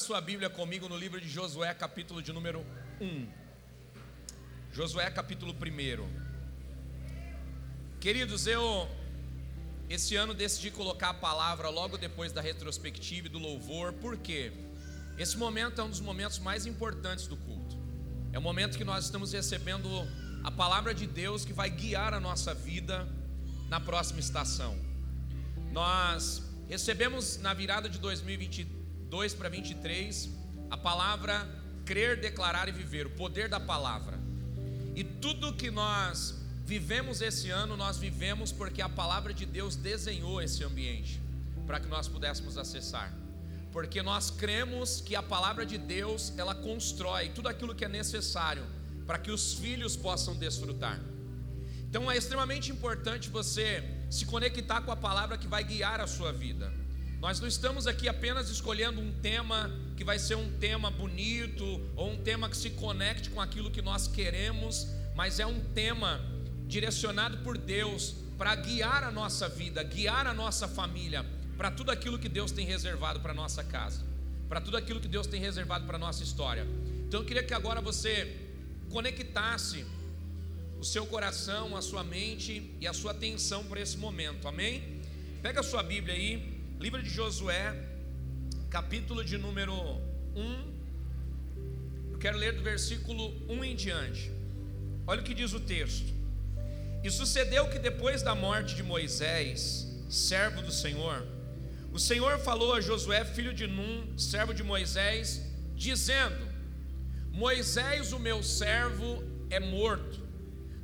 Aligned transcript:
Sua 0.00 0.18
Bíblia 0.18 0.48
comigo 0.48 0.88
no 0.88 0.96
livro 0.96 1.20
de 1.20 1.28
Josué, 1.28 1.74
capítulo 1.74 2.22
de 2.22 2.32
número 2.32 2.64
1. 3.02 3.28
Josué, 4.72 5.10
capítulo 5.10 5.52
1. 5.52 5.56
Queridos, 8.00 8.46
eu 8.46 8.88
esse 9.90 10.16
ano 10.16 10.32
decidi 10.32 10.70
colocar 10.70 11.10
a 11.10 11.14
palavra 11.14 11.68
logo 11.68 11.98
depois 11.98 12.32
da 12.32 12.40
retrospectiva 12.40 13.26
e 13.26 13.30
do 13.30 13.38
louvor, 13.38 13.92
por 13.92 14.16
quê? 14.16 14.50
Esse 15.18 15.36
momento 15.36 15.82
é 15.82 15.84
um 15.84 15.90
dos 15.90 16.00
momentos 16.00 16.38
mais 16.38 16.64
importantes 16.64 17.26
do 17.26 17.36
culto. 17.36 17.76
É 18.32 18.38
o 18.38 18.42
momento 18.42 18.78
que 18.78 18.84
nós 18.84 19.04
estamos 19.04 19.32
recebendo 19.34 19.86
a 20.42 20.50
palavra 20.50 20.94
de 20.94 21.06
Deus 21.06 21.44
que 21.44 21.52
vai 21.52 21.68
guiar 21.68 22.14
a 22.14 22.20
nossa 22.20 22.54
vida 22.54 23.06
na 23.68 23.78
próxima 23.78 24.18
estação. 24.18 24.78
Nós 25.70 26.42
recebemos 26.70 27.36
na 27.36 27.52
virada 27.52 27.86
de 27.86 27.98
2022 27.98 28.79
2 29.10 29.34
para 29.34 29.48
23, 29.48 30.30
a 30.70 30.76
palavra 30.76 31.46
crer, 31.84 32.20
declarar 32.20 32.68
e 32.68 32.72
viver, 32.72 33.06
o 33.06 33.10
poder 33.10 33.48
da 33.48 33.58
palavra. 33.58 34.16
E 34.94 35.02
tudo 35.02 35.52
que 35.52 35.68
nós 35.70 36.36
vivemos 36.64 37.20
esse 37.20 37.50
ano, 37.50 37.76
nós 37.76 37.98
vivemos 37.98 38.52
porque 38.52 38.80
a 38.80 38.88
palavra 38.88 39.34
de 39.34 39.44
Deus 39.44 39.74
desenhou 39.74 40.40
esse 40.40 40.62
ambiente 40.62 41.20
para 41.66 41.80
que 41.80 41.88
nós 41.88 42.06
pudéssemos 42.06 42.56
acessar. 42.56 43.12
Porque 43.72 44.00
nós 44.00 44.30
cremos 44.30 45.00
que 45.00 45.16
a 45.16 45.22
palavra 45.22 45.66
de 45.66 45.76
Deus, 45.76 46.32
ela 46.38 46.54
constrói 46.54 47.30
tudo 47.30 47.48
aquilo 47.48 47.74
que 47.74 47.84
é 47.84 47.88
necessário 47.88 48.64
para 49.04 49.18
que 49.18 49.32
os 49.32 49.54
filhos 49.54 49.96
possam 49.96 50.36
desfrutar. 50.36 51.00
Então 51.88 52.08
é 52.08 52.16
extremamente 52.16 52.70
importante 52.70 53.28
você 53.28 53.82
se 54.08 54.24
conectar 54.24 54.80
com 54.82 54.92
a 54.92 54.96
palavra 54.96 55.36
que 55.36 55.48
vai 55.48 55.64
guiar 55.64 56.00
a 56.00 56.06
sua 56.06 56.32
vida. 56.32 56.79
Nós 57.20 57.38
não 57.38 57.46
estamos 57.46 57.86
aqui 57.86 58.08
apenas 58.08 58.48
escolhendo 58.48 58.98
um 58.98 59.12
tema 59.20 59.70
que 59.94 60.02
vai 60.02 60.18
ser 60.18 60.36
um 60.36 60.50
tema 60.58 60.90
bonito 60.90 61.62
ou 61.94 62.12
um 62.12 62.16
tema 62.16 62.48
que 62.48 62.56
se 62.56 62.70
conecte 62.70 63.28
com 63.28 63.42
aquilo 63.42 63.70
que 63.70 63.82
nós 63.82 64.08
queremos, 64.08 64.86
mas 65.14 65.38
é 65.38 65.44
um 65.44 65.60
tema 65.60 66.18
direcionado 66.66 67.36
por 67.38 67.58
Deus 67.58 68.14
para 68.38 68.54
guiar 68.54 69.04
a 69.04 69.10
nossa 69.10 69.50
vida, 69.50 69.82
guiar 69.82 70.26
a 70.26 70.32
nossa 70.32 70.66
família, 70.66 71.22
para 71.58 71.70
tudo 71.70 71.90
aquilo 71.90 72.18
que 72.18 72.28
Deus 72.28 72.52
tem 72.52 72.64
reservado 72.64 73.20
para 73.20 73.32
a 73.32 73.34
nossa 73.34 73.62
casa, 73.62 74.02
para 74.48 74.58
tudo 74.58 74.78
aquilo 74.78 74.98
que 74.98 75.08
Deus 75.08 75.26
tem 75.26 75.42
reservado 75.42 75.84
para 75.84 75.96
a 75.96 76.00
nossa 76.00 76.22
história. 76.22 76.66
Então 77.06 77.20
eu 77.20 77.26
queria 77.26 77.42
que 77.42 77.52
agora 77.52 77.82
você 77.82 78.34
conectasse 78.88 79.84
o 80.80 80.84
seu 80.84 81.04
coração, 81.04 81.76
a 81.76 81.82
sua 81.82 82.02
mente 82.02 82.74
e 82.80 82.86
a 82.86 82.94
sua 82.94 83.10
atenção 83.10 83.62
para 83.64 83.78
esse 83.78 83.98
momento, 83.98 84.48
amém? 84.48 85.02
Pega 85.42 85.60
a 85.60 85.62
sua 85.62 85.82
Bíblia 85.82 86.14
aí, 86.14 86.59
Livro 86.80 87.02
de 87.02 87.10
Josué, 87.10 87.74
capítulo 88.70 89.22
de 89.22 89.36
número 89.36 89.74
1. 90.34 92.10
Eu 92.12 92.18
quero 92.18 92.38
ler 92.38 92.54
do 92.54 92.62
versículo 92.62 93.34
1 93.50 93.64
em 93.64 93.76
diante. 93.76 94.32
Olha 95.06 95.20
o 95.20 95.22
que 95.22 95.34
diz 95.34 95.52
o 95.52 95.60
texto. 95.60 96.10
E 97.04 97.10
sucedeu 97.10 97.68
que 97.68 97.78
depois 97.78 98.22
da 98.22 98.34
morte 98.34 98.74
de 98.74 98.82
Moisés, 98.82 99.94
servo 100.08 100.62
do 100.62 100.72
Senhor, 100.72 101.26
o 101.92 101.98
Senhor 101.98 102.38
falou 102.38 102.72
a 102.72 102.80
Josué, 102.80 103.26
filho 103.26 103.52
de 103.52 103.66
Num, 103.66 104.16
servo 104.16 104.54
de 104.54 104.62
Moisés, 104.62 105.42
dizendo: 105.74 106.48
Moisés, 107.30 108.14
o 108.14 108.18
meu 108.18 108.42
servo, 108.42 109.22
é 109.50 109.60
morto. 109.60 110.18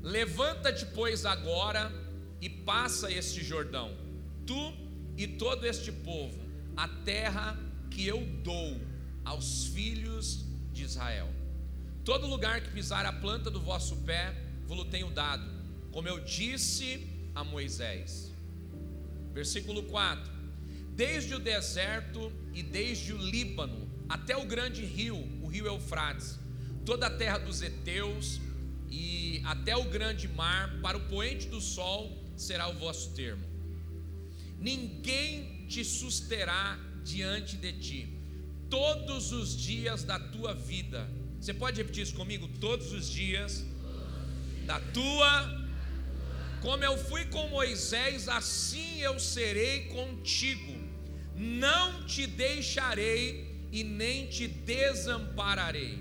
Levanta-te, 0.02 0.84
pois, 0.84 1.24
agora 1.24 1.90
e 2.38 2.50
passa 2.50 3.10
este 3.10 3.42
Jordão, 3.42 3.96
tu 4.46 4.85
e 5.16 5.26
todo 5.26 5.66
este 5.66 5.90
povo, 5.90 6.38
a 6.76 6.86
terra 6.86 7.58
que 7.90 8.06
eu 8.06 8.24
dou 8.42 8.78
aos 9.24 9.66
filhos 9.68 10.44
de 10.72 10.84
Israel. 10.84 11.32
Todo 12.04 12.26
lugar 12.26 12.60
que 12.60 12.70
pisar 12.70 13.06
a 13.06 13.12
planta 13.12 13.50
do 13.50 13.60
vosso 13.60 13.96
pé, 13.98 14.34
vos 14.66 14.86
tenho 14.88 15.10
dado, 15.10 15.44
como 15.90 16.06
eu 16.06 16.20
disse 16.20 17.08
a 17.34 17.42
Moisés. 17.42 18.30
Versículo 19.32 19.84
4: 19.84 20.30
Desde 20.94 21.34
o 21.34 21.38
deserto 21.38 22.30
e 22.52 22.62
desde 22.62 23.12
o 23.12 23.16
Líbano 23.16 23.88
até 24.08 24.36
o 24.36 24.44
grande 24.44 24.84
rio, 24.84 25.16
o 25.42 25.48
rio 25.48 25.66
Eufrates, 25.66 26.38
toda 26.84 27.06
a 27.06 27.10
terra 27.10 27.38
dos 27.38 27.62
heteus 27.62 28.40
e 28.88 29.40
até 29.44 29.76
o 29.76 29.84
grande 29.84 30.28
mar, 30.28 30.78
para 30.80 30.96
o 30.96 31.08
poente 31.08 31.48
do 31.48 31.60
sol 31.60 32.16
será 32.36 32.68
o 32.68 32.74
vosso 32.74 33.14
termo 33.14 33.55
ninguém 34.58 35.66
te 35.68 35.84
susterá 35.84 36.78
diante 37.04 37.56
de 37.56 37.72
ti, 37.72 38.08
todos 38.68 39.32
os 39.32 39.56
dias 39.56 40.02
da 40.04 40.18
tua 40.18 40.54
vida. 40.54 41.08
Você 41.40 41.54
pode 41.54 41.80
repetir 41.80 42.02
isso 42.02 42.14
comigo? 42.14 42.48
Todos 42.60 42.92
os 42.92 43.08
dias 43.08 43.64
da 44.64 44.80
tua. 44.80 45.66
Como 46.60 46.82
eu 46.82 46.98
fui 46.98 47.24
com 47.26 47.48
Moisés, 47.48 48.28
assim 48.28 48.98
eu 48.98 49.20
serei 49.20 49.84
contigo. 49.86 50.74
Não 51.36 52.04
te 52.06 52.26
deixarei 52.26 53.46
e 53.70 53.84
nem 53.84 54.26
te 54.26 54.48
desampararei. 54.48 55.98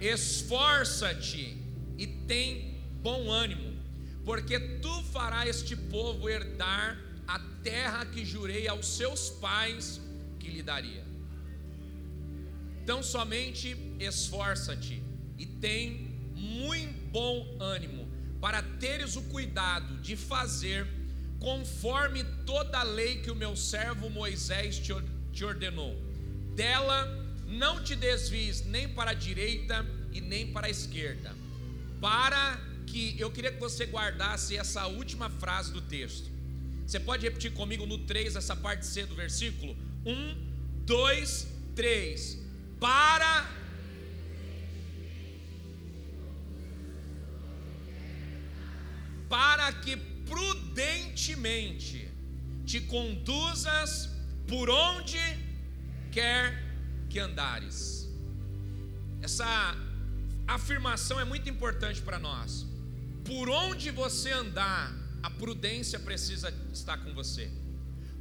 Esforça-te 0.00 1.56
e 1.96 2.06
tem 2.06 2.82
bom 3.02 3.30
ânimo, 3.30 3.72
porque 4.24 4.58
tu 4.58 5.02
farás 5.04 5.48
este 5.48 5.76
povo 5.76 6.28
herdar 6.28 7.01
a 7.26 7.38
terra 7.62 8.04
que 8.06 8.24
jurei 8.24 8.66
aos 8.68 8.86
seus 8.86 9.30
pais 9.30 10.00
que 10.38 10.50
lhe 10.50 10.62
daria. 10.62 11.04
Então 12.82 13.02
somente 13.02 13.76
esforça-te 14.00 15.02
e 15.38 15.46
tem 15.46 16.10
muito 16.34 17.00
bom 17.12 17.56
ânimo 17.60 18.08
para 18.40 18.62
teres 18.62 19.14
o 19.14 19.22
cuidado 19.22 19.98
de 19.98 20.16
fazer 20.16 20.86
conforme 21.38 22.24
toda 22.46 22.78
a 22.78 22.82
lei 22.82 23.20
que 23.20 23.30
o 23.30 23.36
meu 23.36 23.54
servo 23.54 24.08
Moisés 24.08 24.80
te 25.32 25.44
ordenou. 25.44 25.94
Dela 26.56 27.06
não 27.46 27.82
te 27.82 27.94
desvies 27.94 28.64
nem 28.64 28.88
para 28.88 29.10
a 29.10 29.14
direita 29.14 29.86
e 30.12 30.20
nem 30.20 30.52
para 30.52 30.66
a 30.66 30.70
esquerda. 30.70 31.34
Para 32.00 32.60
que 32.86 33.14
eu 33.18 33.30
queria 33.30 33.52
que 33.52 33.60
você 33.60 33.84
guardasse 33.84 34.56
essa 34.56 34.86
última 34.86 35.30
frase 35.30 35.72
do 35.72 35.80
texto 35.80 36.31
você 36.92 37.00
pode 37.00 37.24
repetir 37.24 37.54
comigo 37.54 37.86
no 37.86 37.96
3, 37.96 38.36
essa 38.36 38.54
parte 38.54 38.84
C 38.84 39.06
do 39.06 39.14
versículo? 39.14 39.74
1, 40.04 40.84
2, 40.84 41.48
3. 41.74 42.38
Para. 42.78 43.50
Para 49.26 49.72
que 49.72 49.96
prudentemente 50.26 52.10
te 52.66 52.78
conduzas 52.82 54.10
por 54.46 54.68
onde 54.68 55.18
quer 56.10 56.62
que 57.08 57.18
andares. 57.18 58.06
Essa 59.22 59.74
afirmação 60.46 61.18
é 61.18 61.24
muito 61.24 61.48
importante 61.48 62.02
para 62.02 62.18
nós. 62.18 62.66
Por 63.24 63.48
onde 63.48 63.90
você 63.90 64.30
andar, 64.30 65.01
a 65.22 65.30
prudência 65.30 65.98
precisa 65.98 66.52
estar 66.72 66.98
com 66.98 67.12
você. 67.14 67.50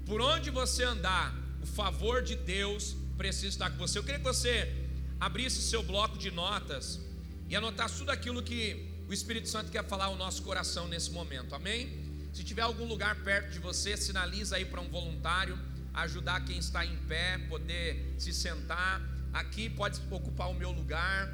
Por 0.06 0.22
onde 0.22 0.50
você 0.50 0.84
andar, 0.84 1.34
o 1.62 1.66
favor 1.66 2.22
de 2.22 2.36
Deus 2.36 2.96
precisa 3.18 3.48
estar 3.48 3.70
com 3.72 3.78
você. 3.78 3.98
Eu 3.98 4.04
queria 4.04 4.20
que 4.20 4.26
você 4.26 4.88
abrisse 5.20 5.62
seu 5.62 5.84
bloco 5.84 6.18
de 6.18 6.32
notas 6.32 7.00
e 7.50 7.56
anotasse 7.56 7.98
tudo 7.98 8.12
aquilo 8.12 8.42
que 8.42 8.88
o 9.08 9.14
Espírito 9.14 9.50
Santo 9.50 9.72
quer 9.72 9.84
falar 9.86 10.06
ao 10.06 10.16
nosso 10.16 10.42
coração 10.44 10.88
nesse 10.88 11.12
momento. 11.12 11.54
Amém? 11.54 12.00
Se 12.34 12.44
tiver 12.44 12.62
algum 12.62 12.86
lugar 12.86 13.16
perto 13.24 13.52
de 13.52 13.60
você, 13.60 13.98
sinaliza 13.98 14.56
aí 14.56 14.66
para 14.66 14.82
um 14.82 14.90
voluntário 14.90 15.58
ajudar 15.94 16.46
quem 16.46 16.58
está 16.58 16.86
em 16.86 16.96
pé, 17.08 17.38
poder 17.50 18.16
se 18.18 18.34
sentar. 18.34 19.02
Aqui 19.34 19.70
pode 19.70 20.00
ocupar 20.10 20.50
o 20.50 20.54
meu 20.54 20.72
lugar. 20.72 21.30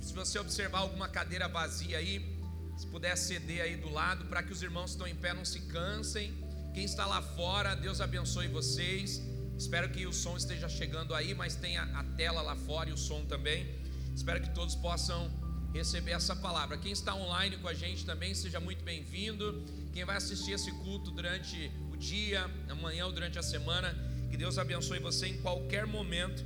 Se 0.00 0.12
você 0.12 0.38
observar 0.38 0.80
alguma 0.80 1.08
cadeira 1.08 1.48
vazia 1.48 1.98
aí, 1.98 2.35
se 2.76 2.86
puder 2.86 3.16
ceder 3.16 3.62
aí 3.62 3.76
do 3.76 3.90
lado, 3.90 4.26
para 4.26 4.42
que 4.42 4.52
os 4.52 4.62
irmãos 4.62 4.90
que 4.90 4.90
estão 4.90 5.06
em 5.06 5.14
pé 5.14 5.32
não 5.32 5.44
se 5.44 5.60
cansem. 5.60 6.34
Quem 6.74 6.84
está 6.84 7.06
lá 7.06 7.22
fora, 7.22 7.74
Deus 7.74 8.00
abençoe 8.00 8.48
vocês. 8.48 9.22
Espero 9.58 9.88
que 9.88 10.06
o 10.06 10.12
som 10.12 10.36
esteja 10.36 10.68
chegando 10.68 11.14
aí, 11.14 11.34
mas 11.34 11.56
tem 11.56 11.78
a, 11.78 12.04
tela 12.16 12.42
lá 12.42 12.54
fora 12.54 12.90
e 12.90 12.92
o 12.92 12.96
som 12.96 13.24
também. 13.24 13.66
Espero 14.14 14.42
que 14.42 14.50
todos 14.50 14.74
possam 14.74 15.30
receber 15.72 16.10
essa 16.10 16.36
palavra. 16.36 16.76
Quem 16.76 16.92
está 16.92 17.14
online 17.14 17.56
com 17.56 17.68
a 17.68 17.72
gente 17.72 18.04
também, 18.04 18.34
seja 18.34 18.60
muito 18.60 18.84
bem-vindo. 18.84 19.64
Quem 19.94 20.04
vai 20.04 20.16
assistir 20.16 20.52
esse 20.52 20.70
culto 20.70 21.10
durante 21.10 21.70
o 21.90 21.96
dia, 21.96 22.50
amanhã 22.68 23.06
ou 23.06 23.12
durante 23.12 23.38
a 23.38 23.42
semana, 23.42 23.96
que 24.30 24.36
Deus 24.36 24.58
abençoe 24.58 24.98
você 24.98 25.28
em 25.28 25.40
qualquer 25.40 25.86
momento 25.86 26.44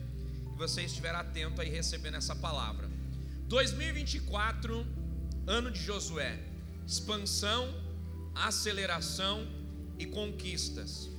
que 0.52 0.56
você 0.56 0.82
estiver 0.82 1.12
atento 1.12 1.60
aí 1.60 1.68
recebendo 1.68 2.16
essa 2.16 2.36
palavra. 2.36 2.88
2024 3.48 4.86
Ano 5.46 5.70
de 5.70 5.82
Josué: 5.82 6.38
expansão, 6.86 7.62
aceleração 8.34 9.46
e 9.98 10.06
conquistas. 10.06 11.10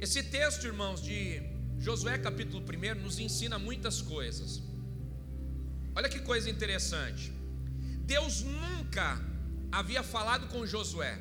Esse 0.00 0.22
texto, 0.22 0.66
irmãos, 0.66 1.02
de 1.02 1.40
Josué 1.78 2.18
capítulo 2.18 2.62
1 2.62 3.02
nos 3.02 3.18
ensina 3.18 3.58
muitas 3.58 4.00
coisas. 4.02 4.62
Olha 5.94 6.08
que 6.08 6.20
coisa 6.20 6.50
interessante. 6.50 7.32
Deus 8.00 8.42
nunca 8.42 9.20
havia 9.70 10.02
falado 10.02 10.48
com 10.48 10.66
Josué. 10.66 11.18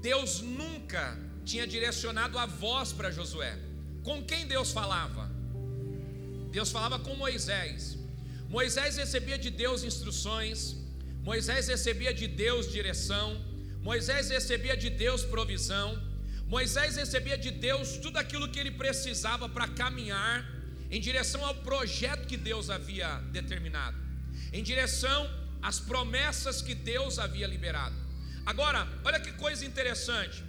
Deus 0.00 0.40
nunca 0.40 1.18
tinha 1.44 1.66
direcionado 1.66 2.38
a 2.38 2.46
voz 2.46 2.92
para 2.92 3.10
Josué. 3.10 3.58
Com 4.02 4.24
quem 4.24 4.46
Deus 4.46 4.70
falava? 4.70 5.30
Deus 6.50 6.70
falava 6.70 6.98
com 6.98 7.14
Moisés. 7.14 7.98
Moisés 8.48 8.96
recebia 8.96 9.38
de 9.38 9.50
Deus 9.50 9.82
instruções, 9.82 10.77
Moisés 11.28 11.68
recebia 11.68 12.12
de 12.20 12.26
Deus 12.26 12.72
direção, 12.72 13.26
Moisés 13.82 14.30
recebia 14.30 14.74
de 14.74 14.88
Deus 14.88 15.26
provisão, 15.26 15.88
Moisés 16.46 16.96
recebia 16.96 17.36
de 17.36 17.50
Deus 17.50 17.98
tudo 17.98 18.16
aquilo 18.16 18.48
que 18.52 18.58
ele 18.58 18.70
precisava 18.70 19.46
para 19.46 19.68
caminhar 19.68 20.36
em 20.90 20.98
direção 20.98 21.44
ao 21.44 21.54
projeto 21.56 22.26
que 22.26 22.38
Deus 22.38 22.70
havia 22.70 23.10
determinado, 23.38 23.98
em 24.54 24.62
direção 24.62 25.20
às 25.60 25.78
promessas 25.78 26.62
que 26.62 26.74
Deus 26.74 27.18
havia 27.18 27.46
liberado. 27.46 27.94
Agora, 28.46 28.88
olha 29.04 29.20
que 29.20 29.32
coisa 29.32 29.66
interessante. 29.66 30.42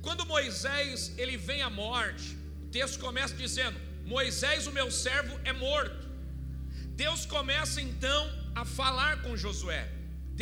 Quando 0.00 0.24
Moisés 0.24 1.12
ele 1.18 1.36
vem 1.36 1.62
à 1.62 1.68
morte, 1.68 2.38
o 2.62 2.68
texto 2.78 3.00
começa 3.00 3.34
dizendo: 3.34 3.76
Moisés, 4.04 4.68
o 4.68 4.72
meu 4.78 4.92
servo, 4.92 5.40
é 5.42 5.52
morto. 5.52 6.06
Deus 7.04 7.26
começa 7.26 7.80
então 7.80 8.45
a 8.60 8.64
falar 8.64 9.14
com 9.22 9.36
Josué. 9.44 9.82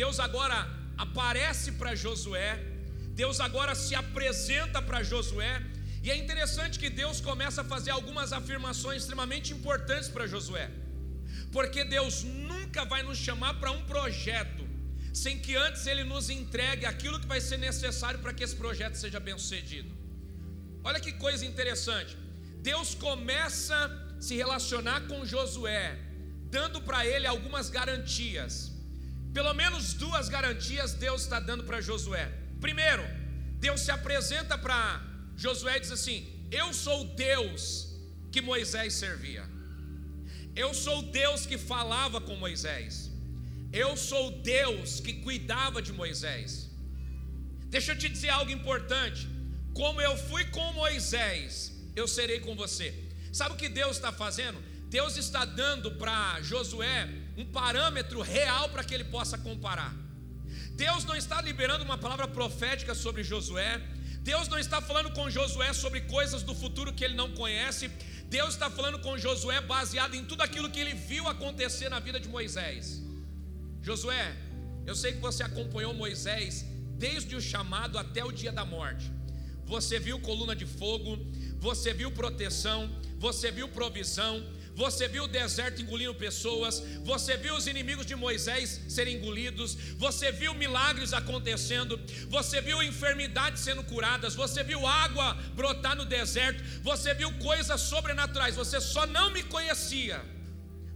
Deus 0.01 0.17
agora 0.27 0.57
aparece 1.05 1.69
para 1.79 1.93
Josué. 2.03 2.51
Deus 3.21 3.39
agora 3.47 3.73
se 3.75 3.93
apresenta 4.03 4.81
para 4.81 5.03
Josué. 5.11 5.53
E 6.01 6.09
é 6.13 6.15
interessante 6.23 6.79
que 6.83 6.89
Deus 7.01 7.19
começa 7.29 7.59
a 7.61 7.69
fazer 7.73 7.91
algumas 7.91 8.31
afirmações 8.39 9.01
extremamente 9.01 9.51
importantes 9.57 10.09
para 10.15 10.27
Josué. 10.33 10.67
Porque 11.51 11.83
Deus 11.83 12.23
nunca 12.23 12.85
vai 12.85 13.01
nos 13.03 13.17
chamar 13.17 13.53
para 13.55 13.71
um 13.77 13.83
projeto 13.93 14.63
sem 15.23 15.35
que 15.39 15.53
antes 15.55 15.83
ele 15.91 16.03
nos 16.03 16.29
entregue 16.29 16.85
aquilo 16.85 17.19
que 17.21 17.27
vai 17.33 17.41
ser 17.49 17.57
necessário 17.57 18.19
para 18.19 18.33
que 18.33 18.43
esse 18.45 18.55
projeto 18.63 18.95
seja 18.95 19.19
bem 19.19 19.37
sucedido. 19.37 19.89
Olha 20.83 20.99
que 20.99 21.13
coisa 21.25 21.45
interessante. 21.45 22.17
Deus 22.71 22.89
começa 22.95 23.75
a 23.75 24.21
se 24.21 24.35
relacionar 24.35 24.99
com 25.07 25.25
Josué, 25.25 25.97
dando 26.57 26.79
para 26.87 27.05
ele 27.11 27.27
algumas 27.27 27.67
garantias. 27.77 28.53
Pelo 29.37 29.53
menos 29.61 29.93
duas 30.05 30.27
garantias 30.35 30.93
Deus 31.05 31.19
está 31.25 31.39
dando 31.49 31.63
para 31.69 31.81
Josué. 31.89 32.25
Primeiro, 32.65 33.03
Deus 33.65 33.81
se 33.85 33.91
apresenta 33.97 34.55
para 34.65 34.81
Josué 35.43 35.73
e 35.77 35.81
diz 35.81 35.91
assim: 35.99 36.19
Eu 36.61 36.67
sou 36.83 36.97
o 37.01 37.09
Deus 37.27 37.59
que 38.33 38.41
Moisés 38.51 38.93
servia. 39.05 39.43
Eu 40.63 40.69
sou 40.83 40.97
o 40.99 41.07
Deus 41.21 41.41
que 41.49 41.57
falava 41.57 42.19
com 42.27 42.43
Moisés. 42.45 42.93
Eu 43.83 43.91
sou 44.09 44.23
o 44.27 44.35
Deus 44.55 45.01
que 45.05 45.13
cuidava 45.25 45.81
de 45.87 45.91
Moisés. 46.01 46.49
Deixa 47.75 47.91
eu 47.91 47.97
te 48.01 48.07
dizer 48.15 48.29
algo 48.29 48.51
importante. 48.59 49.23
Como 49.81 49.99
eu 50.07 50.15
fui 50.29 50.45
com 50.55 50.67
Moisés, 50.83 51.49
eu 52.01 52.07
serei 52.17 52.39
com 52.45 52.55
você. 52.63 52.87
Sabe 53.39 53.55
o 53.55 53.57
que 53.61 53.67
Deus 53.81 53.97
está 53.97 54.13
fazendo? 54.23 54.59
Deus 54.97 55.17
está 55.17 55.43
dando 55.43 55.91
para 56.01 56.41
Josué 56.41 57.09
um 57.35 57.45
parâmetro 57.45 58.21
real 58.21 58.69
para 58.69 58.81
que 58.81 58.93
ele 58.93 59.03
possa 59.03 59.37
comparar. 59.37 59.93
Deus 60.83 61.03
não 61.03 61.17
está 61.17 61.41
liberando 61.41 61.83
uma 61.83 61.97
palavra 61.97 62.27
profética 62.29 62.95
sobre 62.95 63.21
Josué. 63.21 63.71
Deus 64.21 64.47
não 64.47 64.57
está 64.57 64.79
falando 64.79 65.11
com 65.11 65.29
Josué 65.29 65.73
sobre 65.73 65.99
coisas 66.15 66.43
do 66.43 66.55
futuro 66.55 66.93
que 66.93 67.03
ele 67.03 67.13
não 67.13 67.29
conhece. 67.33 67.89
Deus 68.37 68.51
está 68.53 68.69
falando 68.69 68.99
com 68.99 69.17
Josué 69.17 69.59
baseado 69.59 70.15
em 70.15 70.23
tudo 70.23 70.43
aquilo 70.43 70.69
que 70.69 70.79
ele 70.79 70.93
viu 70.93 71.27
acontecer 71.27 71.89
na 71.89 71.99
vida 71.99 72.17
de 72.17 72.29
Moisés. 72.29 73.03
Josué, 73.81 74.25
eu 74.85 74.95
sei 74.95 75.11
que 75.11 75.19
você 75.19 75.43
acompanhou 75.43 75.93
Moisés 75.93 76.63
desde 76.97 77.35
o 77.35 77.41
chamado 77.41 77.97
até 77.97 78.23
o 78.23 78.31
dia 78.31 78.53
da 78.59 78.63
morte. 78.63 79.11
Você 79.65 79.99
viu 79.99 80.21
coluna 80.21 80.55
de 80.55 80.65
fogo, 80.65 81.17
você 81.59 81.93
viu 81.93 82.11
proteção, 82.11 82.89
você 83.17 83.51
viu 83.51 83.67
provisão, 83.67 84.33
você 84.75 85.07
viu 85.07 85.23
o 85.23 85.27
deserto 85.27 85.81
engolindo 85.81 86.13
pessoas, 86.13 86.83
você 87.03 87.37
viu 87.37 87.55
os 87.55 87.65
inimigos 87.65 88.05
de 88.05 88.15
Moisés 88.15 88.81
serem 88.89 89.15
engolidos, 89.15 89.75
você 89.97 90.31
viu 90.31 90.53
milagres 90.53 91.13
acontecendo, 91.13 91.99
você 92.29 92.59
viu 92.59 92.83
enfermidades 92.83 93.61
sendo 93.61 93.83
curadas, 93.83 94.35
você 94.35 94.63
viu 94.63 94.85
água 94.85 95.33
brotar 95.55 95.95
no 95.95 96.03
deserto, 96.03 96.61
você 96.83 97.13
viu 97.13 97.31
coisas 97.39 97.79
sobrenaturais, 97.81 98.55
você 98.55 98.81
só 98.81 99.07
não 99.07 99.31
me 99.31 99.43
conhecia, 99.43 100.21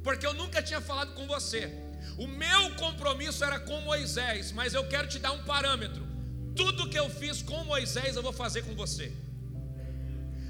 porque 0.03 0.25
eu 0.25 0.33
nunca 0.33 0.61
tinha 0.61 0.81
falado 0.81 1.13
com 1.13 1.25
você. 1.25 1.73
O 2.17 2.27
meu 2.27 2.75
compromisso 2.75 3.45
era 3.45 3.59
com 3.59 3.79
Moisés, 3.81 4.51
mas 4.51 4.73
eu 4.73 4.85
quero 4.87 5.07
te 5.07 5.19
dar 5.19 5.31
um 5.31 5.43
parâmetro. 5.45 6.05
Tudo 6.53 6.89
que 6.89 6.99
eu 6.99 7.09
fiz 7.09 7.41
com 7.41 7.63
Moisés, 7.63 8.17
eu 8.17 8.21
vou 8.21 8.33
fazer 8.33 8.63
com 8.63 8.75
você. 8.75 9.13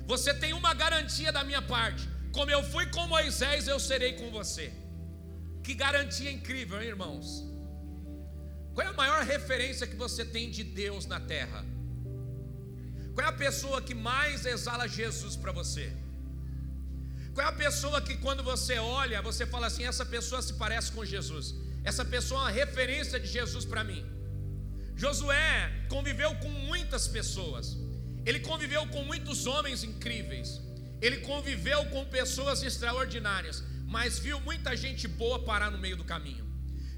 Você 0.07 0.33
tem 0.33 0.53
uma 0.53 0.73
garantia 0.73 1.31
da 1.31 1.43
minha 1.43 1.61
parte. 1.61 2.09
Como 2.31 2.51
eu 2.51 2.63
fui 2.63 2.85
com 2.87 3.07
Moisés, 3.07 3.67
eu 3.67 3.79
serei 3.79 4.13
com 4.13 4.29
você. 4.29 4.71
Que 5.63 5.73
garantia 5.73 6.31
incrível, 6.31 6.81
hein, 6.81 6.89
irmãos? 6.89 7.43
Qual 8.73 8.85
é 8.85 8.89
a 8.89 8.93
maior 8.93 9.23
referência 9.23 9.87
que 9.87 9.95
você 9.95 10.23
tem 10.23 10.49
de 10.49 10.63
Deus 10.63 11.05
na 11.05 11.19
terra? 11.19 11.65
Qual 13.13 13.25
é 13.25 13.29
a 13.29 13.33
pessoa 13.33 13.81
que 13.81 13.93
mais 13.93 14.45
exala 14.45 14.87
Jesus 14.87 15.35
para 15.35 15.51
você? 15.51 15.91
Qual 17.33 17.45
é 17.45 17.49
a 17.49 17.53
pessoa 17.65 18.01
que 18.01 18.15
quando 18.17 18.43
você 18.43 18.77
olha, 18.77 19.21
você 19.21 19.45
fala 19.45 19.67
assim: 19.67 19.83
essa 19.83 20.05
pessoa 20.05 20.41
se 20.41 20.53
parece 20.53 20.91
com 20.91 21.03
Jesus? 21.03 21.55
Essa 21.83 22.05
pessoa 22.05 22.39
é 22.39 22.43
uma 22.43 22.51
referência 22.51 23.19
de 23.19 23.27
Jesus 23.27 23.65
para 23.65 23.83
mim. 23.83 24.05
Josué 24.95 25.85
conviveu 25.87 26.35
com 26.35 26.49
muitas 26.49 27.07
pessoas. 27.07 27.77
Ele 28.25 28.39
conviveu 28.39 28.85
com 28.87 29.03
muitos 29.03 29.45
homens 29.45 29.83
incríveis. 29.83 30.61
Ele 31.01 31.17
conviveu 31.17 31.85
com 31.85 32.05
pessoas 32.05 32.61
extraordinárias, 32.63 33.63
mas 33.85 34.19
viu 34.19 34.39
muita 34.41 34.75
gente 34.75 35.07
boa 35.07 35.39
parar 35.39 35.71
no 35.71 35.77
meio 35.77 35.95
do 35.95 36.03
caminho. 36.03 36.45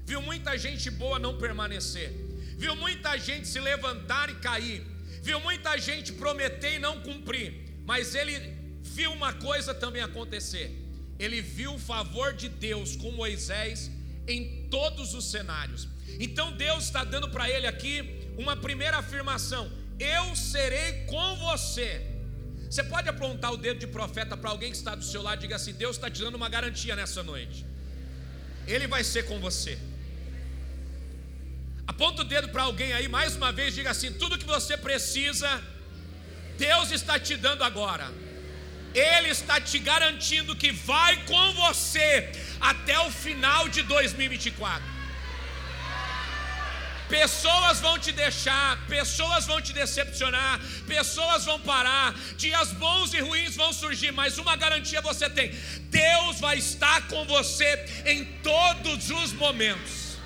Viu 0.04 0.20
muita 0.20 0.58
gente 0.58 0.90
boa 0.90 1.18
não 1.18 1.38
permanecer. 1.38 2.12
Viu 2.56 2.74
muita 2.76 3.16
gente 3.18 3.46
se 3.46 3.60
levantar 3.60 4.28
e 4.28 4.34
cair. 4.34 4.84
Viu 5.22 5.40
muita 5.40 5.78
gente 5.78 6.12
prometer 6.12 6.74
e 6.74 6.78
não 6.78 7.00
cumprir. 7.00 7.82
Mas 7.86 8.14
ele 8.14 8.56
viu 8.82 9.12
uma 9.12 9.32
coisa 9.32 9.72
também 9.72 10.02
acontecer. 10.02 10.78
Ele 11.18 11.40
viu 11.40 11.74
o 11.74 11.78
favor 11.78 12.32
de 12.34 12.48
Deus 12.48 12.96
com 12.96 13.12
Moisés 13.12 13.90
em 14.26 14.68
todos 14.68 15.14
os 15.14 15.30
cenários. 15.30 15.88
Então 16.18 16.52
Deus 16.52 16.84
está 16.84 17.04
dando 17.04 17.28
para 17.28 17.48
ele 17.48 17.66
aqui 17.66 18.34
uma 18.36 18.56
primeira 18.56 18.98
afirmação: 18.98 19.70
eu 19.98 20.34
serei 20.34 21.04
com 21.06 21.36
você. 21.36 22.11
Você 22.72 22.82
pode 22.82 23.06
apontar 23.06 23.52
o 23.52 23.58
dedo 23.64 23.78
de 23.80 23.86
profeta 23.86 24.34
para 24.34 24.48
alguém 24.48 24.70
que 24.70 24.78
está 24.78 24.94
do 24.94 25.04
seu 25.04 25.20
lado 25.20 25.40
e 25.40 25.42
diga 25.42 25.56
assim: 25.56 25.74
Deus 25.74 25.96
está 25.96 26.08
te 26.08 26.20
dando 26.24 26.36
uma 26.36 26.48
garantia 26.48 26.94
nessa 26.96 27.22
noite. 27.22 27.66
Ele 28.66 28.86
vai 28.86 29.04
ser 29.04 29.24
com 29.30 29.38
você. 29.38 29.78
Aponta 31.86 32.22
o 32.22 32.24
dedo 32.24 32.48
para 32.48 32.62
alguém 32.62 32.94
aí, 32.94 33.08
mais 33.08 33.36
uma 33.36 33.52
vez, 33.52 33.74
diga 33.74 33.90
assim: 33.90 34.10
tudo 34.14 34.38
que 34.38 34.46
você 34.46 34.74
precisa, 34.74 35.50
Deus 36.56 36.90
está 36.92 37.18
te 37.20 37.36
dando 37.36 37.62
agora. 37.62 38.06
Ele 38.94 39.28
está 39.28 39.60
te 39.60 39.78
garantindo 39.78 40.56
que 40.56 40.72
vai 40.72 41.12
com 41.26 41.52
você 41.64 42.32
até 42.72 42.98
o 43.00 43.10
final 43.10 43.68
de 43.68 43.82
2024. 43.82 44.91
Pessoas 47.12 47.78
vão 47.78 47.98
te 47.98 48.10
deixar, 48.10 48.86
pessoas 48.86 49.44
vão 49.44 49.60
te 49.60 49.70
decepcionar, 49.74 50.58
pessoas 50.86 51.44
vão 51.44 51.60
parar, 51.60 52.14
dias 52.38 52.72
bons 52.72 53.12
e 53.12 53.20
ruins 53.20 53.54
vão 53.54 53.70
surgir, 53.70 54.10
mas 54.12 54.38
uma 54.38 54.56
garantia 54.56 55.02
você 55.02 55.28
tem: 55.28 55.50
Deus 55.90 56.40
vai 56.40 56.56
estar 56.56 57.06
com 57.08 57.26
você 57.26 57.84
em 58.06 58.24
todos 58.42 59.10
os 59.10 59.30
momentos. 59.34 60.16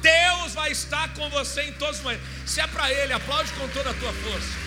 Deus 0.00 0.54
vai 0.54 0.72
estar 0.72 1.12
com 1.12 1.28
você 1.28 1.64
em 1.64 1.72
todos 1.74 1.98
os 1.98 2.02
momentos. 2.02 2.26
Se 2.46 2.58
é 2.58 2.66
para 2.66 2.90
Ele, 2.90 3.12
aplaude 3.12 3.52
com 3.52 3.68
toda 3.68 3.90
a 3.90 3.94
tua 3.94 4.12
força. 4.14 4.65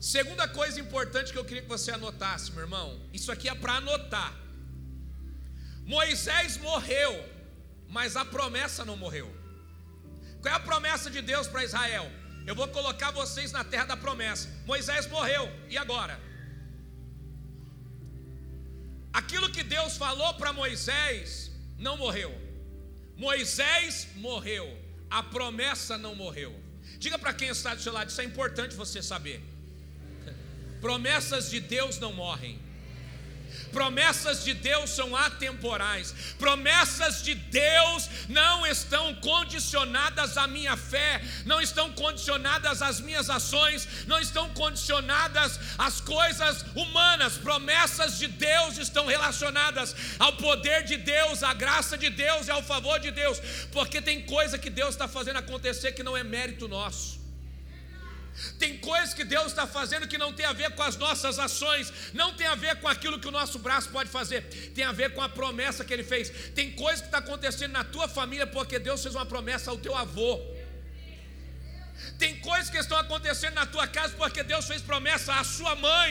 Segunda 0.00 0.46
coisa 0.46 0.80
importante 0.80 1.32
que 1.32 1.38
eu 1.38 1.44
queria 1.44 1.62
que 1.62 1.68
você 1.68 1.90
anotasse, 1.90 2.52
meu 2.52 2.62
irmão, 2.62 3.00
isso 3.12 3.32
aqui 3.32 3.48
é 3.48 3.54
para 3.54 3.74
anotar. 3.74 4.32
Moisés 5.84 6.56
morreu, 6.58 7.12
mas 7.88 8.16
a 8.16 8.24
promessa 8.24 8.84
não 8.84 8.96
morreu. 8.96 9.34
Qual 10.40 10.54
é 10.54 10.56
a 10.56 10.60
promessa 10.60 11.10
de 11.10 11.20
Deus 11.20 11.48
para 11.48 11.64
Israel? 11.64 12.10
Eu 12.46 12.54
vou 12.54 12.68
colocar 12.68 13.10
vocês 13.10 13.50
na 13.50 13.64
terra 13.64 13.86
da 13.86 13.96
promessa. 13.96 14.48
Moisés 14.66 15.06
morreu, 15.08 15.50
e 15.68 15.76
agora? 15.76 16.20
Aquilo 19.12 19.50
que 19.50 19.64
Deus 19.64 19.96
falou 19.96 20.34
para 20.34 20.52
Moisés 20.52 21.50
não 21.76 21.96
morreu. 21.96 22.32
Moisés 23.16 24.06
morreu, 24.14 24.66
a 25.10 25.24
promessa 25.24 25.98
não 25.98 26.14
morreu. 26.14 26.54
Diga 26.98 27.18
para 27.18 27.34
quem 27.34 27.48
está 27.48 27.74
do 27.74 27.82
seu 27.82 27.92
lado, 27.92 28.10
isso 28.10 28.20
é 28.20 28.24
importante 28.24 28.76
você 28.76 29.02
saber. 29.02 29.57
Promessas 30.80 31.50
de 31.50 31.60
Deus 31.60 31.98
não 31.98 32.12
morrem. 32.12 32.68
Promessas 33.72 34.44
de 34.44 34.54
Deus 34.54 34.90
são 34.90 35.14
atemporais. 35.14 36.14
Promessas 36.38 37.22
de 37.22 37.34
Deus 37.34 38.08
não 38.28 38.66
estão 38.66 39.14
condicionadas 39.16 40.36
à 40.36 40.46
minha 40.46 40.76
fé, 40.76 41.22
não 41.44 41.60
estão 41.60 41.92
condicionadas 41.92 42.82
às 42.82 43.00
minhas 43.00 43.28
ações, 43.30 44.06
não 44.06 44.18
estão 44.18 44.48
condicionadas 44.50 45.58
às 45.76 46.00
coisas 46.00 46.64
humanas. 46.74 47.36
Promessas 47.36 48.18
de 48.18 48.28
Deus 48.28 48.78
estão 48.78 49.06
relacionadas 49.06 49.94
ao 50.18 50.32
poder 50.34 50.84
de 50.84 50.96
Deus, 50.96 51.42
à 51.42 51.52
graça 51.52 51.96
de 51.96 52.10
Deus 52.10 52.48
e 52.48 52.50
ao 52.50 52.62
favor 52.62 52.98
de 52.98 53.10
Deus, 53.10 53.38
porque 53.72 54.00
tem 54.00 54.22
coisa 54.22 54.58
que 54.58 54.70
Deus 54.70 54.90
está 54.90 55.06
fazendo 55.06 55.36
acontecer 55.36 55.92
que 55.92 56.02
não 56.02 56.16
é 56.16 56.24
mérito 56.24 56.66
nosso. 56.68 57.17
Tem 58.58 58.78
coisas 58.78 59.14
que 59.14 59.24
Deus 59.24 59.48
está 59.48 59.66
fazendo 59.66 60.06
que 60.06 60.18
não 60.18 60.32
tem 60.32 60.46
a 60.46 60.52
ver 60.52 60.70
com 60.76 60.82
as 60.82 60.96
nossas 60.96 61.38
ações, 61.38 61.92
não 62.12 62.32
tem 62.34 62.46
a 62.46 62.54
ver 62.54 62.76
com 62.80 62.88
aquilo 62.88 63.18
que 63.18 63.26
o 63.26 63.36
nosso 63.38 63.58
braço 63.58 63.88
pode 63.90 64.08
fazer, 64.10 64.42
tem 64.76 64.84
a 64.84 64.92
ver 64.92 65.12
com 65.14 65.22
a 65.22 65.28
promessa 65.28 65.84
que 65.84 65.92
Ele 65.92 66.04
fez. 66.04 66.30
Tem 66.54 66.70
coisas 66.72 67.00
que 67.00 67.08
está 67.08 67.18
acontecendo 67.18 67.72
na 67.72 67.84
tua 67.84 68.08
família 68.08 68.46
porque 68.46 68.78
Deus 68.78 69.02
fez 69.02 69.14
uma 69.14 69.26
promessa 69.26 69.70
ao 69.70 69.78
teu 69.78 69.94
avô. 69.94 70.40
Tem 72.16 72.38
coisas 72.40 72.70
que 72.70 72.78
estão 72.78 72.96
acontecendo 72.96 73.54
na 73.54 73.66
tua 73.66 73.86
casa 73.86 74.14
porque 74.16 74.42
Deus 74.42 74.66
fez 74.66 74.82
promessa 74.82 75.34
à 75.34 75.44
sua 75.44 75.74
mãe. 75.74 76.10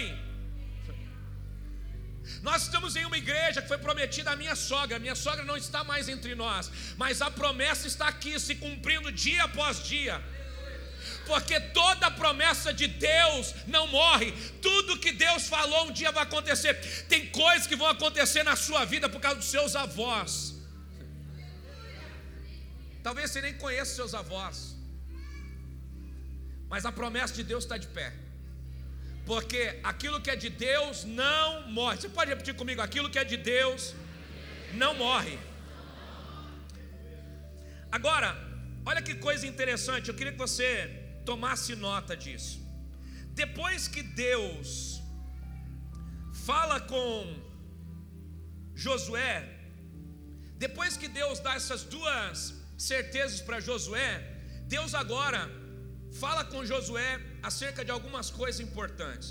Nós 2.42 2.64
estamos 2.64 2.96
em 2.98 3.06
uma 3.06 3.18
igreja 3.18 3.62
que 3.62 3.70
foi 3.70 3.78
prometida 3.78 4.32
à 4.32 4.36
minha 4.36 4.56
sogra. 4.56 5.00
Minha 5.00 5.16
sogra 5.16 5.46
não 5.46 5.56
está 5.56 5.84
mais 5.86 6.10
entre 6.10 6.36
nós, 6.36 6.70
mas 6.98 7.22
a 7.22 7.32
promessa 7.32 7.88
está 7.88 8.08
aqui 8.10 8.38
se 8.38 8.56
cumprindo 8.56 9.12
dia 9.12 9.44
após 9.44 9.82
dia 9.84 10.22
porque 11.28 11.60
toda 11.82 12.10
promessa 12.10 12.74
de 12.82 12.88
Deus 12.88 13.54
não 13.76 13.86
morre, 13.88 14.30
tudo 14.68 15.00
que 15.06 15.12
Deus 15.26 15.48
falou 15.56 15.82
um 15.88 15.94
dia 16.00 16.12
vai 16.18 16.24
acontecer. 16.24 16.74
Tem 17.14 17.24
coisas 17.44 17.68
que 17.70 17.80
vão 17.82 17.90
acontecer 17.96 18.44
na 18.50 18.56
sua 18.56 18.84
vida 18.94 19.08
por 19.14 19.22
causa 19.26 19.40
dos 19.42 19.52
seus 19.56 19.76
avós. 19.76 20.32
Talvez 23.08 23.32
você 23.32 23.42
nem 23.48 23.54
conheça 23.64 23.98
seus 24.00 24.14
avós, 24.22 24.76
mas 26.72 26.86
a 26.86 26.92
promessa 26.92 27.34
de 27.40 27.44
Deus 27.52 27.64
está 27.66 27.78
de 27.78 27.90
pé, 27.98 28.10
porque 29.26 29.62
aquilo 29.92 30.22
que 30.24 30.32
é 30.36 30.36
de 30.36 30.50
Deus 30.50 31.04
não 31.06 31.70
morre. 31.78 31.98
Você 31.98 32.10
pode 32.10 32.32
repetir 32.34 32.56
comigo: 32.62 32.82
aquilo 32.82 33.10
que 33.10 33.20
é 33.20 33.26
de 33.34 33.38
Deus 33.38 33.94
não 34.74 34.94
morre. 35.06 35.38
Agora, 37.98 38.30
olha 38.86 39.02
que 39.02 39.16
coisa 39.28 39.46
interessante, 39.48 40.10
eu 40.10 40.16
queria 40.16 40.34
que 40.34 40.46
você 40.48 41.07
tomasse 41.30 41.74
nota 41.88 42.14
disso. 42.24 42.56
Depois 43.42 43.82
que 43.94 44.02
Deus 44.26 44.70
fala 46.48 46.78
com 46.94 47.12
Josué, 48.86 49.36
depois 50.66 50.92
que 51.02 51.10
Deus 51.20 51.40
dá 51.46 51.54
essas 51.62 51.84
duas 51.96 52.38
certezas 52.90 53.42
para 53.48 53.60
Josué, 53.70 54.12
Deus 54.76 54.94
agora 55.04 55.42
fala 56.24 56.44
com 56.52 56.66
Josué 56.74 57.10
acerca 57.50 57.84
de 57.88 57.92
algumas 57.98 58.30
coisas 58.40 58.60
importantes. 58.68 59.30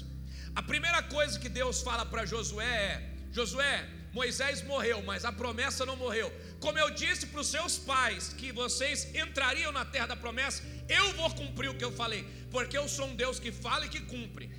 A 0.61 0.63
primeira 0.73 1.03
coisa 1.17 1.41
que 1.45 1.51
Deus 1.61 1.77
fala 1.89 2.05
para 2.13 2.29
Josué 2.33 2.75
é: 2.93 2.95
Josué, 3.39 3.75
Moisés 4.19 4.63
morreu, 4.73 4.99
mas 5.11 5.25
a 5.31 5.33
promessa 5.41 5.85
não 5.89 5.97
morreu. 6.05 6.29
Como 6.65 6.79
eu 6.83 6.89
disse 7.03 7.25
para 7.31 7.43
os 7.45 7.51
seus 7.57 7.75
pais 7.91 8.33
que 8.39 8.51
vocês 8.61 8.99
entrariam 9.25 9.73
na 9.79 9.85
terra 9.95 10.09
da 10.13 10.17
promessa, 10.25 10.63
eu 10.89 11.13
vou 11.15 11.31
cumprir 11.35 11.69
o 11.71 11.75
que 11.75 11.85
eu 11.85 11.93
falei, 11.93 12.23
porque 12.51 12.77
eu 12.79 12.89
sou 12.89 13.07
um 13.09 13.17
Deus 13.17 13.39
que 13.39 13.53
fala 13.53 13.87
e 13.87 13.89
que 13.89 14.01
cumpre. 14.01 14.51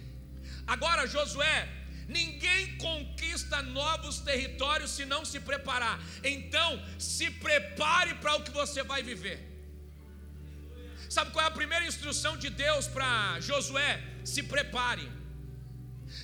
Agora, 0.65 1.07
Josué, 1.07 1.67
ninguém 2.07 2.77
conquista 2.77 3.61
novos 3.61 4.19
territórios 4.19 4.91
se 4.91 5.05
não 5.05 5.23
se 5.23 5.39
preparar. 5.39 5.99
Então, 6.23 6.81
se 6.99 7.29
prepare 7.31 8.15
para 8.15 8.35
o 8.35 8.43
que 8.43 8.51
você 8.51 8.83
vai 8.83 9.01
viver. 9.01 9.37
Sabe 11.09 11.31
qual 11.31 11.45
é 11.45 11.47
a 11.47 11.51
primeira 11.51 11.85
instrução 11.85 12.35
de 12.37 12.49
Deus 12.49 12.87
para 12.87 13.39
Josué? 13.39 14.03
Se 14.25 14.43
prepare. 14.43 15.09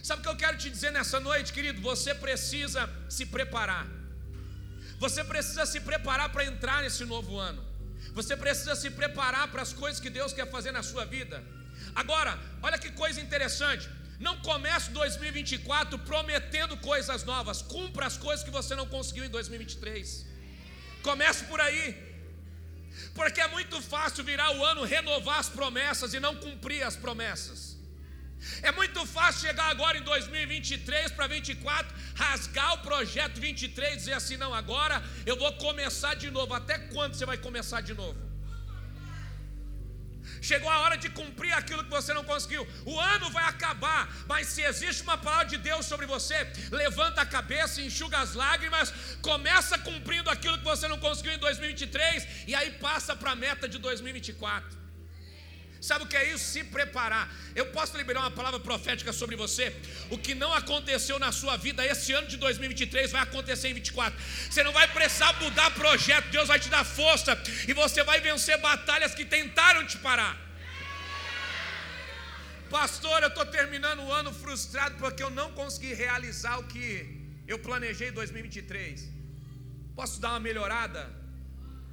Sabe 0.02 0.20
o 0.20 0.24
que 0.24 0.30
eu 0.30 0.36
quero 0.36 0.58
te 0.58 0.70
dizer 0.70 0.92
nessa 0.92 1.20
noite, 1.20 1.54
querido? 1.54 1.82
Você 1.82 2.14
precisa 2.14 2.90
se 3.10 3.26
preparar. 3.26 3.88
Você 5.00 5.24
precisa 5.24 5.66
se 5.66 5.80
preparar 5.80 6.30
para 6.30 6.46
entrar 6.46 6.82
nesse 6.84 7.06
novo 7.06 7.38
ano. 7.38 7.73
Você 8.13 8.38
precisa 8.38 8.75
se 8.75 8.89
preparar 8.91 9.48
para 9.51 9.62
as 9.62 9.74
coisas 9.74 10.00
que 10.00 10.10
Deus 10.10 10.34
quer 10.34 10.50
fazer 10.50 10.72
na 10.72 10.84
sua 10.84 11.05
vida. 11.05 11.43
Agora, 11.96 12.39
olha 12.62 12.77
que 12.77 12.91
coisa 12.91 13.20
interessante. 13.20 13.89
Não 14.20 14.38
comece 14.41 14.91
2024 14.91 15.98
prometendo 16.00 16.77
coisas 16.77 17.24
novas. 17.24 17.62
Cumpra 17.62 18.05
as 18.05 18.17
coisas 18.17 18.46
que 18.46 18.51
você 18.51 18.75
não 18.75 18.86
conseguiu 18.86 19.25
em 19.25 19.29
2023. 19.29 20.25
Comece 21.01 21.43
por 21.46 21.60
aí. 21.60 22.13
Porque 23.15 23.41
é 23.41 23.48
muito 23.48 23.82
fácil 23.82 24.24
virar 24.24 24.55
o 24.55 24.63
ano, 24.63 24.84
renovar 24.84 25.39
as 25.39 25.50
promessas 25.50 26.13
e 26.13 26.20
não 26.20 26.36
cumprir 26.36 26.84
as 26.84 26.96
promessas. 26.96 27.73
É 28.62 28.72
muito 28.72 29.06
fácil 29.06 29.48
chegar 29.48 29.68
agora 29.70 29.98
em 29.98 30.04
2023 30.04 31.12
para 31.12 31.28
24, 31.28 31.96
rasgar 32.16 32.74
o 32.74 32.78
projeto 32.80 33.40
23 33.40 33.94
e 33.94 33.98
dizer 33.98 34.14
assim: 34.14 34.38
não, 34.38 34.54
agora 34.54 35.04
eu 35.26 35.38
vou 35.38 35.52
começar 35.54 36.14
de 36.16 36.30
novo. 36.30 36.54
Até 36.54 36.78
quando 36.78 37.16
você 37.16 37.26
vai 37.26 37.38
começar 37.38 37.82
de 37.82 37.94
novo? 37.94 38.34
Chegou 40.42 40.70
a 40.70 40.80
hora 40.80 40.98
de 40.98 41.10
cumprir 41.10 41.54
aquilo 41.54 41.84
que 41.84 41.90
você 41.90 42.14
não 42.14 42.24
conseguiu. 42.24 42.68
O 42.86 43.00
ano 43.00 43.30
vai 43.30 43.44
acabar, 43.46 44.10
mas 44.28 44.48
se 44.48 44.62
existe 44.62 45.02
uma 45.04 45.18
palavra 45.18 45.46
de 45.46 45.58
Deus 45.58 45.86
sobre 45.86 46.06
você, 46.06 46.36
levanta 46.72 47.22
a 47.22 47.26
cabeça, 47.26 47.82
enxuga 47.82 48.20
as 48.20 48.34
lágrimas, 48.34 48.94
começa 49.22 49.78
cumprindo 49.78 50.30
aquilo 50.30 50.58
que 50.58 50.64
você 50.64 50.88
não 50.88 51.00
conseguiu 51.00 51.34
em 51.34 51.38
2023 51.38 52.28
e 52.48 52.56
aí 52.56 52.72
passa 52.72 53.16
para 53.16 53.32
a 53.32 53.36
meta 53.36 53.68
de 53.68 53.78
2024. 53.78 54.83
Sabe 55.88 56.06
o 56.06 56.08
que 56.12 56.16
é 56.16 56.25
isso? 56.34 56.46
Se 56.54 56.62
preparar. 56.75 57.25
Eu 57.60 57.66
posso 57.75 57.98
liberar 58.02 58.22
uma 58.22 58.32
palavra 58.32 58.60
profética 58.68 59.12
sobre 59.12 59.36
você. 59.36 59.66
O 60.10 60.18
que 60.18 60.34
não 60.34 60.52
aconteceu 60.60 61.20
na 61.24 61.32
sua 61.40 61.56
vida 61.58 61.86
esse 61.86 62.13
ano 62.20 62.28
de 62.34 62.38
2023 62.38 63.12
vai 63.16 63.22
acontecer 63.22 63.68
em 63.68 63.74
24. 63.74 64.18
Você 64.50 64.63
não 64.63 64.72
vai 64.72 64.88
precisar 64.88 65.34
mudar 65.42 65.72
projeto, 65.72 66.30
Deus 66.30 66.48
vai 66.48 66.58
te 66.58 66.70
dar 66.70 66.86
força 66.86 67.32
e 67.68 67.74
você 67.74 68.02
vai 68.02 68.22
vencer 68.22 68.58
batalhas 68.62 69.13
que 69.13 69.25
tentaram 69.25 69.86
te 69.86 69.98
parar. 69.98 70.34
Pastor, 72.70 73.22
eu 73.22 73.28
estou 73.28 73.46
terminando 73.46 74.04
o 74.04 74.13
ano 74.22 74.32
frustrado 74.32 74.96
porque 75.04 75.22
eu 75.22 75.30
não 75.30 75.52
consegui 75.52 75.94
realizar 75.94 76.60
o 76.60 76.63
que 76.63 76.88
eu 77.46 77.60
planejei 77.60 78.08
em 78.08 78.13
2023. 78.13 79.10
Posso 79.98 80.22
dar 80.22 80.30
uma 80.30 80.40
melhorada 80.40 81.04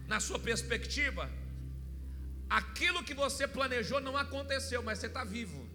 na 0.07 0.21
sua 0.21 0.39
perspectiva? 0.39 1.40
Aquilo 2.51 3.05
que 3.05 3.15
você 3.15 3.47
planejou 3.47 4.01
não 4.01 4.17
aconteceu, 4.17 4.83
mas 4.83 4.99
você 4.99 5.07
está 5.07 5.23
vivo. 5.23 5.70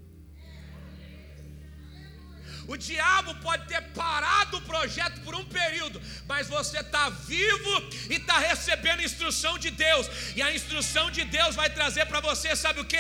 O 2.67 2.75
diabo 2.75 3.35
pode 3.35 3.67
ter 3.67 3.81
parado 3.93 4.57
o 4.57 4.61
projeto 4.61 5.21
por 5.21 5.35
um 5.35 5.45
período, 5.45 6.01
mas 6.27 6.47
você 6.47 6.79
está 6.79 7.09
vivo 7.09 7.89
e 8.09 8.15
está 8.15 8.39
recebendo 8.39 9.03
instrução 9.03 9.57
de 9.57 9.69
Deus, 9.69 10.07
e 10.35 10.41
a 10.41 10.53
instrução 10.53 11.11
de 11.11 11.23
Deus 11.25 11.55
vai 11.55 11.69
trazer 11.69 12.05
para 12.05 12.19
você, 12.19 12.55
sabe 12.55 12.79
o 12.79 12.85
que? 12.85 12.97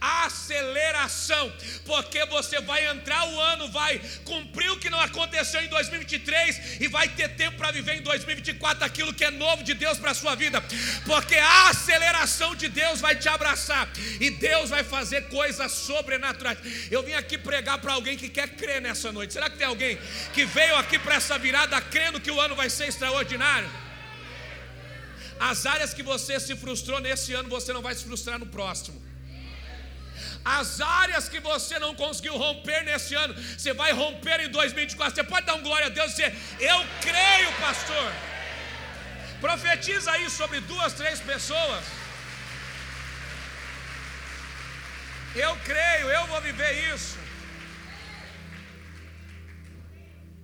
aceleração, 0.00 1.52
porque 1.84 2.24
você 2.26 2.60
vai 2.60 2.86
entrar 2.86 3.26
o 3.28 3.40
ano, 3.40 3.70
vai 3.70 4.00
cumprir 4.24 4.70
o 4.70 4.78
que 4.78 4.90
não 4.90 5.00
aconteceu 5.00 5.62
em 5.62 5.68
2023 5.68 6.80
e 6.80 6.88
vai 6.88 7.08
ter 7.08 7.30
tempo 7.30 7.56
para 7.56 7.70
viver 7.70 7.96
em 7.96 8.02
2024 8.02 8.84
aquilo 8.84 9.14
que 9.14 9.24
é 9.24 9.30
novo 9.30 9.62
de 9.62 9.74
Deus 9.74 9.98
para 9.98 10.10
a 10.10 10.14
sua 10.14 10.34
vida, 10.34 10.62
porque 11.04 11.36
a 11.36 11.68
aceleração 11.70 12.54
de 12.54 12.68
Deus 12.68 13.00
vai 13.00 13.16
te 13.16 13.28
abraçar 13.28 13.88
e 14.20 14.30
Deus 14.30 14.70
vai 14.70 14.84
fazer 14.84 15.28
coisas 15.28 15.72
sobrenaturais. 15.72 16.58
Eu 16.90 17.02
vim 17.02 17.12
aqui 17.12 17.38
pregar 17.38 17.78
para 17.78 17.92
alguém 17.92 18.16
que 18.16 18.28
quer 18.28 18.48
crer 18.50 18.80
nessa 18.80 18.95
noite. 19.12 19.32
Será 19.32 19.50
que 19.50 19.58
tem 19.58 19.66
alguém 19.66 19.98
que 20.34 20.44
veio 20.44 20.76
aqui 20.76 20.98
para 20.98 21.14
essa 21.14 21.38
virada 21.38 21.80
crendo 21.80 22.20
que 22.20 22.30
o 22.30 22.40
ano 22.40 22.54
vai 22.54 22.70
ser 22.70 22.88
extraordinário? 22.88 23.70
As 25.38 25.66
áreas 25.66 25.92
que 25.92 26.02
você 26.02 26.40
se 26.40 26.56
frustrou 26.56 27.00
nesse 27.00 27.32
ano, 27.34 27.48
você 27.48 27.72
não 27.72 27.82
vai 27.82 27.94
se 27.94 28.04
frustrar 28.04 28.38
no 28.38 28.46
próximo. 28.46 28.98
As 30.44 30.80
áreas 30.80 31.28
que 31.28 31.40
você 31.40 31.78
não 31.78 31.94
conseguiu 31.94 32.36
romper 32.36 32.84
nesse 32.84 33.14
ano, 33.14 33.34
você 33.34 33.72
vai 33.74 33.92
romper 33.92 34.40
em 34.40 34.48
2024. 34.48 35.14
Você 35.14 35.24
pode 35.24 35.44
dar 35.44 35.54
um 35.54 35.62
glória 35.62 35.86
a 35.86 35.90
Deus 35.90 36.12
e 36.12 36.14
dizer: 36.16 36.34
Eu 36.60 36.78
creio, 37.00 37.52
pastor. 37.60 38.12
Profetiza 39.40 40.10
aí 40.12 40.30
sobre 40.30 40.60
duas, 40.60 40.92
três 40.92 41.20
pessoas. 41.20 41.84
Eu 45.34 45.54
creio, 45.64 46.08
eu 46.08 46.26
vou 46.28 46.40
viver 46.40 46.94
isso. 46.94 47.25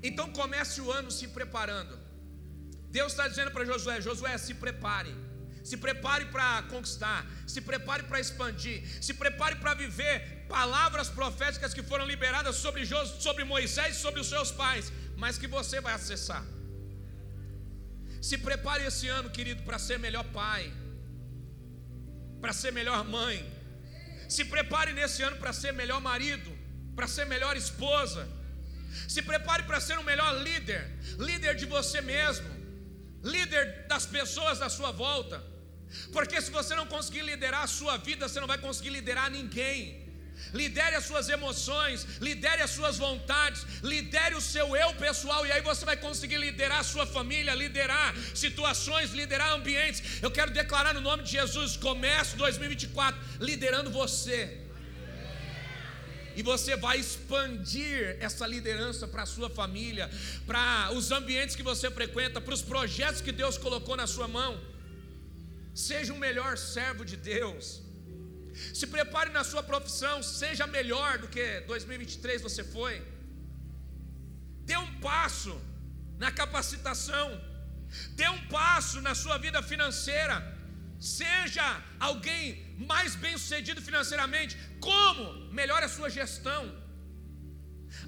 Então 0.02 0.32
comece 0.32 0.80
o 0.80 0.90
ano 0.90 1.10
se 1.10 1.28
preparando. 1.28 1.98
Deus 2.90 3.12
está 3.12 3.26
dizendo 3.28 3.50
para 3.50 3.64
Josué: 3.64 4.00
Josué, 4.00 4.36
se 4.38 4.54
prepare. 4.54 5.14
Se 5.64 5.76
prepare 5.76 6.24
para 6.26 6.62
conquistar, 6.72 7.24
se 7.46 7.60
prepare 7.60 8.02
para 8.02 8.18
expandir, 8.18 8.78
se 9.00 9.14
prepare 9.14 9.56
para 9.56 9.74
viver 9.74 10.44
palavras 10.48 11.08
proféticas 11.08 11.72
que 11.72 11.84
foram 11.84 12.04
liberadas 12.04 12.56
sobre, 12.56 12.84
sobre 13.26 13.44
Moisés 13.44 13.96
e 13.96 14.00
sobre 14.00 14.20
os 14.20 14.28
seus 14.28 14.50
pais, 14.50 14.92
mas 15.16 15.38
que 15.38 15.46
você 15.46 15.80
vai 15.80 15.94
acessar. 15.94 16.44
Se 18.20 18.36
prepare 18.38 18.84
esse 18.84 19.06
ano, 19.08 19.30
querido, 19.30 19.62
para 19.62 19.78
ser 19.78 19.98
melhor 19.98 20.24
pai, 20.24 20.72
para 22.40 22.52
ser 22.52 22.72
melhor 22.72 23.04
mãe. 23.04 23.38
Se 24.28 24.44
prepare 24.44 24.92
nesse 24.92 25.22
ano 25.22 25.36
para 25.36 25.52
ser 25.52 25.72
melhor 25.72 26.00
marido, 26.00 26.50
para 26.96 27.06
ser 27.06 27.24
melhor 27.26 27.56
esposa. 27.56 28.28
Se 29.08 29.22
prepare 29.22 29.62
para 29.64 29.80
ser 29.80 29.98
um 29.98 30.02
melhor 30.02 30.42
líder, 30.42 30.82
líder 31.18 31.54
de 31.54 31.66
você 31.66 32.00
mesmo, 32.00 32.48
líder 33.22 33.86
das 33.88 34.06
pessoas 34.06 34.60
à 34.60 34.68
sua 34.68 34.90
volta. 34.90 35.42
Porque 36.12 36.40
se 36.40 36.50
você 36.50 36.74
não 36.74 36.86
conseguir 36.86 37.22
liderar 37.22 37.62
a 37.64 37.66
sua 37.66 37.96
vida, 37.96 38.28
você 38.28 38.40
não 38.40 38.46
vai 38.46 38.58
conseguir 38.58 38.90
liderar 38.90 39.30
ninguém. 39.30 40.02
Lidere 40.52 40.96
as 40.96 41.04
suas 41.04 41.28
emoções, 41.28 42.04
lidere 42.20 42.62
as 42.62 42.70
suas 42.70 42.98
vontades, 42.98 43.64
lidere 43.82 44.34
o 44.34 44.40
seu 44.40 44.74
eu 44.76 44.92
pessoal, 44.94 45.46
e 45.46 45.52
aí 45.52 45.60
você 45.60 45.84
vai 45.84 45.96
conseguir 45.96 46.38
liderar 46.38 46.80
a 46.80 46.82
sua 46.82 47.06
família, 47.06 47.54
liderar 47.54 48.14
situações, 48.34 49.12
liderar 49.12 49.52
ambientes. 49.52 50.22
Eu 50.22 50.30
quero 50.30 50.50
declarar 50.50 50.94
no 50.94 51.00
nome 51.00 51.22
de 51.22 51.32
Jesus: 51.32 51.76
comece 51.76 52.36
2024 52.36 53.20
liderando 53.40 53.90
você. 53.90 54.61
E 56.36 56.42
você 56.42 56.76
vai 56.76 56.98
expandir 56.98 58.16
essa 58.20 58.46
liderança 58.46 59.06
para 59.06 59.22
a 59.22 59.26
sua 59.26 59.50
família, 59.50 60.10
para 60.46 60.90
os 60.92 61.10
ambientes 61.10 61.56
que 61.56 61.62
você 61.62 61.90
frequenta, 61.90 62.40
para 62.40 62.54
os 62.54 62.62
projetos 62.62 63.20
que 63.20 63.32
Deus 63.32 63.58
colocou 63.58 63.96
na 63.96 64.06
sua 64.06 64.28
mão. 64.28 64.52
Seja 65.74 66.12
um 66.12 66.18
melhor 66.18 66.56
servo 66.58 67.04
de 67.04 67.16
Deus. 67.16 67.82
Se 68.74 68.86
prepare 68.86 69.30
na 69.30 69.44
sua 69.44 69.62
profissão, 69.62 70.22
seja 70.22 70.66
melhor 70.66 71.18
do 71.18 71.28
que 71.28 71.60
2023 71.62 72.42
você 72.42 72.62
foi. 72.62 73.02
Dê 74.64 74.76
um 74.76 75.00
passo 75.00 75.54
na 76.18 76.30
capacitação. 76.30 77.28
Dê 78.10 78.28
um 78.28 78.46
passo 78.46 79.00
na 79.00 79.14
sua 79.14 79.38
vida 79.38 79.62
financeira. 79.62 80.36
Seja 81.00 81.82
alguém 81.98 82.71
mais 82.92 83.14
bem-sucedido 83.14 83.80
financeiramente. 83.88 84.56
Como? 84.80 85.24
Melhore 85.60 85.84
a 85.86 85.88
sua 85.88 86.10
gestão. 86.10 86.62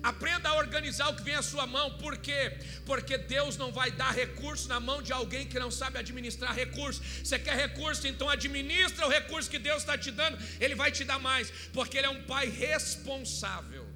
Aprenda 0.02 0.48
a 0.48 0.56
organizar 0.56 1.08
o 1.08 1.16
que 1.16 1.22
vem 1.22 1.34
à 1.34 1.42
sua 1.42 1.66
mão, 1.66 1.86
por 1.98 2.16
quê? 2.26 2.58
Porque 2.86 3.16
Deus 3.18 3.56
não 3.62 3.70
vai 3.72 3.90
dar 3.90 4.12
recurso 4.12 4.66
na 4.68 4.80
mão 4.80 5.02
de 5.02 5.12
alguém 5.12 5.46
que 5.46 5.58
não 5.58 5.70
sabe 5.70 5.98
administrar 5.98 6.54
recurso. 6.54 7.02
Você 7.22 7.38
quer 7.38 7.56
recurso, 7.56 8.06
então 8.06 8.28
administra 8.28 9.06
o 9.06 9.10
recurso 9.10 9.50
que 9.50 9.58
Deus 9.58 9.80
está 9.82 9.96
te 9.96 10.10
dando, 10.10 10.38
Ele 10.60 10.74
vai 10.74 10.90
te 10.90 11.04
dar 11.04 11.18
mais, 11.18 11.50
porque 11.72 11.98
Ele 11.98 12.06
é 12.06 12.10
um 12.10 12.22
Pai 12.22 12.46
responsável. 12.48 13.86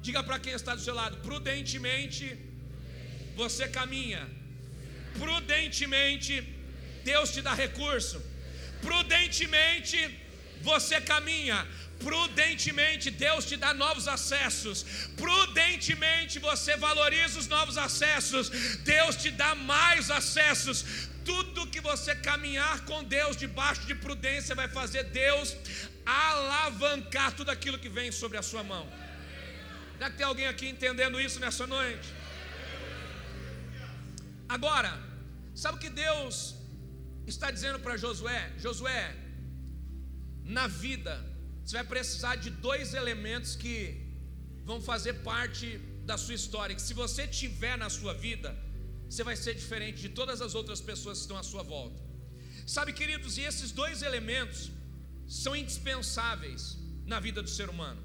Diga 0.00 0.22
para 0.22 0.38
quem 0.38 0.52
está 0.52 0.74
do 0.74 0.80
seu 0.80 0.94
lado: 0.94 1.16
prudentemente 1.18 2.24
você 3.36 3.68
caminha, 3.68 4.28
prudentemente 5.18 6.34
Deus 7.04 7.30
te 7.34 7.42
dá 7.42 7.54
recurso, 7.54 8.22
prudentemente 8.82 9.98
você 10.62 11.00
caminha, 11.00 11.66
Prudentemente, 12.06 13.10
Deus 13.10 13.44
te 13.44 13.56
dá 13.56 13.70
novos 13.74 14.06
acessos. 14.06 14.84
Prudentemente, 15.16 16.38
você 16.38 16.76
valoriza 16.76 17.38
os 17.40 17.48
novos 17.48 17.76
acessos. 17.76 18.50
Deus 18.94 19.16
te 19.16 19.30
dá 19.30 19.54
mais 19.54 20.10
acessos. 20.10 20.84
Tudo 21.24 21.66
que 21.66 21.80
você 21.80 22.14
caminhar 22.14 22.84
com 22.84 23.02
Deus 23.02 23.36
debaixo 23.36 23.84
de 23.86 23.94
prudência 23.94 24.54
vai 24.54 24.68
fazer 24.68 25.04
Deus 25.04 25.56
alavancar 26.06 27.32
tudo 27.32 27.50
aquilo 27.50 27.78
que 27.78 27.88
vem 27.88 28.10
sobre 28.12 28.38
a 28.38 28.42
sua 28.42 28.62
mão. 28.62 28.84
Será 29.96 30.10
que 30.10 30.16
tem 30.16 30.26
alguém 30.26 30.46
aqui 30.46 30.68
entendendo 30.68 31.20
isso 31.20 31.40
nessa 31.40 31.66
noite? 31.66 32.08
Agora, 34.48 34.92
sabe 35.54 35.76
o 35.76 35.80
que 35.80 35.90
Deus 35.90 36.54
está 37.30 37.50
dizendo 37.50 37.78
para 37.80 37.96
Josué? 37.96 38.52
Josué, 38.58 39.14
na 40.44 40.66
vida, 40.66 41.14
você 41.64 41.76
vai 41.76 41.84
precisar 41.84 42.36
de 42.36 42.50
dois 42.50 42.94
elementos 42.94 43.54
que 43.62 43.74
vão 44.64 44.80
fazer 44.80 45.14
parte 45.32 45.78
da 46.10 46.16
sua 46.16 46.34
história. 46.34 46.74
Que 46.74 46.82
se 46.82 46.94
você 46.94 47.26
tiver 47.26 47.76
na 47.76 47.90
sua 47.90 48.14
vida, 48.14 48.56
você 49.08 49.22
vai 49.22 49.36
ser 49.36 49.54
diferente 49.54 50.00
de 50.00 50.10
todas 50.20 50.40
as 50.40 50.54
outras 50.54 50.80
pessoas 50.80 51.18
que 51.18 51.22
estão 51.22 51.36
à 51.36 51.42
sua 51.42 51.62
volta. 51.62 52.00
Sabe, 52.66 52.92
queridos, 52.92 53.38
e 53.38 53.42
esses 53.42 53.70
dois 53.72 54.02
elementos 54.02 54.70
são 55.26 55.54
indispensáveis 55.56 56.78
na 57.06 57.18
vida 57.20 57.42
do 57.42 57.50
ser 57.58 57.68
humano. 57.68 58.02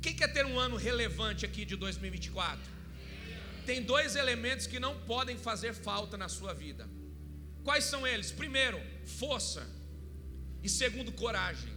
Quem 0.00 0.14
quer 0.14 0.32
ter 0.32 0.44
um 0.46 0.58
ano 0.58 0.76
relevante 0.76 1.44
aqui 1.44 1.64
de 1.64 1.76
2024? 1.76 2.78
Tem 3.66 3.82
dois 3.82 4.16
elementos 4.16 4.66
que 4.66 4.80
não 4.80 4.94
podem 5.00 5.36
fazer 5.36 5.72
falta 5.74 6.16
na 6.16 6.28
sua 6.28 6.54
vida. 6.54 6.88
Quais 7.68 7.84
são 7.84 8.06
eles? 8.06 8.28
Primeiro, 8.32 8.80
força. 9.20 9.62
E 10.62 10.68
segundo, 10.70 11.12
coragem. 11.12 11.70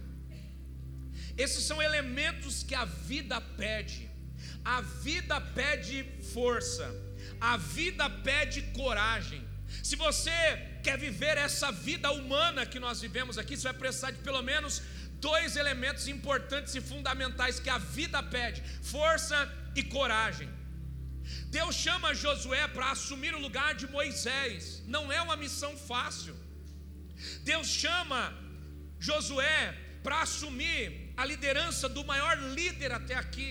Esses 1.36 1.64
são 1.64 1.82
elementos 1.82 2.62
que 2.62 2.74
a 2.74 2.86
vida 2.86 3.38
pede. 3.62 4.08
A 4.64 4.80
vida 4.80 5.38
pede 5.38 5.96
força. 6.32 6.86
A 7.38 7.58
vida 7.58 8.08
pede 8.08 8.62
coragem. 8.80 9.46
Se 9.82 9.94
você 9.94 10.30
quer 10.82 10.96
viver 10.96 11.36
essa 11.36 11.70
vida 11.70 12.10
humana 12.10 12.64
que 12.64 12.80
nós 12.80 13.02
vivemos 13.02 13.36
aqui, 13.36 13.54
você 13.54 13.64
vai 13.64 13.74
precisar 13.84 14.12
de 14.12 14.20
pelo 14.28 14.40
menos 14.40 14.80
dois 15.28 15.56
elementos 15.56 16.08
importantes 16.08 16.74
e 16.74 16.80
fundamentais 16.80 17.60
que 17.60 17.68
a 17.68 17.76
vida 17.76 18.22
pede: 18.22 18.62
força 18.80 19.38
e 19.76 19.82
coragem. 19.82 20.48
Deus 21.56 21.74
chama 21.84 22.14
Josué 22.22 22.62
para 22.74 22.86
assumir 22.94 23.32
o 23.38 23.42
lugar 23.46 23.70
de 23.80 23.86
Moisés, 23.96 24.82
não 24.94 25.04
é 25.16 25.20
uma 25.26 25.36
missão 25.42 25.72
fácil. 25.90 26.34
Deus 27.50 27.66
chama 27.82 28.20
Josué 29.08 29.60
para 30.04 30.22
assumir 30.26 30.84
a 31.20 31.24
liderança 31.32 31.88
do 31.96 32.04
maior 32.12 32.34
líder 32.58 32.90
até 33.00 33.16
aqui. 33.24 33.50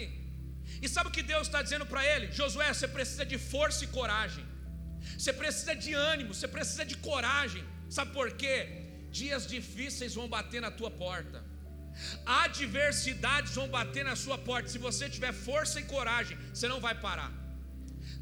E 0.84 0.90
sabe 0.94 1.10
o 1.10 1.16
que 1.18 1.26
Deus 1.34 1.46
está 1.48 1.62
dizendo 1.62 1.86
para 1.92 2.04
ele? 2.12 2.32
Josué, 2.40 2.70
você 2.74 2.88
precisa 2.98 3.26
de 3.34 3.38
força 3.38 3.84
e 3.86 3.90
coragem. 4.00 4.46
Você 5.18 5.32
precisa 5.42 5.76
de 5.84 5.94
ânimo, 5.94 6.34
você 6.34 6.48
precisa 6.56 6.84
de 6.92 6.98
coragem. 7.10 7.64
Sabe 7.98 8.12
por 8.18 8.32
quê? 8.42 8.58
Dias 9.20 9.46
difíceis 9.56 10.16
vão 10.16 10.28
bater 10.38 10.62
na 10.66 10.72
tua 10.80 10.92
porta. 11.06 11.40
Adversidades 12.26 13.54
vão 13.60 13.68
bater 13.68 14.04
na 14.12 14.16
sua 14.16 14.40
porta. 14.50 14.70
Se 14.70 14.82
você 14.88 15.08
tiver 15.16 15.34
força 15.34 15.80
e 15.80 15.84
coragem, 15.96 16.38
você 16.52 16.68
não 16.68 16.82
vai 16.88 16.96
parar. 17.08 17.32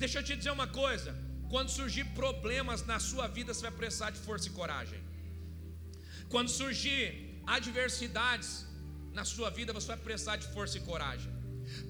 Deixa 0.04 0.18
eu 0.20 0.26
te 0.28 0.36
dizer 0.40 0.54
uma 0.60 0.70
coisa: 0.82 1.12
quando 1.54 1.70
surgir 1.80 2.06
problemas 2.22 2.86
na 2.92 3.00
sua 3.10 3.28
vida, 3.38 3.54
você 3.54 3.64
vai 3.68 3.76
precisar 3.82 4.10
de 4.16 4.20
força 4.28 4.48
e 4.50 4.54
coragem. 4.60 5.02
Quando 6.34 6.50
surgir 6.62 7.04
adversidades, 7.58 8.50
na 9.20 9.26
sua 9.34 9.50
vida 9.58 9.74
você 9.78 9.88
vai 9.94 9.98
precisar 10.10 10.38
de 10.44 10.48
força 10.56 10.78
e 10.80 10.82
coragem. 10.92 11.32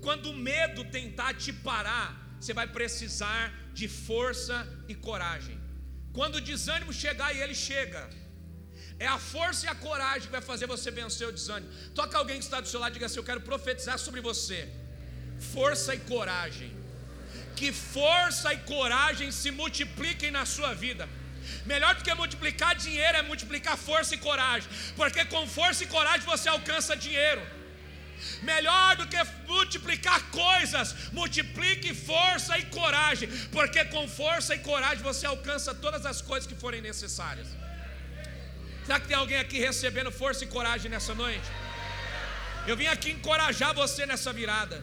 Quando 0.05 0.27
o 0.31 0.37
medo 0.51 0.83
tentar 0.97 1.31
te 1.43 1.51
parar, 1.69 2.07
você 2.39 2.53
vai 2.59 2.67
precisar 2.79 3.43
de 3.79 3.87
força 3.87 4.57
e 4.91 4.95
coragem. 5.07 5.57
Quando 6.17 6.35
o 6.37 6.45
desânimo 6.49 6.93
chegar 7.03 7.29
e 7.35 7.41
ele 7.43 7.57
chega, 7.69 8.01
é 8.97 9.07
a 9.07 9.19
força 9.33 9.65
e 9.65 9.69
a 9.69 9.75
coragem 9.75 10.25
que 10.27 10.37
vai 10.37 10.45
fazer 10.51 10.67
você 10.75 10.89
vencer 11.01 11.27
o 11.27 11.35
desânimo. 11.39 11.71
Toca 11.99 12.17
alguém 12.17 12.39
que 12.39 12.47
está 12.49 12.59
do 12.61 12.67
seu 12.73 12.79
lado 12.79 12.93
e 12.93 12.97
diga 12.97 13.07
assim: 13.07 13.21
Eu 13.21 13.29
quero 13.31 13.41
profetizar 13.51 13.97
sobre 14.07 14.21
você. 14.29 14.59
Força 15.53 15.93
e 15.93 15.99
coragem. 16.13 16.78
Que 17.59 17.69
força 17.73 18.53
e 18.53 18.59
coragem 18.73 19.29
se 19.39 19.51
multipliquem 19.51 20.31
na 20.31 20.45
sua 20.55 20.73
vida. 20.73 21.05
Melhor 21.71 21.93
do 21.95 22.03
que 22.05 22.13
multiplicar 22.13 22.73
dinheiro 22.75 23.17
é 23.17 23.21
multiplicar 23.21 23.75
força 23.77 24.15
e 24.15 24.17
coragem, 24.17 24.69
porque 24.99 25.23
com 25.25 25.45
força 25.47 25.83
e 25.83 25.87
coragem 25.87 26.25
você 26.33 26.47
alcança 26.49 26.95
dinheiro. 27.05 27.41
Melhor 28.51 28.95
do 28.99 29.07
que 29.07 29.17
multiplicar 29.47 30.19
coisas, 30.43 30.87
multiplique 31.19 31.93
força 31.93 32.57
e 32.57 32.65
coragem, 32.65 33.29
porque 33.57 33.83
com 33.85 34.07
força 34.07 34.55
e 34.55 34.59
coragem 34.59 35.03
você 35.09 35.25
alcança 35.25 35.73
todas 35.73 36.05
as 36.05 36.21
coisas 36.21 36.47
que 36.51 36.61
forem 36.63 36.81
necessárias. 36.81 37.47
Será 38.85 38.99
que 38.99 39.07
tem 39.07 39.17
alguém 39.17 39.39
aqui 39.45 39.59
recebendo 39.59 40.11
força 40.11 40.43
e 40.45 40.47
coragem 40.47 40.89
nessa 40.91 41.13
noite? 41.13 41.49
Eu 42.67 42.77
vim 42.77 42.87
aqui 42.87 43.11
encorajar 43.11 43.73
você 43.73 44.05
nessa 44.05 44.31
virada. 44.31 44.77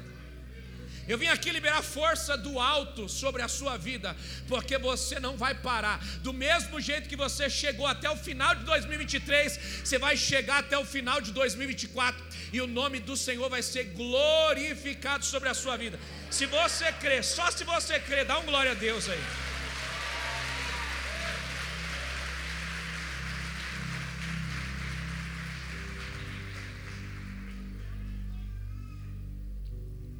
Eu 1.08 1.16
vim 1.16 1.28
aqui 1.28 1.50
liberar 1.50 1.82
força 1.82 2.36
do 2.36 2.58
alto 2.58 3.08
sobre 3.08 3.40
a 3.40 3.48
sua 3.48 3.76
vida, 3.76 4.16
porque 4.48 4.76
você 4.76 5.20
não 5.20 5.36
vai 5.36 5.54
parar. 5.54 6.04
Do 6.20 6.32
mesmo 6.32 6.80
jeito 6.80 7.08
que 7.08 7.16
você 7.16 7.48
chegou 7.48 7.86
até 7.86 8.10
o 8.10 8.16
final 8.16 8.54
de 8.54 8.64
2023, 8.64 9.58
você 9.84 9.98
vai 9.98 10.16
chegar 10.16 10.58
até 10.58 10.76
o 10.76 10.84
final 10.84 11.20
de 11.20 11.32
2024 11.32 12.24
e 12.52 12.60
o 12.60 12.66
nome 12.66 12.98
do 12.98 13.16
Senhor 13.16 13.48
vai 13.48 13.62
ser 13.62 13.84
glorificado 13.84 15.24
sobre 15.24 15.48
a 15.48 15.54
sua 15.54 15.76
vida. 15.76 15.98
Se 16.30 16.44
você 16.46 16.92
crê, 16.92 17.22
só 17.22 17.50
se 17.50 17.62
você 17.62 18.00
crê, 18.00 18.24
dá 18.24 18.38
um 18.38 18.44
glória 18.44 18.72
a 18.72 18.74
Deus 18.74 19.08
aí. 19.08 19.45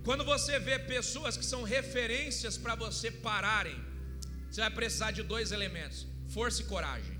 Quando 0.07 0.25
você 0.33 0.55
vê 0.67 0.75
pessoas 0.95 1.37
que 1.39 1.47
são 1.53 1.61
referências 1.77 2.57
para 2.65 2.75
você 2.83 3.09
pararem, 3.29 3.79
você 4.49 4.61
vai 4.65 4.71
precisar 4.79 5.11
de 5.17 5.23
dois 5.33 5.51
elementos: 5.57 6.01
força 6.35 6.59
e 6.63 6.67
coragem. 6.73 7.17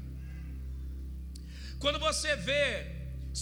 Quando 1.83 1.99
você 2.09 2.31
vê 2.51 2.67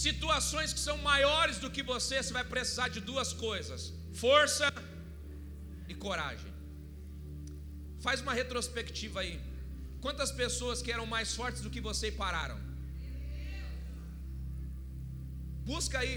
situações 0.05 0.71
que 0.75 0.81
são 0.87 0.97
maiores 1.11 1.57
do 1.63 1.69
que 1.75 1.83
você, 1.91 2.15
você 2.21 2.33
vai 2.39 2.45
precisar 2.55 2.87
de 2.95 3.01
duas 3.09 3.33
coisas: 3.47 3.81
força 4.23 4.69
e 5.91 5.95
coragem. 6.05 6.51
Faz 8.05 8.21
uma 8.25 8.33
retrospectiva 8.41 9.19
aí. 9.25 9.35
Quantas 10.05 10.31
pessoas 10.41 10.81
que 10.81 10.91
eram 10.95 11.05
mais 11.15 11.35
fortes 11.41 11.61
do 11.65 11.73
que 11.75 11.83
você 11.89 12.09
pararam? 12.23 12.57
Busca 15.71 15.99
aí 15.99 16.15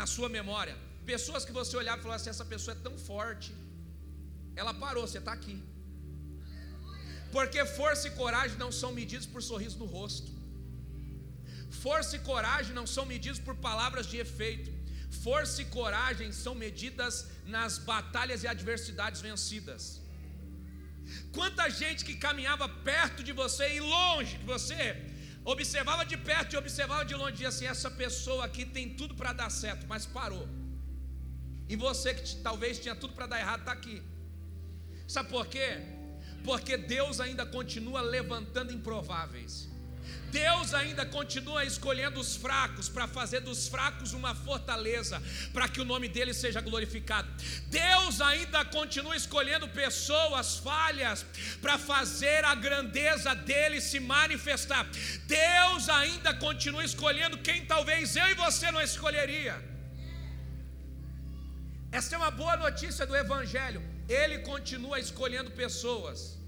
na 0.00 0.06
sua 0.16 0.28
memória 0.38 0.76
pessoas 1.12 1.44
que 1.46 1.56
você 1.60 1.74
olhava 1.82 1.98
e 2.00 2.04
falava 2.06 2.20
assim: 2.20 2.34
essa 2.34 2.48
pessoa 2.54 2.74
é 2.76 2.80
tão 2.86 2.96
forte. 3.10 3.50
Ela 4.60 4.72
parou, 4.84 5.04
você 5.06 5.20
está 5.22 5.32
aqui. 5.38 5.56
Porque 7.34 7.60
força 7.80 8.04
e 8.08 8.12
coragem 8.22 8.56
não 8.64 8.70
são 8.80 8.90
medidos 9.00 9.28
por 9.32 9.42
sorriso 9.50 9.78
no 9.82 9.88
rosto. 9.96 10.30
Força 11.84 12.12
e 12.18 12.20
coragem 12.30 12.72
não 12.80 12.86
são 12.94 13.04
medidos 13.14 13.40
por 13.46 13.54
palavras 13.68 14.06
de 14.12 14.16
efeito. 14.24 14.70
Força 15.24 15.58
e 15.62 15.66
coragem 15.78 16.30
são 16.44 16.54
medidas 16.64 17.14
nas 17.54 17.74
batalhas 17.90 18.42
e 18.44 18.48
adversidades 18.54 19.20
vencidas. 19.28 19.84
Quanta 21.36 21.64
gente 21.80 22.04
que 22.08 22.16
caminhava 22.26 22.68
perto 22.90 23.22
de 23.28 23.32
você 23.42 23.66
e 23.76 23.80
longe, 23.80 24.38
que 24.40 24.48
você 24.54 24.80
observava 25.44 26.04
de 26.12 26.16
perto 26.30 26.54
e 26.54 26.56
observava 26.64 27.04
de 27.10 27.14
longe, 27.14 27.32
dizia 27.32 27.50
assim: 27.54 27.66
essa 27.74 27.90
pessoa 28.02 28.44
aqui 28.48 28.64
tem 28.78 28.94
tudo 29.00 29.14
para 29.20 29.32
dar 29.32 29.50
certo, 29.50 29.86
mas 29.92 30.06
parou. 30.18 30.46
E 31.68 31.76
você 31.76 32.14
que 32.14 32.36
talvez 32.36 32.78
tinha 32.78 32.94
tudo 32.94 33.14
para 33.14 33.26
dar 33.26 33.40
errado, 33.40 33.60
está 33.60 33.72
aqui. 33.72 34.02
Sabe 35.06 35.28
por 35.28 35.46
quê? 35.46 35.78
Porque 36.44 36.76
Deus 36.76 37.20
ainda 37.20 37.44
continua 37.44 38.00
levantando 38.00 38.72
improváveis. 38.72 39.68
Deus 40.30 40.74
ainda 40.74 41.04
continua 41.06 41.64
escolhendo 41.64 42.20
os 42.20 42.36
fracos 42.36 42.88
para 42.88 43.06
fazer 43.06 43.40
dos 43.40 43.68
fracos 43.68 44.12
uma 44.12 44.34
fortaleza, 44.34 45.22
para 45.52 45.68
que 45.68 45.80
o 45.80 45.84
nome 45.84 46.08
dele 46.08 46.34
seja 46.34 46.60
glorificado. 46.60 47.28
Deus 47.68 48.20
ainda 48.20 48.64
continua 48.64 49.16
escolhendo 49.16 49.68
pessoas 49.68 50.58
falhas 50.58 51.24
para 51.60 51.78
fazer 51.78 52.44
a 52.44 52.54
grandeza 52.54 53.34
dele 53.34 53.80
se 53.80 53.98
manifestar. 53.98 54.86
Deus 55.26 55.88
ainda 55.88 56.34
continua 56.34 56.84
escolhendo 56.84 57.38
quem 57.38 57.64
talvez 57.64 58.16
eu 58.16 58.28
e 58.28 58.34
você 58.34 58.70
não 58.70 58.80
escolheria. 58.80 59.75
Essa 61.92 62.14
é 62.14 62.18
uma 62.18 62.30
boa 62.30 62.56
notícia 62.56 63.06
do 63.06 63.16
Evangelho. 63.16 63.82
Ele 64.08 64.38
continua 64.40 64.98
escolhendo 64.98 65.50
pessoas. 65.50 66.38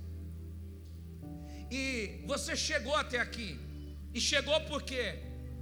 E 1.71 2.23
você 2.27 2.57
chegou 2.57 2.97
até 2.97 3.19
aqui. 3.19 3.59
E 4.13 4.21
chegou 4.21 4.61
por 4.63 4.83
quê? 4.83 5.21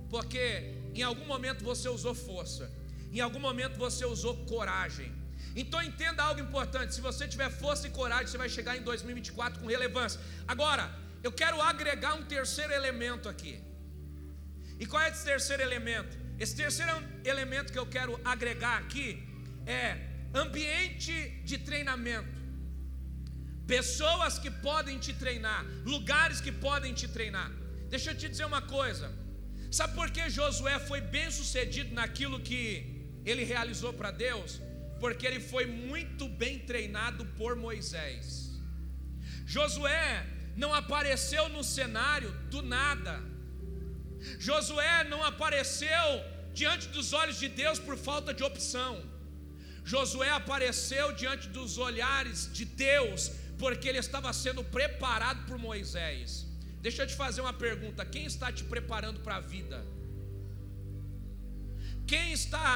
Porque 0.08 0.74
em 0.94 1.02
algum 1.02 1.26
momento 1.26 1.64
você 1.64 1.88
usou 1.88 2.14
força, 2.14 2.70
em 3.12 3.20
algum 3.20 3.40
momento 3.40 3.76
você 3.76 4.04
usou 4.04 4.34
coragem. 4.46 5.12
Então 5.54 5.82
entenda 5.82 6.22
algo 6.22 6.40
importante: 6.40 6.94
se 6.94 7.00
você 7.00 7.26
tiver 7.26 7.50
força 7.50 7.86
e 7.86 7.90
coragem, 7.90 8.28
você 8.28 8.38
vai 8.38 8.48
chegar 8.48 8.76
em 8.76 8.82
2024 8.82 9.60
com 9.60 9.66
relevância. 9.66 10.20
Agora, 10.46 10.94
eu 11.22 11.32
quero 11.32 11.60
agregar 11.60 12.14
um 12.14 12.24
terceiro 12.24 12.72
elemento 12.72 13.28
aqui. 13.28 13.60
E 14.78 14.86
qual 14.86 15.02
é 15.02 15.08
esse 15.08 15.24
terceiro 15.24 15.62
elemento? 15.62 16.16
Esse 16.38 16.54
terceiro 16.54 16.92
elemento 17.24 17.72
que 17.72 17.78
eu 17.78 17.86
quero 17.86 18.20
agregar 18.24 18.78
aqui 18.78 19.25
é 19.66 19.98
ambiente 20.34 21.12
de 21.44 21.58
treinamento. 21.58 22.36
Pessoas 23.66 24.38
que 24.38 24.50
podem 24.50 24.98
te 24.98 25.12
treinar, 25.12 25.64
lugares 25.84 26.40
que 26.40 26.52
podem 26.52 26.94
te 26.94 27.08
treinar. 27.08 27.50
Deixa 27.88 28.12
eu 28.12 28.16
te 28.16 28.28
dizer 28.28 28.44
uma 28.44 28.62
coisa. 28.62 29.12
Sabe 29.70 29.94
por 29.94 30.10
que 30.10 30.30
Josué 30.30 30.78
foi 30.78 31.00
bem 31.00 31.30
sucedido 31.30 31.92
naquilo 31.92 32.38
que 32.40 32.64
ele 33.24 33.44
realizou 33.44 33.92
para 33.92 34.12
Deus? 34.12 34.60
Porque 35.00 35.26
ele 35.26 35.40
foi 35.40 35.66
muito 35.66 36.28
bem 36.28 36.60
treinado 36.60 37.26
por 37.38 37.56
Moisés. 37.56 38.52
Josué 39.44 40.24
não 40.56 40.72
apareceu 40.72 41.48
no 41.48 41.64
cenário 41.64 42.30
do 42.50 42.62
nada. 42.62 43.20
Josué 44.38 45.04
não 45.04 45.22
apareceu 45.24 46.08
diante 46.54 46.88
dos 46.88 47.12
olhos 47.12 47.38
de 47.38 47.48
Deus 47.48 47.78
por 47.78 47.96
falta 47.96 48.32
de 48.32 48.42
opção. 48.42 49.15
Josué 49.92 50.30
apareceu 50.30 51.06
diante 51.20 51.46
dos 51.56 51.72
olhares 51.88 52.38
de 52.52 52.64
Deus 52.64 53.30
porque 53.62 53.88
ele 53.88 54.00
estava 54.06 54.30
sendo 54.44 54.62
preparado 54.76 55.40
por 55.48 55.58
Moisés. 55.66 56.44
Deixa 56.86 57.02
eu 57.02 57.06
te 57.10 57.16
fazer 57.24 57.40
uma 57.46 57.52
pergunta: 57.66 58.04
quem 58.14 58.24
está 58.32 58.48
te 58.58 58.64
preparando 58.72 59.20
para 59.26 59.36
a 59.36 59.44
vida? 59.54 59.78
Quem 62.12 62.26
está 62.40 62.70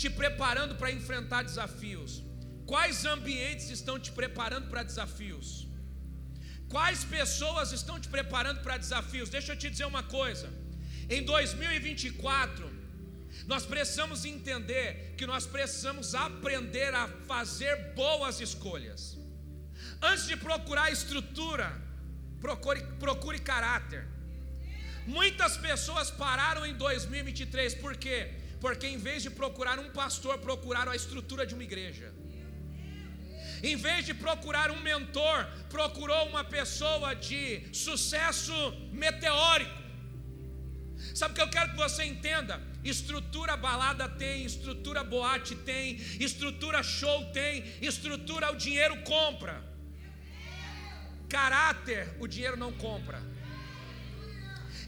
te 0.00 0.10
preparando 0.20 0.74
para 0.80 0.90
enfrentar 0.98 1.42
desafios? 1.50 2.12
Quais 2.72 3.04
ambientes 3.14 3.68
estão 3.78 3.96
te 4.04 4.10
preparando 4.20 4.68
para 4.72 4.82
desafios? 4.90 5.48
Quais 6.74 7.00
pessoas 7.16 7.70
estão 7.78 7.96
te 8.04 8.08
preparando 8.16 8.60
para 8.66 8.76
desafios? 8.84 9.28
Deixa 9.36 9.52
eu 9.52 9.58
te 9.62 9.70
dizer 9.70 9.86
uma 9.94 10.04
coisa. 10.18 10.48
Em 11.08 11.22
2024, 11.22 12.71
nós 13.46 13.64
precisamos 13.66 14.24
entender 14.24 15.14
que 15.16 15.26
nós 15.26 15.46
precisamos 15.46 16.14
aprender 16.14 16.94
a 16.94 17.08
fazer 17.26 17.94
boas 17.94 18.40
escolhas. 18.40 19.18
Antes 20.00 20.26
de 20.26 20.36
procurar 20.36 20.90
estrutura, 20.90 21.80
procure, 22.40 22.82
procure 22.98 23.38
caráter. 23.38 24.06
Muitas 25.06 25.56
pessoas 25.56 26.10
pararam 26.10 26.64
em 26.64 26.74
2023, 26.74 27.74
por 27.76 27.96
quê? 27.96 28.30
Porque 28.60 28.86
em 28.86 28.98
vez 28.98 29.22
de 29.22 29.30
procurar 29.30 29.78
um 29.78 29.90
pastor, 29.90 30.38
procuraram 30.38 30.92
a 30.92 30.96
estrutura 30.96 31.44
de 31.44 31.54
uma 31.54 31.64
igreja. 31.64 32.12
Em 33.62 33.76
vez 33.76 34.04
de 34.06 34.14
procurar 34.14 34.70
um 34.70 34.80
mentor, 34.80 35.46
procurou 35.68 36.26
uma 36.28 36.44
pessoa 36.44 37.14
de 37.14 37.42
sucesso 37.72 38.52
meteórico. 38.92 39.81
Sabe 41.22 41.34
o 41.34 41.36
que 41.36 41.42
eu 41.42 41.54
quero 41.56 41.70
que 41.70 41.76
você 41.76 42.02
entenda? 42.12 42.54
Estrutura 42.82 43.56
balada 43.56 44.06
tem, 44.22 44.44
estrutura 44.44 45.04
boate 45.04 45.54
tem, 45.54 45.94
estrutura 46.28 46.82
show 46.82 47.18
tem, 47.36 47.52
estrutura 47.90 48.50
o 48.50 48.56
dinheiro 48.56 48.96
compra. 49.02 49.54
Caráter 51.28 52.16
o 52.18 52.26
dinheiro 52.26 52.56
não 52.56 52.72
compra. 52.72 53.22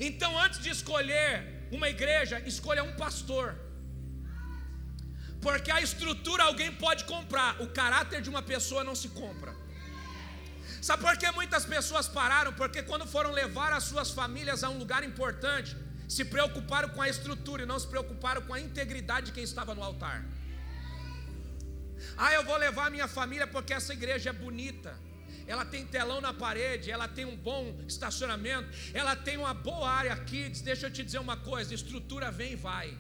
Então, 0.01 0.33
antes 0.45 0.59
de 0.65 0.71
escolher 0.71 1.69
uma 1.71 1.89
igreja, 1.89 2.41
escolha 2.55 2.83
um 2.83 2.97
pastor. 3.05 3.55
Porque 5.41 5.71
a 5.71 5.81
estrutura 5.81 6.43
alguém 6.51 6.73
pode 6.73 7.05
comprar, 7.05 7.63
o 7.63 7.69
caráter 7.69 8.21
de 8.21 8.29
uma 8.35 8.43
pessoa 8.43 8.83
não 8.83 8.97
se 8.97 9.11
compra. 9.23 9.55
Sabe 10.83 11.01
por 11.05 11.17
que 11.17 11.31
muitas 11.31 11.65
pessoas 11.65 12.09
pararam? 12.09 12.53
Porque 12.55 12.83
quando 12.83 13.07
foram 13.07 13.31
levar 13.31 13.73
as 13.73 13.85
suas 13.85 14.11
famílias 14.11 14.65
a 14.65 14.69
um 14.69 14.79
lugar 14.79 15.05
importante, 15.05 15.84
se 16.17 16.25
preocuparam 16.35 16.89
com 16.95 17.03
a 17.03 17.09
estrutura 17.15 17.63
e 17.63 17.67
não 17.73 17.79
se 17.85 17.89
preocuparam 17.95 18.43
com 18.47 18.55
a 18.55 18.61
integridade 18.67 19.27
de 19.27 19.33
quem 19.37 19.45
estava 19.51 19.75
no 19.79 19.83
altar. 19.91 20.19
Ah, 22.17 22.33
eu 22.39 22.45
vou 22.49 22.57
levar 22.67 22.91
minha 22.97 23.09
família 23.19 23.47
porque 23.55 23.73
essa 23.79 23.93
igreja 23.99 24.31
é 24.31 24.33
bonita 24.33 24.93
ela 25.47 25.65
tem 25.65 25.85
telão 25.85 26.21
na 26.21 26.33
parede, 26.33 26.91
ela 26.91 27.07
tem 27.07 27.25
um 27.25 27.37
bom 27.37 27.79
estacionamento, 27.87 28.69
ela 28.93 29.15
tem 29.15 29.37
uma 29.37 29.53
boa 29.53 29.91
área 29.91 30.17
kids. 30.17 30.61
Deixa 30.61 30.87
eu 30.87 30.91
te 30.91 31.05
dizer 31.05 31.19
uma 31.19 31.37
coisa: 31.37 31.75
estrutura 31.75 32.31
vem 32.31 32.53
e 32.53 32.57
vai, 32.57 32.97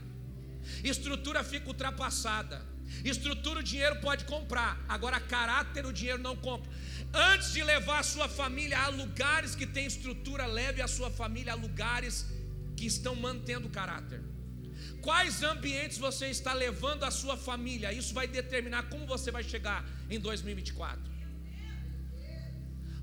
estrutura 0.82 1.42
fica 1.42 1.68
ultrapassada. 1.68 2.74
Estrutura 3.02 3.60
o 3.60 3.62
dinheiro 3.62 3.96
pode 4.00 4.24
comprar, 4.24 4.78
agora 4.88 5.18
caráter 5.18 5.86
o 5.86 5.92
dinheiro 5.92 6.22
não 6.22 6.36
compra. 6.36 6.70
Antes 7.12 7.52
de 7.52 7.62
levar 7.62 8.00
a 8.00 8.02
sua 8.02 8.28
família 8.28 8.78
a 8.78 8.88
lugares 8.88 9.54
que 9.54 9.66
tem 9.66 9.86
estrutura, 9.86 10.46
leve 10.46 10.82
a 10.82 10.86
sua 10.86 11.10
família 11.10 11.54
a 11.54 11.56
lugares 11.56 12.26
que 12.84 12.88
estão 12.88 13.14
mantendo 13.16 13.68
caráter. 13.70 14.20
Quais 15.00 15.42
ambientes 15.42 15.96
você 15.96 16.26
está 16.26 16.52
levando 16.52 17.02
a 17.04 17.10
sua 17.10 17.36
família? 17.48 17.92
Isso 17.92 18.12
vai 18.12 18.26
determinar 18.26 18.82
como 18.90 19.06
você 19.06 19.30
vai 19.30 19.42
chegar 19.42 19.80
em 20.10 20.20
2024 20.20 21.14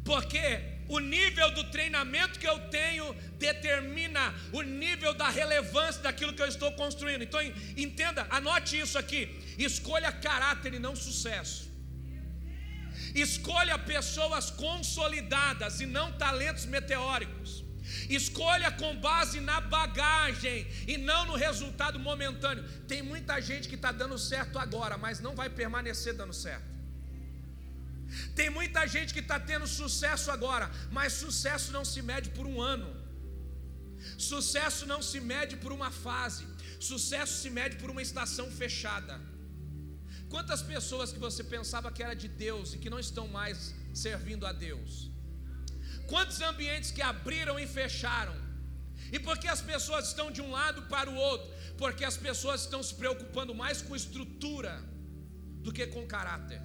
porque 0.04 0.44
o 0.90 1.00
nível 1.00 1.52
do 1.52 1.64
treinamento 1.66 2.40
que 2.40 2.48
eu 2.48 2.58
tenho 2.70 3.14
determina 3.38 4.34
o 4.52 4.62
nível 4.62 5.14
da 5.14 5.30
relevância 5.30 6.02
daquilo 6.02 6.34
que 6.34 6.42
eu 6.42 6.48
estou 6.48 6.72
construindo. 6.74 7.24
Então, 7.24 7.40
entenda, 7.78 8.28
anote 8.30 8.80
isso 8.80 8.98
aqui: 8.98 9.30
escolha 9.58 10.12
caráter 10.12 10.74
e 10.74 10.80
não 10.80 10.96
sucesso. 10.96 11.72
Escolha 13.14 13.78
pessoas 13.78 14.50
consolidadas 14.50 15.80
e 15.82 15.86
não 15.86 16.12
talentos 16.14 16.66
meteóricos. 16.66 17.61
Escolha 18.10 18.72
com 18.72 18.96
base 18.98 19.40
na 19.40 19.60
bagagem 19.62 20.68
e 20.88 20.98
não 20.98 21.26
no 21.26 21.36
resultado 21.36 22.00
momentâneo. 22.00 22.64
Tem 22.88 23.02
muita 23.02 23.40
gente 23.42 23.68
que 23.68 23.76
está 23.76 23.92
dando 23.92 24.18
certo 24.18 24.60
agora, 24.60 24.98
mas 24.98 25.20
não 25.20 25.36
vai 25.36 25.50
permanecer 25.50 26.14
dando 26.14 26.34
certo. 26.34 26.72
Tem 28.36 28.50
muita 28.50 28.86
gente 28.88 29.14
que 29.14 29.20
está 29.20 29.40
tendo 29.40 29.68
sucesso 29.68 30.30
agora, 30.32 30.70
mas 30.92 31.14
sucesso 31.14 31.72
não 31.72 31.86
se 31.86 32.02
mede 32.02 32.30
por 32.30 32.46
um 32.46 32.62
ano. 32.62 32.90
Sucesso 34.18 34.86
não 34.86 35.02
se 35.02 35.20
mede 35.20 35.56
por 35.58 35.72
uma 35.72 35.92
fase. 35.92 36.46
Sucesso 36.80 37.34
se 37.42 37.50
mede 37.50 37.78
por 37.78 37.90
uma 37.90 38.02
estação 38.02 38.50
fechada. 38.52 39.20
Quantas 40.30 40.62
pessoas 40.62 41.12
que 41.12 41.20
você 41.20 41.44
pensava 41.44 41.92
que 41.92 42.02
era 42.02 42.14
de 42.14 42.28
Deus 42.28 42.74
e 42.74 42.78
que 42.78 42.90
não 42.90 43.00
estão 43.00 43.28
mais 43.28 43.76
servindo 43.94 44.46
a 44.46 44.52
Deus? 44.52 45.11
Quantos 46.12 46.40
ambientes 46.42 46.92
que 46.96 47.04
abriram 47.14 47.58
e 47.58 47.66
fecharam? 47.66 48.36
E 49.16 49.18
por 49.26 49.36
que 49.42 49.48
as 49.48 49.62
pessoas 49.62 50.08
estão 50.10 50.28
de 50.36 50.42
um 50.46 50.52
lado 50.52 50.82
para 50.94 51.10
o 51.10 51.16
outro? 51.16 51.50
Porque 51.78 52.04
as 52.10 52.18
pessoas 52.26 52.62
estão 52.66 52.82
se 52.88 52.96
preocupando 53.02 53.54
mais 53.56 53.82
com 53.82 53.96
estrutura 53.96 54.74
do 55.66 55.72
que 55.72 55.88
com 55.88 56.06
caráter. 56.16 56.62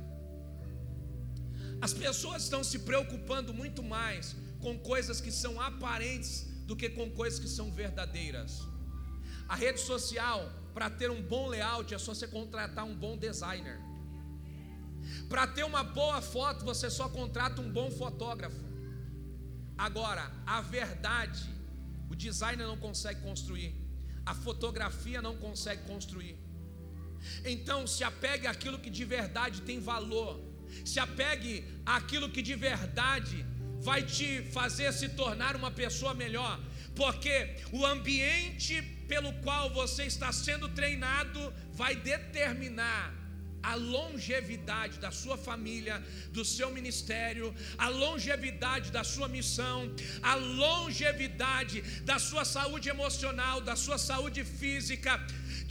As 1.86 1.94
pessoas 1.94 2.42
estão 2.42 2.64
se 2.64 2.80
preocupando 2.80 3.54
muito 3.54 3.82
mais 3.84 4.34
com 4.64 4.76
coisas 4.92 5.20
que 5.20 5.30
são 5.30 5.60
aparentes 5.60 6.32
do 6.68 6.74
que 6.74 6.88
com 6.90 7.08
coisas 7.20 7.38
que 7.38 7.48
são 7.48 7.70
verdadeiras. 7.70 8.52
A 9.48 9.54
rede 9.54 9.80
social, 9.80 10.40
para 10.74 10.90
ter 10.90 11.08
um 11.08 11.22
bom 11.22 11.46
layout, 11.46 11.94
é 11.94 11.98
só 11.98 12.14
você 12.14 12.26
contratar 12.26 12.84
um 12.84 12.96
bom 12.96 13.16
designer. 13.16 13.78
Para 15.28 15.46
ter 15.46 15.64
uma 15.64 15.84
boa 15.84 16.20
foto, 16.20 16.64
você 16.64 16.90
só 16.90 17.08
contrata 17.08 17.60
um 17.60 17.70
bom 17.70 17.90
fotógrafo. 17.92 18.65
Agora, 19.76 20.30
a 20.46 20.60
verdade, 20.60 21.44
o 22.08 22.14
designer 22.14 22.66
não 22.66 22.76
consegue 22.76 23.20
construir, 23.20 23.74
a 24.24 24.34
fotografia 24.34 25.20
não 25.20 25.36
consegue 25.36 25.82
construir. 25.82 26.38
Então, 27.44 27.86
se 27.86 28.02
apegue 28.04 28.46
àquilo 28.46 28.78
que 28.78 28.90
de 28.90 29.04
verdade 29.04 29.62
tem 29.62 29.80
valor, 29.80 30.40
se 30.84 30.98
apegue 30.98 31.64
àquilo 31.84 32.30
que 32.30 32.42
de 32.42 32.54
verdade 32.54 33.44
vai 33.80 34.02
te 34.02 34.42
fazer 34.50 34.92
se 34.92 35.08
tornar 35.10 35.54
uma 35.56 35.70
pessoa 35.70 36.14
melhor, 36.14 36.58
porque 36.94 37.56
o 37.72 37.84
ambiente 37.84 38.82
pelo 39.06 39.32
qual 39.42 39.72
você 39.72 40.04
está 40.04 40.32
sendo 40.32 40.68
treinado 40.70 41.52
vai 41.72 41.94
determinar 41.94 43.14
a 43.70 43.74
longevidade 43.74 44.96
da 45.04 45.10
sua 45.20 45.36
família, 45.46 45.96
do 46.36 46.44
seu 46.44 46.68
ministério, 46.78 47.46
a 47.86 47.88
longevidade 48.02 48.88
da 48.96 49.02
sua 49.12 49.28
missão, 49.36 49.78
a 50.32 50.34
longevidade 50.62 51.78
da 52.10 52.18
sua 52.28 52.44
saúde 52.56 52.88
emocional, 52.96 53.56
da 53.70 53.76
sua 53.84 53.98
saúde 53.98 54.44
física, 54.60 55.12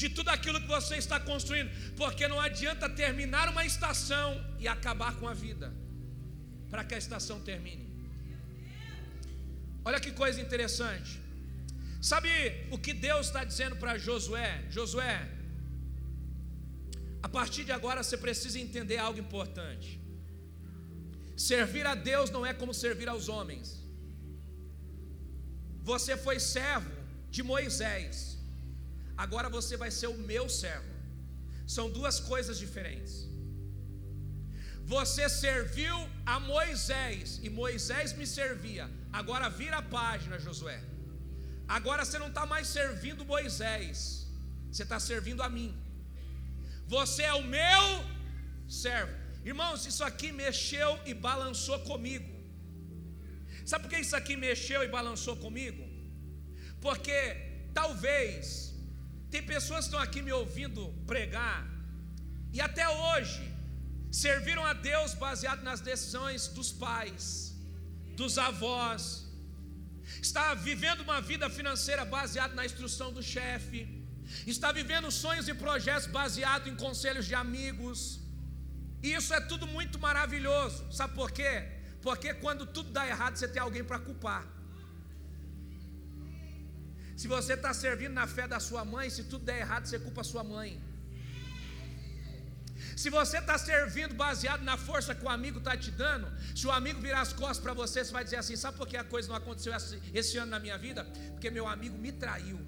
de 0.01 0.10
tudo 0.10 0.29
aquilo 0.36 0.62
que 0.63 0.67
você 0.77 0.95
está 1.05 1.19
construindo, 1.31 1.71
porque 2.01 2.27
não 2.27 2.39
adianta 2.47 2.89
terminar 3.03 3.47
uma 3.53 3.65
estação 3.71 4.29
e 4.60 4.67
acabar 4.67 5.13
com 5.19 5.27
a 5.34 5.36
vida, 5.45 5.73
para 6.71 6.84
que 6.84 6.95
a 6.95 7.01
estação 7.05 7.39
termine. 7.51 7.88
Olha 9.86 10.01
que 10.05 10.12
coisa 10.12 10.41
interessante. 10.41 11.13
Sabe 12.01 12.29
o 12.75 12.77
que 12.77 12.93
Deus 12.93 13.27
está 13.27 13.43
dizendo 13.43 13.75
para 13.77 13.97
Josué? 13.97 14.51
Josué, 14.69 15.15
a 17.25 17.29
partir 17.38 17.63
de 17.67 17.73
agora 17.77 18.01
você 18.03 18.17
precisa 18.25 18.57
entender 18.65 18.97
algo 19.05 19.19
importante. 19.25 19.89
Servir 21.51 21.85
a 21.91 21.95
Deus 22.09 22.29
não 22.35 22.43
é 22.49 22.53
como 22.59 22.73
servir 22.81 23.07
aos 23.13 23.27
homens. 23.33 23.67
Você 25.91 26.13
foi 26.25 26.38
servo 26.39 26.91
de 27.35 27.41
Moisés, 27.53 28.15
agora 29.23 29.49
você 29.57 29.75
vai 29.83 29.89
ser 29.99 30.09
o 30.15 30.19
meu 30.31 30.45
servo. 30.61 30.91
São 31.75 31.85
duas 31.97 32.19
coisas 32.31 32.59
diferentes. 32.63 33.15
Você 34.95 35.25
serviu 35.27 35.97
a 36.33 36.39
Moisés 36.39 37.39
e 37.45 37.49
Moisés 37.61 38.13
me 38.19 38.27
servia. 38.27 38.85
Agora 39.21 39.49
vira 39.61 39.77
a 39.79 39.88
página, 39.99 40.38
Josué. 40.45 40.79
Agora 41.77 42.05
você 42.05 42.19
não 42.23 42.29
está 42.33 42.45
mais 42.53 42.67
servindo 42.67 43.29
Moisés, 43.35 43.95
você 44.71 44.83
está 44.83 44.99
servindo 44.99 45.41
a 45.41 45.49
mim. 45.57 45.71
Você 46.88 47.24
é 47.24 47.34
o 47.34 47.43
meu 47.43 47.84
servo. 48.67 49.13
Irmãos, 49.43 49.86
isso 49.86 50.04
aqui 50.04 50.32
mexeu 50.32 51.00
e 51.06 51.13
balançou 51.13 51.80
comigo. 51.80 52.34
Sabe 53.65 53.84
por 53.84 53.89
que 53.89 54.00
isso 54.00 54.15
aqui 54.15 54.36
mexeu 54.36 54.84
e 54.84 54.88
balançou 54.88 55.36
comigo? 55.38 55.84
Porque 56.80 57.17
talvez 57.74 58.74
tem 59.32 59.41
pessoas 59.43 59.82
que 59.82 59.86
estão 59.86 60.00
aqui 60.00 60.21
me 60.21 60.32
ouvindo 60.32 60.82
pregar 61.06 61.67
e 62.54 62.62
até 62.62 62.88
hoje 62.88 63.43
serviram 64.12 64.65
a 64.65 64.74
Deus 64.74 65.13
baseado 65.13 65.62
nas 65.62 65.82
decisões 65.82 66.48
dos 66.48 66.71
pais, 66.71 67.54
dos 68.15 68.38
avós, 68.38 69.26
está 70.21 70.54
vivendo 70.54 71.02
uma 71.02 71.19
vida 71.19 71.50
financeira 71.50 72.06
baseada 72.06 72.54
na 72.54 72.65
instrução 72.65 73.12
do 73.12 73.21
chefe, 73.21 74.04
está 74.45 74.71
vivendo 74.71 75.09
sonhos 75.11 75.47
e 75.47 75.53
projetos 75.53 76.07
baseados 76.07 76.67
em 76.71 76.75
conselhos 76.75 77.25
de 77.25 77.35
amigos. 77.35 78.19
E 79.03 79.13
isso 79.13 79.33
é 79.33 79.41
tudo 79.51 79.67
muito 79.67 79.97
maravilhoso. 79.99 80.91
Sabe 80.91 81.13
por 81.13 81.31
quê? 81.31 81.53
Porque 82.01 82.33
quando 82.33 82.65
tudo 82.65 82.91
dá 82.91 83.07
errado, 83.07 83.35
você 83.35 83.47
tem 83.47 83.61
alguém 83.61 83.83
para 83.83 83.99
culpar. 83.99 84.43
Se 87.21 87.27
você 87.27 87.53
está 87.53 87.73
servindo 87.73 88.13
na 88.13 88.27
fé 88.27 88.47
da 88.47 88.59
sua 88.59 88.83
mãe, 88.83 89.09
se 89.09 89.23
tudo 89.23 89.45
der 89.45 89.59
errado, 89.59 89.85
você 89.85 89.97
culpa 89.97 90.21
a 90.21 90.23
sua 90.23 90.43
mãe. 90.43 90.69
Se 92.95 93.09
você 93.09 93.38
está 93.38 93.57
servindo 93.57 94.13
baseado 94.13 94.63
na 94.63 94.77
força 94.77 95.15
que 95.15 95.25
o 95.25 95.29
amigo 95.29 95.59
está 95.59 95.75
te 95.77 95.91
dando, 95.91 96.27
se 96.55 96.65
o 96.67 96.71
amigo 96.71 96.99
virar 96.99 97.21
as 97.21 97.33
costas 97.33 97.59
para 97.59 97.73
você, 97.73 98.03
você 98.03 98.11
vai 98.11 98.23
dizer 98.23 98.38
assim: 98.38 98.55
sabe 98.55 98.77
por 98.77 98.88
que 98.88 98.97
a 98.97 99.03
coisa 99.03 99.29
não 99.29 99.35
aconteceu 99.35 99.73
esse 100.13 100.38
ano 100.38 100.51
na 100.51 100.59
minha 100.59 100.77
vida? 100.77 101.05
Porque 101.31 101.49
meu 101.49 101.67
amigo 101.67 101.97
me 101.97 102.11
traiu. 102.11 102.59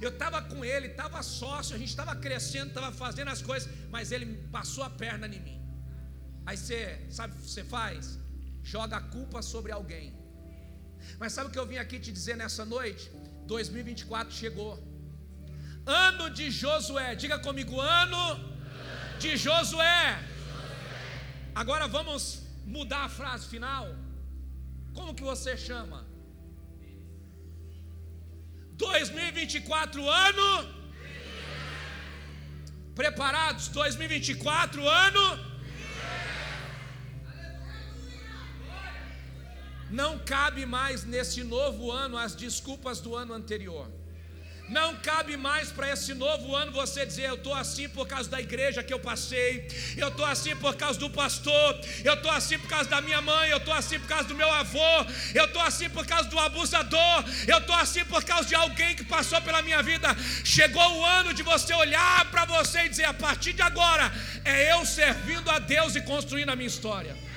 Eu 0.00 0.10
estava 0.10 0.40
com 0.50 0.64
ele, 0.64 0.86
estava 0.88 1.22
sócio, 1.22 1.74
a 1.76 1.78
gente 1.78 1.90
estava 1.90 2.14
crescendo, 2.16 2.68
estava 2.68 2.90
fazendo 2.90 3.28
as 3.28 3.42
coisas, 3.42 3.68
mas 3.90 4.12
ele 4.12 4.26
passou 4.50 4.82
a 4.82 4.90
perna 4.90 5.26
em 5.26 5.40
mim. 5.40 5.58
Aí 6.46 6.56
você, 6.56 7.06
sabe 7.10 7.34
o 7.34 7.36
que 7.36 7.50
você 7.50 7.64
faz? 7.64 8.18
Joga 8.62 8.96
a 8.96 9.00
culpa 9.00 9.42
sobre 9.42 9.72
alguém. 9.72 10.08
Mas 11.18 11.32
sabe 11.32 11.48
o 11.48 11.52
que 11.52 11.58
eu 11.58 11.66
vim 11.66 11.76
aqui 11.76 11.98
te 11.98 12.10
dizer 12.10 12.36
nessa 12.36 12.64
noite? 12.64 13.10
2024 13.46 14.32
chegou. 14.32 14.72
Ano 15.86 16.30
de 16.30 16.50
Josué, 16.50 17.14
diga 17.14 17.38
comigo, 17.38 17.80
ano 17.80 18.24
de 19.18 19.36
Josué. 19.36 20.18
Agora 21.54 21.86
vamos 21.86 22.42
mudar 22.64 23.04
a 23.04 23.08
frase 23.08 23.46
final. 23.46 23.86
Como 24.94 25.14
que 25.14 25.22
você 25.22 25.56
chama? 25.56 26.09
2024 28.80 30.08
ano. 30.08 30.48
Preparados? 32.94 33.68
2024 33.68 34.88
ano. 34.88 35.26
Não 40.00 40.12
cabe 40.34 40.64
mais 40.64 41.04
nesse 41.04 41.42
novo 41.42 41.90
ano 41.90 42.16
as 42.16 42.34
desculpas 42.34 43.00
do 43.00 43.14
ano 43.22 43.32
anterior. 43.34 43.99
Não 44.70 44.94
cabe 44.94 45.36
mais 45.36 45.72
para 45.72 45.90
esse 45.90 46.14
novo 46.14 46.54
ano 46.54 46.70
você 46.70 47.04
dizer: 47.04 47.24
eu 47.28 47.34
estou 47.34 47.52
assim 47.52 47.88
por 47.88 48.06
causa 48.06 48.30
da 48.30 48.40
igreja 48.40 48.84
que 48.84 48.94
eu 48.94 49.00
passei, 49.00 49.66
eu 49.96 50.06
estou 50.06 50.24
assim 50.24 50.54
por 50.54 50.76
causa 50.76 50.96
do 50.96 51.10
pastor, 51.10 51.80
eu 52.04 52.14
estou 52.14 52.30
assim 52.30 52.56
por 52.56 52.68
causa 52.68 52.88
da 52.88 53.00
minha 53.00 53.20
mãe, 53.20 53.50
eu 53.50 53.56
estou 53.56 53.74
assim 53.74 53.98
por 53.98 54.06
causa 54.06 54.28
do 54.28 54.34
meu 54.36 54.48
avô, 54.48 54.92
eu 55.34 55.46
estou 55.46 55.60
assim 55.60 55.90
por 55.90 56.06
causa 56.06 56.28
do 56.28 56.38
abusador, 56.38 57.24
eu 57.48 57.58
estou 57.58 57.74
assim 57.74 58.04
por 58.04 58.22
causa 58.22 58.48
de 58.48 58.54
alguém 58.54 58.94
que 58.94 59.04
passou 59.04 59.42
pela 59.42 59.60
minha 59.60 59.82
vida. 59.82 60.08
Chegou 60.44 60.98
o 60.98 61.04
ano 61.04 61.34
de 61.34 61.42
você 61.42 61.74
olhar 61.74 62.30
para 62.30 62.44
você 62.44 62.84
e 62.84 62.88
dizer: 62.90 63.06
a 63.06 63.14
partir 63.14 63.52
de 63.52 63.62
agora, 63.62 64.12
é 64.44 64.72
eu 64.72 64.86
servindo 64.86 65.50
a 65.50 65.58
Deus 65.58 65.96
e 65.96 66.00
construindo 66.02 66.50
a 66.50 66.54
minha 66.54 66.68
história 66.68 67.29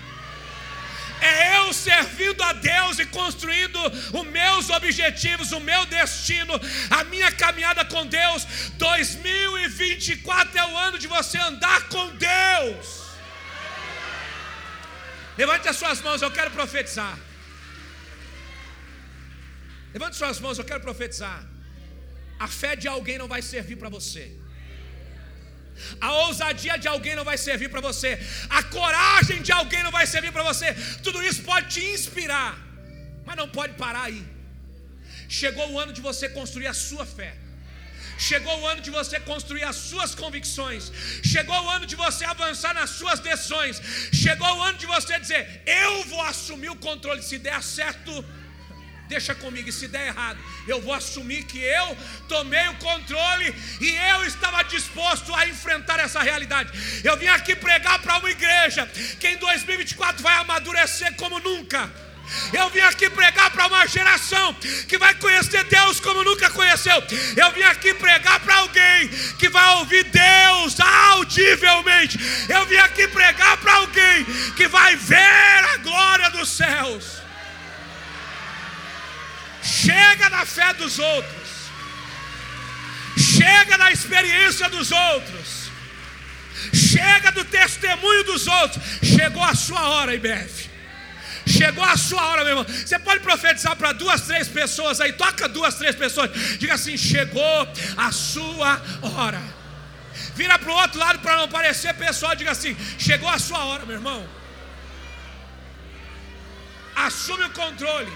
é 1.23 1.57
eu 1.57 1.73
servindo 1.73 2.41
a 2.43 2.53
Deus 2.53 2.99
e 2.99 3.05
construindo 3.05 3.79
os 4.19 4.25
meus 4.27 4.69
objetivos, 4.69 5.51
o 5.51 5.59
meu 5.59 5.85
destino, 5.85 6.53
a 6.89 7.03
minha 7.05 7.31
caminhada 7.31 7.85
com 7.85 8.05
Deus. 8.05 8.45
2024 8.77 10.57
é 10.57 10.65
o 10.65 10.77
ano 10.77 10.99
de 10.99 11.07
você 11.07 11.37
andar 11.37 11.87
com 11.87 12.05
Deus. 12.15 13.03
Levante 15.37 15.67
as 15.67 15.77
suas 15.77 16.01
mãos, 16.01 16.21
eu 16.21 16.31
quero 16.31 16.51
profetizar. 16.51 17.17
Levante 19.93 20.15
suas 20.15 20.39
mãos, 20.39 20.57
eu 20.57 20.65
quero 20.65 20.81
profetizar. 20.81 21.39
A 22.39 22.47
fé 22.47 22.75
de 22.75 22.87
alguém 22.87 23.17
não 23.17 23.27
vai 23.27 23.41
servir 23.41 23.77
para 23.77 23.89
você. 23.89 24.25
A 25.99 26.11
ousadia 26.25 26.77
de 26.77 26.87
alguém 26.87 27.15
não 27.15 27.25
vai 27.31 27.37
servir 27.37 27.69
para 27.69 27.81
você. 27.81 28.11
A 28.49 28.61
coragem 28.63 29.41
de 29.41 29.51
alguém 29.51 29.83
não 29.83 29.91
vai 29.91 30.05
servir 30.07 30.31
para 30.31 30.43
você. 30.43 30.73
Tudo 31.05 31.21
isso 31.29 31.41
pode 31.43 31.67
te 31.75 31.83
inspirar, 31.93 32.57
mas 33.25 33.35
não 33.35 33.49
pode 33.49 33.73
parar 33.73 34.03
aí. 34.03 34.23
chegou 35.27 35.67
o 35.71 35.79
ano 35.79 35.93
de 35.97 36.01
você 36.01 36.29
construir 36.29 36.67
a 36.67 36.73
sua 36.73 37.05
fé. 37.05 37.31
Chegou 38.17 38.55
o 38.61 38.67
ano 38.67 38.81
de 38.81 38.91
você 38.97 39.19
construir 39.19 39.63
as 39.63 39.75
suas 39.75 40.13
convicções. 40.15 40.91
Chegou 41.23 41.59
o 41.63 41.69
ano 41.69 41.85
de 41.85 41.95
você 41.95 42.23
avançar 42.25 42.73
nas 42.73 42.91
suas 42.91 43.19
decisões. 43.19 43.81
Chegou 44.13 44.47
o 44.57 44.61
ano 44.61 44.77
de 44.77 44.85
você 44.85 45.19
dizer: 45.19 45.63
Eu 45.65 46.03
vou 46.05 46.21
assumir 46.21 46.69
o 46.69 46.75
controle. 46.75 47.21
Se 47.21 47.37
der 47.37 47.61
certo, 47.63 48.13
deixa 49.07 49.35
comigo. 49.35 49.71
Se 49.71 49.87
der 49.87 50.07
errado, 50.07 50.39
eu 50.67 50.81
vou 50.81 50.93
assumir 50.93 51.43
que 51.43 51.59
eu 51.59 51.97
tomei 52.27 52.67
o 52.69 52.75
controle 52.75 53.53
e 53.79 53.89
eu 53.89 54.25
estava 54.25 54.63
disposto 54.63 55.33
a 55.35 55.47
enfrentar 55.47 55.99
essa 55.99 56.21
realidade. 56.21 56.71
Eu 57.03 57.17
vim 57.17 57.27
aqui 57.27 57.55
pregar 57.55 57.99
para 57.99 58.17
uma 58.17 58.29
igreja 58.29 58.85
que 59.19 59.27
em 59.27 59.37
2024 59.37 60.21
vai 60.21 60.35
amadurecer 60.35 61.13
como 61.15 61.39
nunca. 61.39 61.91
Eu 62.51 62.69
vim 62.69 62.79
aqui 62.79 63.09
pregar 63.09 63.51
para 63.51 63.67
uma 63.67 63.85
geração 63.85 64.53
que 64.87 64.97
vai 64.97 65.13
conhecer 65.15 65.63
Deus 65.65 65.99
como 65.99 66.23
nunca 66.23 66.49
conheceu. 66.49 67.03
Eu 67.35 67.51
vim 67.51 67.63
aqui 67.63 67.93
pregar 67.93 68.39
para 68.39 68.55
alguém 68.55 69.09
que 69.37 69.49
vai 69.49 69.77
ouvir 69.77 70.05
Deus 70.05 70.79
audivelmente. 70.79 72.17
Eu 72.49 72.65
vim 72.65 72.77
aqui 72.77 73.07
pregar 73.07 73.57
para 73.57 73.75
alguém 73.75 74.25
que 74.55 74.67
vai 74.67 74.95
ver 74.95 75.65
a 75.73 75.77
glória 75.77 76.29
dos 76.31 76.49
céus. 76.49 77.22
Chega 79.63 80.29
da 80.29 80.45
fé 80.45 80.73
dos 80.73 80.99
outros. 80.99 81.49
Chega 83.17 83.77
da 83.77 83.91
experiência 83.91 84.69
dos 84.69 84.91
outros. 84.91 85.71
Chega 86.73 87.31
do 87.31 87.45
testemunho 87.45 88.23
dos 88.25 88.45
outros. 88.47 88.83
Chegou 89.01 89.43
a 89.43 89.55
sua 89.55 89.87
hora, 89.89 90.13
IBF. 90.13 90.69
Chegou 91.45 91.83
a 91.83 91.97
sua 91.97 92.21
hora, 92.27 92.43
meu 92.43 92.51
irmão. 92.51 92.65
Você 92.65 92.97
pode 92.99 93.19
profetizar 93.21 93.75
para 93.75 93.91
duas, 93.93 94.21
três 94.21 94.47
pessoas 94.47 94.99
aí. 95.01 95.13
Toca 95.13 95.47
duas, 95.47 95.75
três 95.75 95.95
pessoas. 95.95 96.31
Diga 96.57 96.73
assim: 96.73 96.97
chegou 96.97 97.67
a 97.97 98.11
sua 98.11 98.81
hora. 99.01 99.41
Vira 100.35 100.57
para 100.57 100.71
o 100.71 100.75
outro 100.75 100.99
lado 100.99 101.19
para 101.19 101.37
não 101.37 101.47
parecer 101.47 101.93
pessoal. 101.95 102.35
Diga 102.35 102.51
assim: 102.51 102.75
chegou 102.97 103.29
a 103.29 103.39
sua 103.39 103.63
hora, 103.65 103.85
meu 103.85 103.95
irmão. 103.95 104.27
Assume 106.95 107.43
o 107.45 107.49
controle. 107.49 108.11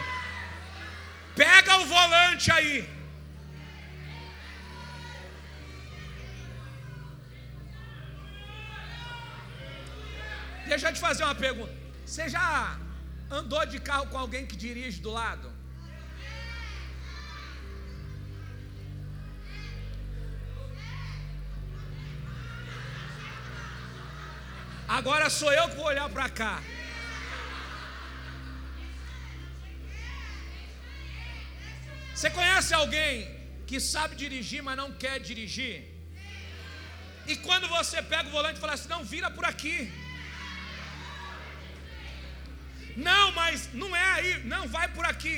Pega 1.38 1.78
o 1.78 1.86
volante 1.86 2.52
aí. 2.52 2.78
Deixa 10.68 10.90
eu 10.90 10.94
te 10.94 11.00
fazer 11.00 11.24
uma 11.24 11.36
pergunta. 11.36 11.74
Você 12.06 12.28
já 12.28 12.78
Andou 13.30 13.66
de 13.66 13.80
carro 13.80 14.08
com 14.08 14.18
alguém 14.18 14.46
que 14.46 14.56
dirige 14.56 15.02
do 15.02 15.12
lado? 15.12 15.52
Agora 24.88 25.30
sou 25.30 25.52
eu 25.52 25.68
que 25.68 25.76
vou 25.76 25.86
olhar 25.86 26.10
para 26.10 26.30
cá. 26.30 26.62
Você 32.18 32.30
conhece 32.38 32.72
alguém 32.74 33.12
que 33.70 33.80
sabe 33.80 34.16
dirigir, 34.22 34.62
mas 34.68 34.76
não 34.80 34.88
quer 35.02 35.16
dirigir? 35.28 35.76
E 37.32 37.34
quando 37.46 37.68
você 37.74 37.98
pega 38.12 38.28
o 38.30 38.32
volante 38.38 38.58
e 38.58 38.64
fala 38.64 38.74
assim: 38.78 38.90
não, 38.94 39.04
vira 39.12 39.30
por 39.36 39.46
aqui. 39.50 39.78
Não, 43.10 43.26
mas 43.34 43.72
não 43.82 43.90
é 43.96 44.08
aí, 44.16 44.32
não, 44.54 44.64
vai 44.78 44.88
por 44.96 45.06
aqui. 45.12 45.38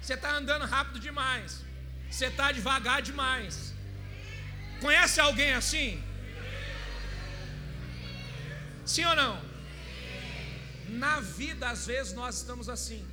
Você 0.00 0.14
está 0.14 0.30
andando 0.38 0.64
rápido 0.76 0.98
demais. 1.08 1.60
Você 2.10 2.28
está 2.32 2.46
devagar 2.60 3.02
demais. 3.10 3.74
Conhece 4.80 5.20
alguém 5.20 5.52
assim? 5.52 6.02
Sim 8.94 9.04
ou 9.04 9.16
não? 9.22 9.34
Na 11.04 11.14
vida, 11.20 11.68
às 11.68 11.86
vezes, 11.92 12.14
nós 12.22 12.36
estamos 12.38 12.70
assim. 12.70 13.06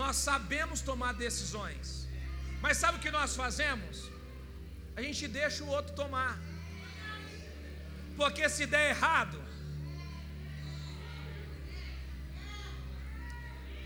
Nós 0.00 0.14
sabemos 0.28 0.80
tomar 0.90 1.12
decisões, 1.14 2.06
mas 2.60 2.76
sabe 2.82 2.98
o 2.98 3.00
que 3.04 3.10
nós 3.18 3.34
fazemos? 3.42 4.10
A 4.94 5.02
gente 5.06 5.26
deixa 5.40 5.64
o 5.64 5.68
outro 5.68 5.94
tomar, 6.02 6.38
porque 8.20 8.48
se 8.48 8.66
der 8.66 8.90
errado, 8.94 9.38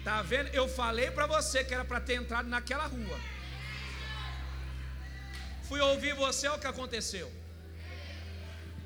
Tá 0.05 0.23
vendo? 0.23 0.49
Eu 0.49 0.67
falei 0.67 1.11
para 1.11 1.27
você 1.27 1.63
que 1.63 1.75
era 1.75 1.85
para 1.85 2.01
ter 2.01 2.15
entrado 2.15 2.49
naquela 2.49 2.87
rua. 2.87 3.19
Fui 5.69 5.81
ouvir 5.81 6.15
você, 6.15 6.49
olha 6.49 6.57
o 6.57 6.61
que 6.61 6.67
aconteceu. 6.67 7.31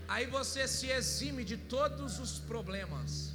Aí 0.09 0.27
você 0.27 0.67
se 0.67 0.89
exime 0.89 1.45
de 1.45 1.57
todos 1.57 2.19
os 2.19 2.39
problemas. 2.41 3.34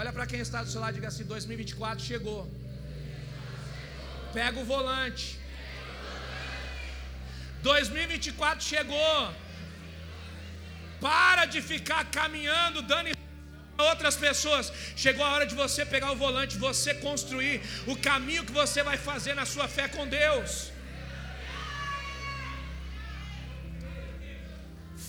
Olha 0.00 0.12
para 0.16 0.26
quem 0.30 0.40
está 0.44 0.58
do 0.64 0.70
seu 0.72 0.80
lado 0.82 0.94
e 0.94 0.98
diga 0.98 1.08
assim: 1.12 1.24
2024 1.32 2.02
chegou. 2.10 2.40
Pega 4.36 4.58
o 4.62 4.64
volante. 4.74 5.26
2024 7.70 8.64
chegou. 8.72 9.18
Para 11.06 11.44
de 11.52 11.60
ficar 11.72 12.02
caminhando, 12.18 12.80
dando 12.92 13.10
outras 13.90 14.16
pessoas. 14.26 14.72
Chegou 15.04 15.24
a 15.26 15.32
hora 15.34 15.46
de 15.50 15.56
você 15.62 15.84
pegar 15.94 16.10
o 16.12 16.20
volante, 16.24 16.64
você 16.68 16.94
construir 17.06 17.56
o 17.92 17.96
caminho 18.08 18.46
que 18.48 18.56
você 18.62 18.82
vai 18.90 18.98
fazer 19.10 19.34
na 19.40 19.46
sua 19.52 19.68
fé 19.76 19.86
com 19.96 20.06
Deus. 20.20 20.50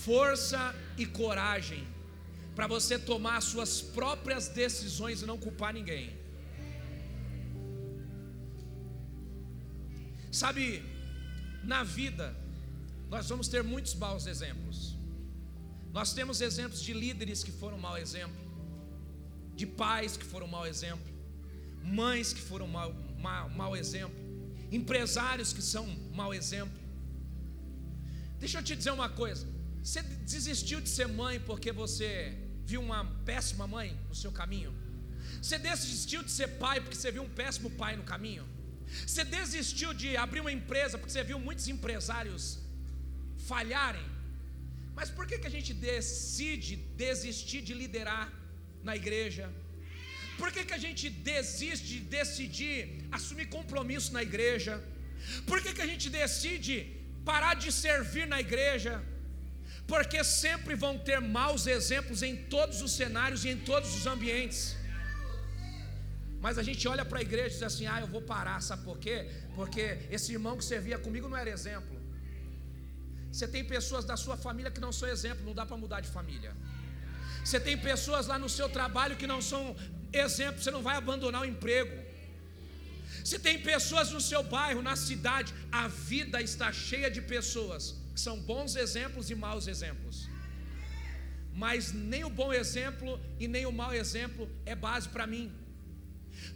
Força 0.04 0.62
e 1.02 1.06
coragem 1.20 1.82
para 2.54 2.66
você 2.66 2.98
tomar 2.98 3.36
as 3.38 3.44
suas 3.44 3.80
próprias 3.80 4.48
decisões 4.48 5.22
e 5.22 5.26
não 5.26 5.38
culpar 5.38 5.72
ninguém. 5.72 6.16
Sabe, 10.30 10.82
na 11.62 11.82
vida, 11.82 12.34
nós 13.08 13.28
vamos 13.28 13.48
ter 13.48 13.62
muitos 13.62 13.94
maus 13.94 14.26
exemplos. 14.26 14.96
Nós 15.92 16.14
temos 16.14 16.40
exemplos 16.40 16.82
de 16.82 16.92
líderes 16.92 17.44
que 17.44 17.52
foram 17.52 17.78
mau 17.78 17.98
exemplo 17.98 18.42
de 19.54 19.66
pais 19.66 20.16
que 20.16 20.24
foram 20.24 20.46
mau 20.46 20.66
exemplo, 20.66 21.12
mães 21.82 22.32
que 22.32 22.40
foram 22.40 22.66
mau, 22.66 22.92
mau, 23.18 23.48
mau 23.50 23.76
exemplo, 23.76 24.16
empresários 24.70 25.52
que 25.52 25.62
são 25.62 25.86
mau 26.12 26.32
exemplo. 26.34 26.80
Deixa 28.38 28.58
eu 28.58 28.62
te 28.62 28.74
dizer 28.74 28.90
uma 28.90 29.08
coisa: 29.08 29.46
você 29.82 30.02
desistiu 30.02 30.80
de 30.80 30.88
ser 30.88 31.06
mãe 31.06 31.38
porque 31.40 31.70
você 31.70 32.36
viu 32.70 32.80
uma 32.80 33.04
péssima 33.30 33.66
mãe 33.66 33.88
no 34.08 34.14
seu 34.14 34.32
caminho? 34.40 34.72
Você 35.40 35.58
desistiu 35.58 36.22
de 36.22 36.30
ser 36.30 36.48
pai 36.64 36.80
porque 36.80 36.96
você 36.96 37.10
viu 37.16 37.22
um 37.22 37.32
péssimo 37.40 37.70
pai 37.82 37.96
no 37.96 38.04
caminho? 38.12 38.46
Você 39.06 39.24
desistiu 39.24 39.92
de 39.94 40.16
abrir 40.16 40.40
uma 40.40 40.52
empresa 40.52 40.98
porque 40.98 41.12
você 41.12 41.24
viu 41.30 41.38
muitos 41.38 41.66
empresários 41.68 42.58
falharem? 43.50 44.06
Mas 44.94 45.10
por 45.16 45.26
que, 45.26 45.38
que 45.38 45.46
a 45.50 45.54
gente 45.56 45.72
decide 45.72 46.76
desistir 47.06 47.62
de 47.62 47.74
liderar 47.82 48.26
na 48.88 48.94
igreja? 49.02 49.46
Por 50.40 50.50
que, 50.52 50.64
que 50.64 50.76
a 50.78 50.82
gente 50.86 51.08
desiste 51.08 51.86
de 51.94 52.00
decidir 52.18 53.06
assumir 53.10 53.46
compromisso 53.56 54.12
na 54.16 54.22
igreja? 54.22 54.82
Por 55.46 55.62
que, 55.62 55.72
que 55.76 55.84
a 55.86 55.90
gente 55.92 56.08
decide 56.10 56.76
parar 57.24 57.54
de 57.54 57.70
servir 57.72 58.26
na 58.26 58.40
igreja? 58.40 58.92
Porque 59.86 60.22
sempre 60.24 60.74
vão 60.74 60.98
ter 60.98 61.20
maus 61.20 61.66
exemplos 61.66 62.22
em 62.22 62.36
todos 62.36 62.80
os 62.82 62.92
cenários 62.92 63.44
e 63.44 63.48
em 63.50 63.58
todos 63.58 63.94
os 63.96 64.06
ambientes. 64.06 64.76
Mas 66.40 66.58
a 66.58 66.62
gente 66.62 66.86
olha 66.88 67.04
para 67.04 67.18
a 67.18 67.22
igreja 67.22 67.48
e 67.48 67.58
diz 67.58 67.62
assim: 67.62 67.86
ah, 67.86 68.00
eu 68.00 68.06
vou 68.06 68.22
parar, 68.22 68.60
sabe 68.60 68.84
por 68.84 68.98
quê? 68.98 69.30
Porque 69.54 69.98
esse 70.10 70.32
irmão 70.32 70.56
que 70.56 70.64
servia 70.64 70.98
comigo 70.98 71.28
não 71.28 71.36
era 71.36 71.50
exemplo. 71.50 72.00
Você 73.30 73.46
tem 73.48 73.64
pessoas 73.64 74.04
da 74.04 74.16
sua 74.16 74.36
família 74.36 74.70
que 74.70 74.80
não 74.80 74.92
são 74.92 75.08
exemplo, 75.08 75.44
não 75.44 75.54
dá 75.54 75.64
para 75.64 75.76
mudar 75.76 76.00
de 76.00 76.08
família. 76.08 76.54
Você 77.44 77.58
tem 77.58 77.76
pessoas 77.76 78.26
lá 78.26 78.38
no 78.38 78.48
seu 78.48 78.68
trabalho 78.68 79.16
que 79.16 79.26
não 79.26 79.40
são 79.40 79.76
exemplos, 80.12 80.62
você 80.64 80.70
não 80.70 80.82
vai 80.82 80.96
abandonar 80.96 81.42
o 81.42 81.44
emprego. 81.44 81.96
Você 83.24 83.38
tem 83.38 83.58
pessoas 83.58 84.10
no 84.10 84.20
seu 84.20 84.42
bairro, 84.42 84.82
na 84.82 84.96
cidade, 84.96 85.54
a 85.70 85.86
vida 85.88 86.40
está 86.42 86.72
cheia 86.72 87.10
de 87.10 87.20
pessoas 87.20 88.01
são 88.14 88.40
bons 88.40 88.76
exemplos 88.76 89.30
e 89.30 89.34
maus 89.34 89.66
exemplos. 89.66 90.28
Mas 91.54 91.92
nem 91.92 92.24
o 92.24 92.30
bom 92.30 92.52
exemplo 92.52 93.20
e 93.38 93.46
nem 93.46 93.66
o 93.66 93.72
mau 93.72 93.92
exemplo 93.94 94.48
é 94.64 94.74
base 94.74 95.08
para 95.08 95.26
mim. 95.26 95.52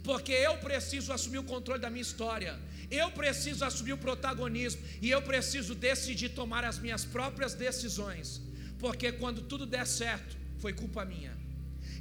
Porque 0.03 0.31
eu 0.31 0.57
preciso 0.57 1.13
assumir 1.13 1.37
o 1.37 1.43
controle 1.43 1.81
da 1.81 1.89
minha 1.89 2.01
história. 2.01 2.59
Eu 2.89 3.11
preciso 3.11 3.63
assumir 3.65 3.93
o 3.93 3.97
protagonismo 3.97 4.81
e 5.01 5.09
eu 5.09 5.21
preciso 5.21 5.75
decidir 5.75 6.29
tomar 6.29 6.63
as 6.63 6.79
minhas 6.79 7.05
próprias 7.05 7.53
decisões. 7.53 8.41
Porque 8.79 9.11
quando 9.11 9.41
tudo 9.41 9.65
der 9.65 9.85
certo, 9.85 10.37
foi 10.57 10.73
culpa 10.73 11.05
minha. 11.05 11.35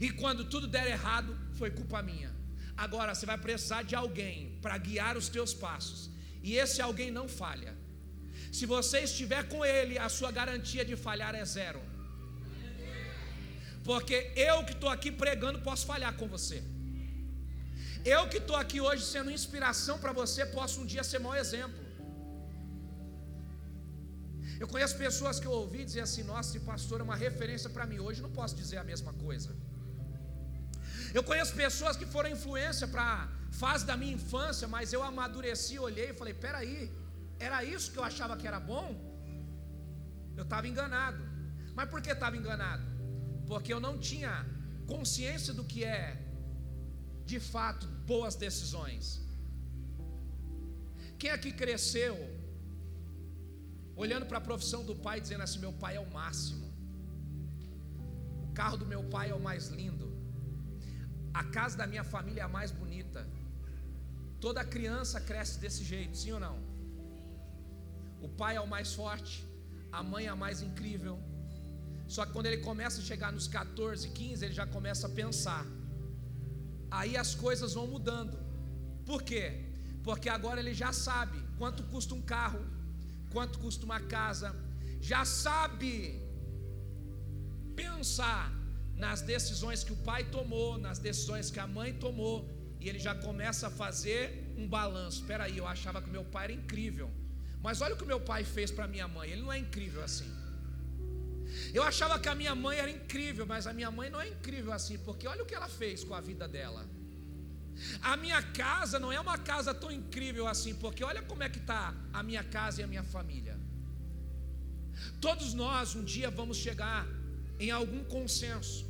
E 0.01 0.11
quando 0.11 0.45
tudo 0.45 0.67
der 0.67 0.87
errado, 0.87 1.37
foi 1.55 1.71
culpa 1.71 2.03
minha. 2.03 2.35
Agora 2.77 3.15
você 3.15 3.25
vai 3.25 3.39
precisar 3.39 3.83
de 3.83 3.95
alguém 3.95 4.59
para 4.61 4.77
guiar 4.77 5.17
os 5.17 5.29
teus 5.29 5.55
passos. 5.55 6.11
E 6.43 6.57
esse 6.57 6.81
alguém 6.81 7.11
não 7.11 7.29
falha. 7.29 7.75
Se 8.57 8.65
você 8.75 8.99
estiver 9.09 9.43
com 9.53 9.61
ele, 9.77 9.95
a 10.07 10.09
sua 10.17 10.31
garantia 10.39 10.85
de 10.91 10.97
falhar 11.07 11.35
é 11.43 11.45
zero. 11.59 11.81
Porque 13.89 14.17
eu 14.49 14.57
que 14.69 14.75
estou 14.77 14.91
aqui 14.95 15.11
pregando 15.23 15.59
posso 15.69 15.85
falhar 15.91 16.13
com 16.21 16.29
você. 16.35 16.59
Eu 18.15 18.23
que 18.33 18.41
estou 18.43 18.57
aqui 18.63 18.79
hoje 18.87 19.03
sendo 19.15 19.31
inspiração 19.39 19.97
para 20.03 20.13
você, 20.21 20.41
posso 20.59 20.77
um 20.81 20.87
dia 20.93 21.05
ser 21.11 21.21
mau 21.27 21.35
exemplo. 21.43 21.83
Eu 24.63 24.69
conheço 24.73 24.97
pessoas 25.07 25.39
que 25.41 25.49
eu 25.51 25.57
ouvi 25.63 25.81
dizer 25.89 26.03
assim: 26.09 26.25
nossa, 26.33 26.49
esse 26.51 26.63
pastor 26.73 27.01
é 27.03 27.07
uma 27.09 27.19
referência 27.27 27.71
para 27.77 27.87
mim. 27.91 27.99
Hoje 28.09 28.25
não 28.27 28.35
posso 28.41 28.55
dizer 28.63 28.79
a 28.83 28.87
mesma 28.93 29.13
coisa. 29.27 29.51
Eu 31.17 31.25
conheço 31.31 31.55
pessoas 31.65 31.97
que 32.01 32.07
foram 32.15 32.31
influência 32.37 32.87
para 32.95 33.07
a 33.15 33.29
fase 33.65 33.85
da 33.91 33.97
minha 34.03 34.17
infância, 34.21 34.67
mas 34.77 34.95
eu 34.97 35.03
amadureci, 35.11 35.77
olhei 35.89 36.09
e 36.13 36.19
falei: 36.21 36.37
peraí, 36.47 36.79
era 37.39 37.65
isso 37.65 37.91
que 37.93 37.99
eu 37.99 38.05
achava 38.05 38.37
que 38.37 38.47
era 38.47 38.61
bom? 38.61 38.89
Eu 40.37 40.45
estava 40.45 40.67
enganado. 40.69 41.23
Mas 41.75 41.89
por 41.89 42.01
que 42.01 42.11
estava 42.11 42.37
enganado? 42.37 42.85
Porque 43.47 43.73
eu 43.73 43.81
não 43.81 43.99
tinha 43.99 44.47
consciência 44.87 45.53
do 45.53 45.65
que 45.65 45.85
é, 45.85 46.17
de 47.25 47.39
fato, 47.39 47.87
boas 48.13 48.35
decisões. 48.35 49.21
Quem 51.19 51.31
aqui 51.31 51.53
cresceu 51.53 52.17
olhando 53.95 54.27
para 54.27 54.39
a 54.39 54.41
profissão 54.41 54.85
do 54.85 54.95
pai, 54.95 55.21
dizendo 55.21 55.43
assim: 55.43 55.59
meu 55.59 55.73
pai 55.73 55.97
é 55.97 56.01
o 56.01 56.11
máximo, 56.11 56.67
o 58.45 58.53
carro 58.53 58.77
do 58.77 58.87
meu 58.87 59.03
pai 59.05 59.31
é 59.31 59.35
o 59.35 59.41
mais 59.41 59.69
lindo, 59.69 60.09
a 61.33 61.45
casa 61.45 61.77
da 61.77 61.87
minha 61.87 62.05
família 62.05 62.43
é 62.43 62.45
a 62.45 62.49
mais 62.49 62.71
bonita. 62.71 63.27
Toda 64.41 64.63
criança 64.65 65.21
cresce 65.21 65.59
desse 65.59 65.83
jeito, 65.83 66.17
sim 66.17 66.33
ou 66.33 66.41
não? 66.41 66.66
O 68.21 68.29
pai 68.29 68.57
é 68.57 68.61
o 68.61 68.67
mais 68.67 68.95
forte, 68.95 69.47
a 69.93 70.03
mãe 70.03 70.27
é 70.27 70.29
a 70.29 70.37
mais 70.37 70.63
incrível. 70.63 71.19
Só 72.09 72.25
que 72.25 72.33
quando 72.33 72.47
ele 72.47 72.59
começa 72.59 73.01
a 73.01 73.05
chegar 73.05 73.33
nos 73.33 73.49
14, 73.49 74.09
15, 74.11 74.45
ele 74.45 74.55
já 74.55 74.67
começa 74.67 75.07
a 75.07 75.11
pensar. 75.11 75.67
Aí 76.91 77.17
as 77.17 77.35
coisas 77.35 77.75
vão 77.75 77.87
mudando. 77.87 78.39
Por 79.05 79.23
quê? 79.23 79.65
Porque 80.05 80.29
agora 80.29 80.61
ele 80.61 80.75
já 80.75 80.93
sabe 80.93 81.39
quanto 81.59 81.83
custa 81.85 82.15
um 82.15 82.23
carro, 82.23 82.61
quanto 83.33 83.59
custa 83.59 83.85
uma 83.85 84.01
casa, 84.01 84.55
já 85.01 85.25
sabe 85.25 86.23
pensar 87.75 88.53
nas 88.95 89.21
decisões 89.21 89.85
que 89.85 89.93
o 89.93 89.97
pai 89.97 90.25
tomou, 90.25 90.79
nas 90.79 90.99
decisões 90.99 91.51
que 91.51 91.61
a 91.61 91.67
mãe 91.67 91.93
tomou, 91.93 92.49
e 92.81 92.89
ele 92.89 92.99
já 92.99 93.15
começa 93.15 93.67
a 93.67 93.71
fazer 93.71 94.55
um 94.57 94.67
balanço. 94.67 95.21
Espera 95.21 95.45
aí, 95.45 95.59
eu 95.59 95.67
achava 95.67 96.01
que 96.01 96.09
meu 96.09 96.25
pai 96.25 96.45
era 96.45 96.53
incrível, 96.53 97.11
mas 97.67 97.81
olha 97.85 97.95
o 97.95 97.99
que 98.01 98.05
meu 98.11 98.21
pai 98.31 98.43
fez 98.57 98.71
para 98.77 98.87
minha 98.95 99.09
mãe. 99.15 99.29
Ele 99.31 99.43
não 99.45 99.53
é 99.53 99.59
incrível 99.59 100.03
assim. 100.09 100.31
Eu 101.79 101.83
achava 101.83 102.17
que 102.23 102.29
a 102.33 102.35
minha 102.41 102.55
mãe 102.65 102.77
era 102.83 102.91
incrível, 102.99 103.45
mas 103.53 103.67
a 103.71 103.73
minha 103.79 103.91
mãe 103.91 104.09
não 104.15 104.21
é 104.21 104.29
incrível 104.35 104.73
assim, 104.73 104.97
porque 105.07 105.27
olha 105.33 105.43
o 105.43 105.47
que 105.47 105.57
ela 105.59 105.69
fez 105.69 106.05
com 106.05 106.15
a 106.15 106.21
vida 106.21 106.47
dela. 106.47 106.83
A 108.11 108.17
minha 108.17 108.41
casa 108.61 109.01
não 109.05 109.11
é 109.17 109.19
uma 109.19 109.37
casa 109.37 109.75
tão 109.75 109.91
incrível 109.91 110.47
assim, 110.47 110.75
porque 110.83 111.03
olha 111.03 111.23
como 111.23 111.43
é 111.43 111.49
que 111.49 111.59
está 111.59 111.93
a 112.13 112.23
minha 112.23 112.45
casa 112.45 112.81
e 112.81 112.85
a 112.85 112.87
minha 112.87 113.03
família. 113.03 113.59
Todos 115.21 115.53
nós 115.53 115.97
um 115.97 116.05
dia 116.05 116.31
vamos 116.31 116.59
chegar 116.59 117.05
em 117.59 117.73
algum 117.73 118.05
consenso, 118.05 118.87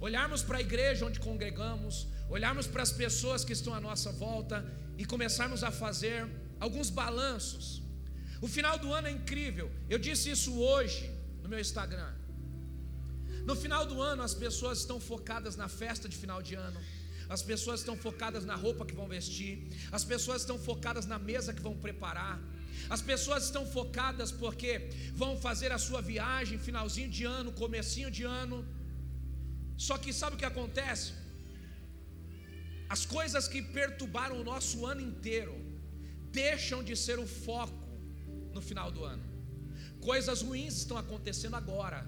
olharmos 0.00 0.42
para 0.42 0.58
a 0.58 0.60
igreja 0.60 1.06
onde 1.06 1.18
congregamos, 1.18 2.06
olharmos 2.28 2.66
para 2.66 2.82
as 2.82 2.92
pessoas 2.92 3.42
que 3.42 3.54
estão 3.54 3.72
à 3.72 3.80
nossa 3.80 4.12
volta 4.12 4.62
e 4.98 5.06
começarmos 5.06 5.64
a 5.64 5.70
fazer 5.70 6.28
alguns 6.60 6.90
balanços. 6.90 7.85
O 8.46 8.48
final 8.56 8.76
do 8.82 8.88
ano 8.96 9.08
é 9.10 9.12
incrível. 9.18 9.68
Eu 9.92 9.98
disse 10.06 10.26
isso 10.34 10.50
hoje 10.66 11.04
no 11.42 11.48
meu 11.52 11.60
Instagram. 11.64 12.10
No 13.48 13.54
final 13.62 13.84
do 13.90 13.96
ano, 14.10 14.22
as 14.28 14.34
pessoas 14.42 14.76
estão 14.82 14.98
focadas 15.08 15.54
na 15.62 15.68
festa 15.80 16.06
de 16.12 16.16
final 16.22 16.40
de 16.48 16.54
ano. 16.66 16.80
As 17.34 17.42
pessoas 17.50 17.80
estão 17.80 17.96
focadas 18.04 18.44
na 18.50 18.56
roupa 18.64 18.86
que 18.88 18.94
vão 19.00 19.08
vestir. 19.16 19.54
As 19.98 20.04
pessoas 20.12 20.42
estão 20.42 20.58
focadas 20.68 21.06
na 21.12 21.18
mesa 21.30 21.54
que 21.56 21.64
vão 21.68 21.74
preparar. 21.86 22.36
As 22.96 23.02
pessoas 23.10 23.42
estão 23.46 23.64
focadas 23.76 24.30
porque 24.42 24.72
vão 25.22 25.32
fazer 25.46 25.72
a 25.78 25.80
sua 25.86 26.00
viagem 26.12 26.64
finalzinho 26.68 27.10
de 27.16 27.24
ano, 27.38 27.50
comecinho 27.62 28.12
de 28.18 28.22
ano. 28.42 28.58
Só 29.88 29.96
que 29.98 30.12
sabe 30.20 30.36
o 30.36 30.40
que 30.42 30.50
acontece? 30.52 31.08
As 32.96 33.02
coisas 33.16 33.48
que 33.48 33.62
perturbaram 33.80 34.38
o 34.40 34.46
nosso 34.52 34.86
ano 34.92 35.02
inteiro 35.10 35.56
deixam 36.42 36.80
de 36.90 36.94
ser 37.06 37.18
o 37.18 37.26
foco 37.48 37.85
no 38.56 38.62
final 38.70 38.90
do 38.96 39.04
ano. 39.04 39.24
Coisas 40.00 40.40
ruins 40.42 40.74
estão 40.82 40.96
acontecendo 41.04 41.56
agora. 41.62 42.00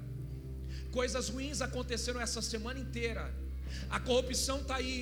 Coisas 0.99 1.29
ruins 1.29 1.61
aconteceram 1.69 2.21
essa 2.27 2.43
semana 2.53 2.79
inteira. 2.87 3.25
A 3.97 4.01
corrupção 4.01 4.59
está 4.61 4.77
aí. 4.83 4.99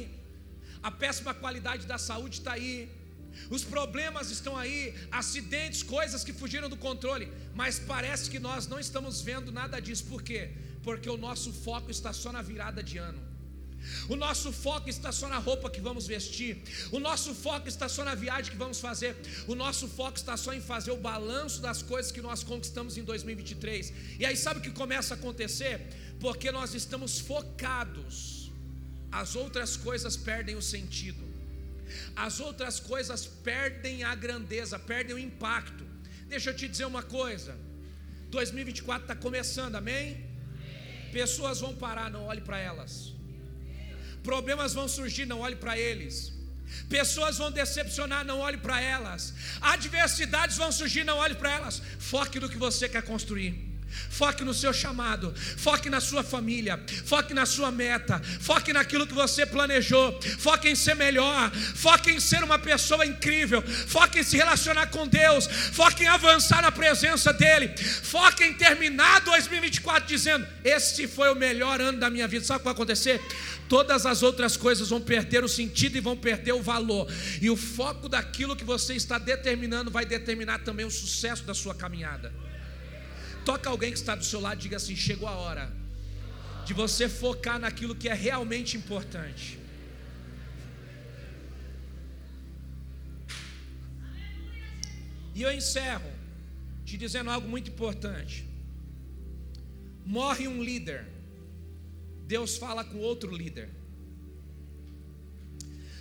A 0.83 0.91
péssima 0.91 1.33
qualidade 1.43 1.87
da 1.93 1.99
saúde 1.99 2.37
está 2.41 2.53
aí. 2.53 2.77
Os 3.51 3.63
problemas 3.65 4.31
estão 4.31 4.57
aí, 4.57 4.95
acidentes, 5.11 5.83
coisas 5.83 6.25
que 6.25 6.33
fugiram 6.33 6.69
do 6.71 6.77
controle, 6.77 7.27
mas 7.55 7.79
parece 7.79 8.31
que 8.31 8.39
nós 8.39 8.67
não 8.67 8.81
estamos 8.81 9.21
vendo 9.21 9.53
nada 9.53 9.79
disso. 9.79 10.05
Por 10.07 10.23
quê? 10.23 10.43
Porque 10.83 11.09
o 11.11 11.19
nosso 11.19 11.53
foco 11.53 11.91
está 11.91 12.13
só 12.13 12.33
na 12.33 12.41
virada 12.41 12.83
de 12.83 12.97
ano. 12.97 13.21
O 14.09 14.17
nosso 14.17 14.53
foco 14.53 14.89
está 14.89 15.11
só 15.13 15.29
na 15.29 15.39
roupa 15.39 15.71
que 15.71 15.81
vamos 15.81 16.07
vestir. 16.07 16.63
O 16.93 16.99
nosso 16.99 17.35
foco 17.35 17.69
está 17.69 17.89
só 17.89 18.05
na 18.05 18.15
viagem 18.15 18.51
que 18.53 18.59
vamos 18.59 18.81
fazer. 18.81 19.17
O 19.47 19.55
nosso 19.55 19.89
foco 19.89 20.17
está 20.17 20.37
só 20.37 20.53
em 20.53 20.61
fazer 20.61 20.93
o 20.93 20.97
balanço 20.97 21.61
das 21.61 21.83
coisas 21.83 22.13
que 22.13 22.21
nós 22.21 22.43
conquistamos 22.43 22.97
em 22.97 23.05
2023. 23.05 23.93
E 24.19 24.25
aí 24.25 24.37
sabe 24.37 24.61
o 24.61 24.63
que 24.63 24.71
começa 24.71 25.15
a 25.15 25.17
acontecer? 25.17 25.81
Porque 26.21 26.51
nós 26.51 26.75
estamos 26.75 27.19
focados. 27.19 28.51
As 29.11 29.35
outras 29.35 29.77
coisas 29.77 30.17
perdem 30.17 30.57
o 30.57 30.63
sentido. 30.63 31.25
As 32.15 32.41
outras 32.41 32.81
coisas 32.81 33.27
perdem 33.27 34.03
a 34.05 34.15
grandeza, 34.15 34.79
perdem 34.79 35.15
o 35.15 35.19
impacto. 35.19 35.85
Deixa 36.29 36.51
eu 36.51 36.57
te 36.57 36.69
dizer 36.69 36.85
uma 36.85 37.03
coisa. 37.03 37.57
2024 38.31 39.03
está 39.03 39.15
começando, 39.15 39.77
amém? 39.77 40.25
Pessoas 41.13 41.61
vão 41.61 41.75
parar, 41.75 42.11
não 42.11 42.25
olhe 42.25 42.41
para 42.41 42.59
elas. 42.59 43.16
Problemas 44.31 44.75
vão 44.79 44.89
surgir, 44.89 45.25
não 45.33 45.41
olhe 45.47 45.57
para 45.65 45.79
eles. 45.79 46.15
Pessoas 46.89 47.39
vão 47.39 47.51
decepcionar, 47.51 48.25
não 48.25 48.39
olhe 48.41 48.59
para 48.59 48.81
elas. 48.81 49.33
Adversidades 49.61 50.57
vão 50.57 50.71
surgir, 50.73 51.05
não 51.05 51.19
olhe 51.19 51.37
para 51.37 51.53
elas. 51.59 51.81
Foque 51.99 52.41
no 52.41 52.49
que 52.49 52.59
você 52.67 52.89
quer 52.89 53.03
construir. 53.03 53.76
Foque 54.11 54.45
no 54.45 54.55
seu 54.55 54.73
chamado, 54.73 55.35
foque 55.57 55.91
na 55.91 56.01
sua 56.01 56.23
família, 56.23 56.83
foque 57.05 57.35
na 57.35 57.45
sua 57.47 57.71
meta, 57.71 58.21
foque 58.41 58.73
naquilo 58.73 59.07
que 59.07 59.15
você 59.15 59.45
planejou, 59.45 60.21
foque 60.39 60.69
em 60.69 60.75
ser 60.75 60.95
melhor, 60.95 61.51
foque 61.75 62.11
em 62.11 62.21
ser 62.21 62.43
uma 62.43 62.59
pessoa 62.59 63.05
incrível, 63.05 63.63
foque 63.63 64.21
em 64.21 64.23
se 64.23 64.37
relacionar 64.37 64.87
com 64.87 65.07
Deus, 65.07 65.47
foque 65.47 66.05
em 66.05 66.09
avançar 66.09 66.63
na 66.63 66.73
presença 66.73 67.33
dEle, 67.33 67.77
foque 67.77 68.45
em 68.45 68.55
terminar 68.55 69.21
2024 69.21 70.09
dizendo: 70.09 70.47
Esse 70.65 71.07
foi 71.07 71.31
o 71.31 71.35
melhor 71.35 71.81
ano 71.81 71.99
da 71.99 72.11
minha 72.11 72.27
vida. 72.27 72.45
Sabe 72.45 72.57
o 72.57 72.61
que 72.61 72.65
vai 72.65 72.75
acontecer? 72.75 73.21
todas 73.69 74.07
as 74.07 74.23
outras 74.23 74.57
coisas 74.57 74.89
vão 74.89 75.01
perder 75.01 75.45
o 75.45 75.49
sentido 75.49 75.97
e 75.97 76.01
vão 76.01 76.17
perder 76.17 76.53
o 76.53 76.63
valor. 76.63 77.09
E 77.41 77.51
o 77.51 77.57
foco 77.57 78.09
daquilo 78.09 78.57
que 78.57 78.65
você 78.65 78.95
está 78.95 79.19
determinando 79.19 79.91
vai 79.91 80.05
determinar 80.05 80.61
também 80.61 80.87
o 80.87 80.91
sucesso 80.91 81.45
da 81.45 81.55
sua 81.55 81.75
caminhada. 81.75 82.33
Toca 83.51 83.71
alguém 83.71 83.91
que 83.95 83.99
está 84.03 84.15
do 84.21 84.27
seu 84.33 84.41
lado 84.47 84.59
e 84.61 84.63
diga 84.67 84.77
assim: 84.81 84.97
chegou 85.09 85.29
a 85.29 85.37
hora 85.45 85.67
de 86.67 86.75
você 86.83 87.09
focar 87.09 87.59
naquilo 87.65 87.95
que 88.01 88.09
é 88.15 88.17
realmente 88.29 88.77
importante. 88.77 89.45
E 95.35 95.43
eu 95.47 95.53
encerro 95.61 96.11
te 96.85 96.97
dizendo 97.05 97.31
algo 97.31 97.49
muito 97.55 97.69
importante. 97.71 98.37
Morre 100.05 100.47
um 100.55 100.63
líder 100.71 101.03
Deus 102.27 102.57
fala 102.57 102.83
com 102.83 102.99
outro 102.99 103.35
líder. 103.35 103.69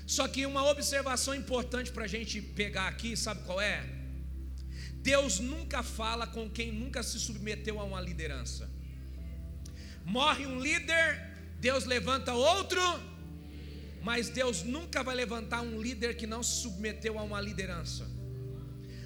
Só 0.07 0.27
que 0.27 0.45
uma 0.45 0.63
observação 0.69 1.33
importante 1.35 1.91
para 1.91 2.05
a 2.05 2.07
gente 2.07 2.41
pegar 2.41 2.87
aqui, 2.87 3.15
sabe 3.15 3.43
qual 3.45 3.61
é? 3.61 3.87
Deus 5.12 5.34
nunca 5.39 5.84
fala 5.84 6.26
com 6.36 6.49
quem 6.49 6.72
nunca 6.82 7.01
se 7.03 7.18
submeteu 7.20 7.80
a 7.80 7.84
uma 7.84 8.01
liderança. 8.01 8.68
Morre 10.03 10.47
um 10.47 10.60
líder, 10.60 11.08
Deus 11.60 11.86
levanta 11.86 12.34
outro, 12.34 12.82
mas 14.01 14.30
Deus 14.30 14.64
nunca 14.64 15.03
vai 15.03 15.16
levantar 15.16 15.62
um 15.62 15.80
líder 15.80 16.16
que 16.20 16.26
não 16.26 16.41
se 16.41 16.56
submeteu 16.64 17.20
a 17.20 17.24
uma 17.30 17.39
liderança. 17.39 18.03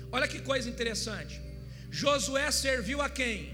Olha 0.10 0.28
que 0.28 0.39
coisa 0.39 0.70
interessante. 0.70 1.36
Josué 1.91 2.50
serviu 2.50 3.02
a 3.02 3.10
quem? 3.10 3.54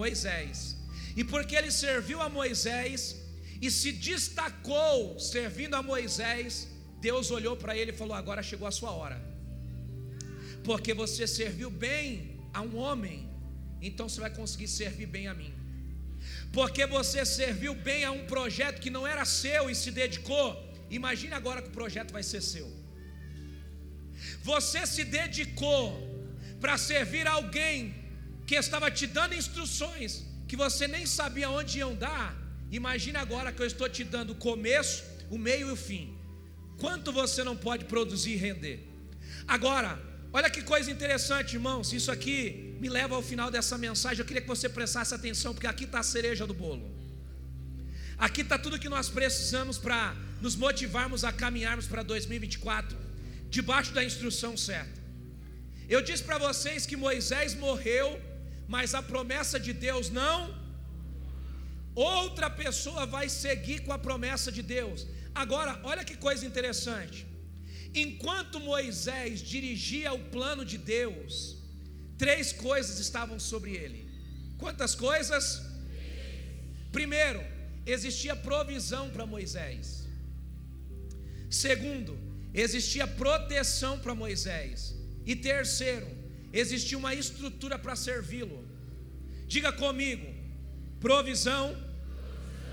Moisés. 0.00 0.76
E 1.16 1.24
porque 1.24 1.56
ele 1.56 1.70
serviu 1.70 2.20
a 2.20 2.28
Moisés, 2.28 2.98
e 3.62 3.70
se 3.70 3.92
destacou 3.92 5.18
servindo 5.18 5.74
a 5.74 5.82
Moisés, 5.82 6.68
Deus 7.00 7.30
olhou 7.30 7.56
para 7.56 7.74
ele 7.74 7.92
e 7.92 8.00
falou: 8.02 8.14
Agora 8.14 8.42
chegou 8.42 8.68
a 8.68 8.70
sua 8.70 8.90
hora, 8.90 9.18
porque 10.68 10.92
você 10.92 11.24
serviu 11.28 11.70
bem 11.70 12.04
a 12.52 12.60
um 12.60 12.76
homem, 12.84 13.18
então 13.80 14.08
você 14.08 14.20
vai 14.20 14.32
conseguir 14.38 14.66
servir 14.66 15.06
bem 15.16 15.28
a 15.32 15.34
mim. 15.40 15.52
Porque 16.52 16.84
você 16.86 17.24
serviu 17.24 17.72
bem 17.88 18.04
a 18.04 18.10
um 18.10 18.24
projeto 18.26 18.80
que 18.84 18.90
não 18.96 19.06
era 19.06 19.24
seu 19.24 19.70
e 19.70 19.74
se 19.82 19.92
dedicou, 20.02 20.48
imagine 20.90 21.34
agora 21.34 21.62
que 21.62 21.68
o 21.68 21.78
projeto 21.80 22.10
vai 22.12 22.24
ser 22.30 22.40
seu. 22.40 22.68
Você 24.42 24.84
se 24.94 25.04
dedicou 25.04 25.84
para 26.60 26.76
servir 26.76 27.28
alguém 27.28 27.94
que 28.48 28.56
estava 28.56 28.90
te 28.90 29.06
dando 29.06 29.34
instruções 29.42 30.24
que 30.48 30.56
você 30.56 30.88
nem 30.88 31.06
sabia 31.06 31.48
onde 31.48 31.78
iam 31.78 31.94
dar. 31.94 32.28
Imagine 32.80 33.18
agora 33.18 33.52
que 33.52 33.62
eu 33.62 33.66
estou 33.66 33.88
te 33.88 34.02
dando 34.02 34.30
o 34.32 34.40
começo, 34.48 35.04
o 35.30 35.38
meio 35.38 35.68
e 35.68 35.72
o 35.72 35.76
fim. 35.76 36.04
Quanto 36.78 37.12
você 37.12 37.44
não 37.44 37.56
pode 37.56 37.84
produzir 37.84 38.32
e 38.32 38.36
render? 38.36 38.78
Agora, 39.46 39.90
olha 40.36 40.50
que 40.54 40.62
coisa 40.72 40.88
interessante, 40.94 41.54
irmãos. 41.58 41.92
Isso 41.98 42.10
aqui 42.14 42.38
me 42.82 42.88
leva 42.96 43.14
ao 43.18 43.22
final 43.30 43.48
dessa 43.54 43.76
mensagem. 43.86 44.20
Eu 44.20 44.28
queria 44.28 44.42
que 44.42 44.52
você 44.54 44.68
prestasse 44.78 45.12
atenção, 45.18 45.50
porque 45.54 45.68
aqui 45.72 45.84
está 45.84 46.00
a 46.00 46.08
cereja 46.14 46.44
do 46.50 46.54
bolo. 46.62 46.84
Aqui 48.26 48.42
está 48.42 48.58
tudo 48.64 48.82
que 48.84 48.90
nós 48.96 49.08
precisamos 49.18 49.76
para 49.84 50.02
nos 50.44 50.54
motivarmos 50.64 51.22
a 51.28 51.32
caminharmos 51.42 51.86
para 51.92 52.02
2024, 52.02 52.98
debaixo 53.56 53.92
da 53.98 54.04
instrução 54.10 54.52
certa. 54.68 54.98
Eu 55.94 56.02
disse 56.08 56.24
para 56.28 56.38
vocês 56.46 56.84
que 56.90 56.98
Moisés 57.06 57.54
morreu, 57.66 58.08
mas 58.74 58.94
a 59.00 59.02
promessa 59.12 59.58
de 59.66 59.72
Deus 59.86 60.10
não. 60.10 60.38
Outra 61.94 62.50
pessoa 62.50 63.04
vai 63.16 63.26
seguir 63.42 63.78
com 63.86 63.92
a 63.96 63.98
promessa 64.08 64.50
de 64.52 64.62
Deus. 64.76 65.06
Agora, 65.34 65.72
olha 65.82 66.04
que 66.08 66.16
coisa 66.28 66.44
interessante. 66.50 67.18
Enquanto 67.96 68.60
Moisés 68.60 69.40
dirigia 69.40 70.12
o 70.12 70.18
plano 70.18 70.66
de 70.66 70.76
Deus, 70.76 71.56
três 72.18 72.52
coisas 72.52 72.98
estavam 72.98 73.38
sobre 73.40 73.74
ele. 73.74 74.06
Quantas 74.58 74.94
coisas? 74.94 75.62
Primeiro, 76.92 77.42
existia 77.86 78.36
provisão 78.36 79.08
para 79.08 79.24
Moisés. 79.24 80.06
Segundo, 81.50 82.18
existia 82.52 83.06
proteção 83.06 83.98
para 83.98 84.14
Moisés. 84.14 84.94
E 85.24 85.34
terceiro, 85.34 86.06
existia 86.52 86.98
uma 86.98 87.14
estrutura 87.14 87.78
para 87.78 87.96
servi-lo. 87.96 88.62
Diga 89.46 89.72
comigo: 89.72 90.26
provisão, 91.00 91.74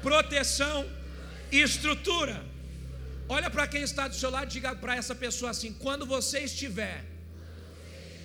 proteção 0.01 0.85
e 1.49 1.61
estrutura. 1.61 2.52
Olha 3.27 3.49
para 3.49 3.67
quem 3.67 3.81
está 3.81 4.07
do 4.07 4.15
seu 4.15 4.29
lado 4.29 4.45
e 4.45 4.53
diga 4.53 4.75
para 4.75 4.95
essa 4.95 5.15
pessoa 5.15 5.51
assim: 5.51 5.73
quando 5.73 6.05
você 6.05 6.39
estiver 6.39 7.03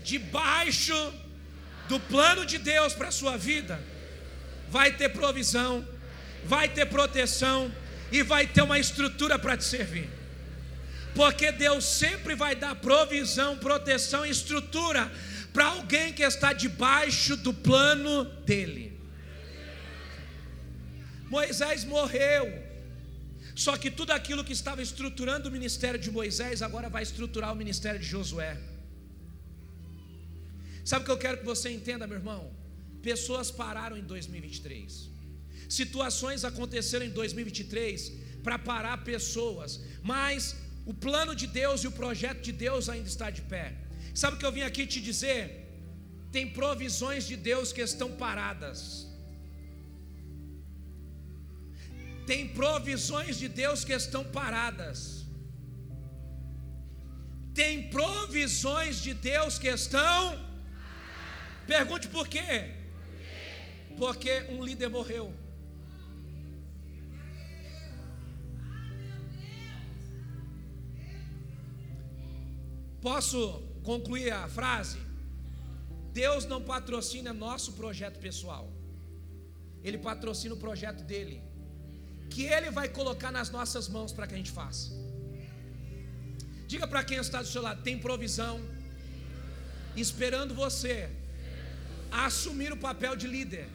debaixo 0.02 1.12
do 1.88 1.98
plano 2.00 2.44
de 2.44 2.58
Deus 2.58 2.92
para 2.94 3.08
a 3.08 3.12
sua 3.12 3.36
vida, 3.36 3.80
vai 4.68 4.92
ter 4.92 5.08
provisão, 5.10 5.86
vai 6.44 6.68
ter 6.68 6.86
proteção 6.86 7.72
e 8.10 8.22
vai 8.22 8.46
ter 8.46 8.62
uma 8.62 8.78
estrutura 8.78 9.38
para 9.38 9.56
te 9.56 9.64
servir. 9.64 10.08
Porque 11.14 11.50
Deus 11.50 11.84
sempre 11.84 12.34
vai 12.34 12.54
dar 12.54 12.74
provisão, 12.76 13.56
proteção 13.56 14.24
e 14.26 14.30
estrutura 14.30 15.10
para 15.52 15.66
alguém 15.66 16.12
que 16.12 16.22
está 16.22 16.52
debaixo 16.52 17.36
do 17.36 17.52
plano 17.52 18.24
dele. 18.44 18.98
Moisés 21.28 21.84
morreu. 21.84 22.67
Só 23.64 23.72
que 23.82 23.90
tudo 23.98 24.12
aquilo 24.16 24.42
que 24.48 24.56
estava 24.58 24.80
estruturando 24.88 25.48
o 25.48 25.52
ministério 25.56 26.00
de 26.04 26.10
Moisés 26.18 26.62
agora 26.66 26.88
vai 26.96 27.02
estruturar 27.08 27.50
o 27.52 27.56
ministério 27.62 28.00
de 28.04 28.08
Josué. 28.14 28.52
Sabe 30.90 31.02
o 31.02 31.06
que 31.06 31.14
eu 31.14 31.22
quero 31.24 31.38
que 31.40 31.48
você 31.52 31.68
entenda, 31.78 32.06
meu 32.06 32.18
irmão? 32.20 32.42
Pessoas 33.02 33.50
pararam 33.50 33.96
em 34.02 34.04
2023. 34.12 35.10
Situações 35.80 36.44
aconteceram 36.50 37.04
em 37.06 37.10
2023 37.10 38.12
para 38.44 38.58
parar 38.70 38.96
pessoas, 39.12 39.80
mas 40.12 40.54
o 40.86 40.94
plano 40.94 41.34
de 41.34 41.48
Deus 41.48 41.82
e 41.82 41.88
o 41.88 41.96
projeto 42.02 42.40
de 42.48 42.52
Deus 42.52 42.88
ainda 42.88 43.08
está 43.08 43.28
de 43.38 43.42
pé. 43.54 43.66
Sabe 44.14 44.36
o 44.36 44.38
que 44.38 44.46
eu 44.46 44.56
vim 44.58 44.66
aqui 44.70 44.86
te 44.86 45.00
dizer? 45.10 45.42
Tem 46.30 46.46
provisões 46.60 47.26
de 47.26 47.36
Deus 47.50 47.72
que 47.72 47.80
estão 47.80 48.12
paradas. 48.12 49.07
Tem 52.28 52.46
provisões 52.46 53.38
de 53.42 53.48
Deus 53.48 53.84
que 53.86 53.94
estão 53.94 54.22
paradas. 54.22 54.98
Tem 57.54 57.88
provisões 57.88 59.00
de 59.06 59.14
Deus 59.14 59.58
que 59.58 59.68
estão. 59.68 60.20
Pergunte 61.66 62.06
por 62.16 62.28
quê? 62.28 62.52
Porque 63.96 64.32
um 64.50 64.62
líder 64.62 64.90
morreu. 64.90 65.26
Posso 73.00 73.40
concluir 73.82 74.30
a 74.32 74.46
frase? 74.48 74.98
Deus 76.12 76.44
não 76.44 76.60
patrocina 76.60 77.32
nosso 77.32 77.72
projeto 77.72 78.18
pessoal, 78.18 78.70
Ele 79.82 79.96
patrocina 79.96 80.54
o 80.54 80.58
projeto 80.58 81.02
dele, 81.04 81.47
que 82.30 82.44
Ele 82.44 82.70
vai 82.70 82.88
colocar 82.88 83.30
nas 83.32 83.50
nossas 83.50 83.88
mãos 83.88 84.12
para 84.12 84.26
que 84.26 84.34
a 84.34 84.36
gente 84.36 84.50
faça. 84.50 84.90
Diga 86.66 86.86
para 86.86 87.02
quem 87.02 87.18
está 87.18 87.40
do 87.40 87.48
seu 87.48 87.62
lado: 87.62 87.82
tem 87.82 87.98
provisão, 87.98 88.60
esperando 89.96 90.54
você 90.54 91.08
assumir 92.10 92.72
o 92.72 92.76
papel 92.76 93.16
de 93.16 93.26
líder. 93.26 93.66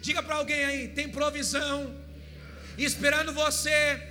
Diga 0.00 0.22
para 0.22 0.36
alguém 0.36 0.64
aí: 0.64 0.88
tem 0.88 1.08
provisão, 1.08 1.94
esperando 2.76 3.32
você 3.32 4.08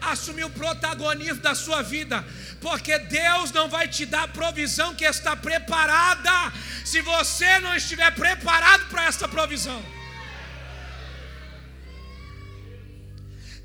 assumir 0.00 0.44
o 0.44 0.50
protagonismo 0.50 1.40
da 1.40 1.54
sua 1.54 1.82
vida, 1.82 2.24
porque 2.60 2.98
Deus 2.98 3.52
não 3.52 3.68
vai 3.68 3.88
te 3.88 4.04
dar 4.06 4.24
a 4.24 4.28
provisão 4.28 4.94
que 4.94 5.04
está 5.04 5.36
preparada, 5.36 6.52
se 6.84 7.00
você 7.00 7.58
não 7.60 7.74
estiver 7.74 8.10
preparado 8.14 8.86
para 8.88 9.06
essa 9.06 9.28
provisão. 9.28 9.82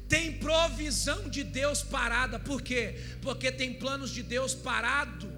Tem 0.09 0.33
provisão 0.33 1.29
de 1.29 1.43
Deus 1.43 1.83
parada, 1.83 2.39
por 2.39 2.61
quê? 2.61 2.95
Porque 3.21 3.51
tem 3.51 3.75
planos 3.75 4.09
de 4.09 4.23
Deus 4.23 4.55
parado 4.55 5.31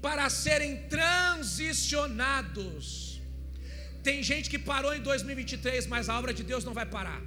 para 0.00 0.30
serem 0.30 0.88
transicionados. 0.88 3.20
Tem 4.02 4.22
gente 4.22 4.48
que 4.48 4.58
parou 4.58 4.94
em 4.94 5.02
2023, 5.02 5.86
mas 5.86 6.08
a 6.08 6.18
obra 6.18 6.32
de 6.32 6.42
Deus 6.42 6.64
não 6.64 6.72
vai 6.72 6.86
parar. 6.86 7.20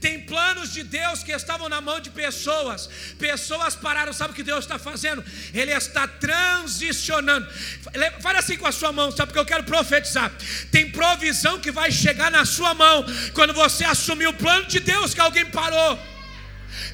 Tem 0.00 0.20
planos 0.20 0.72
de 0.72 0.82
Deus 0.82 1.22
que 1.22 1.32
estavam 1.32 1.68
na 1.68 1.80
mão 1.80 2.00
de 2.00 2.10
pessoas. 2.10 2.88
Pessoas 3.18 3.74
pararam, 3.76 4.12
sabe 4.12 4.32
o 4.32 4.34
que 4.34 4.42
Deus 4.42 4.64
está 4.64 4.78
fazendo? 4.78 5.22
Ele 5.52 5.72
está 5.72 6.08
transicionando. 6.08 7.46
Fale 8.20 8.38
assim 8.38 8.56
com 8.56 8.66
a 8.66 8.72
sua 8.72 8.92
mão, 8.92 9.10
sabe? 9.10 9.26
Porque 9.26 9.38
eu 9.38 9.46
quero 9.46 9.64
profetizar. 9.64 10.32
Tem 10.70 10.90
provisão 10.90 11.60
que 11.60 11.70
vai 11.70 11.92
chegar 11.92 12.30
na 12.30 12.44
sua 12.44 12.72
mão 12.74 13.04
quando 13.34 13.52
você 13.52 13.84
assumir 13.84 14.26
o 14.26 14.34
plano 14.34 14.66
de 14.66 14.80
Deus 14.80 15.12
que 15.12 15.20
alguém 15.20 15.46
parou. 15.46 15.98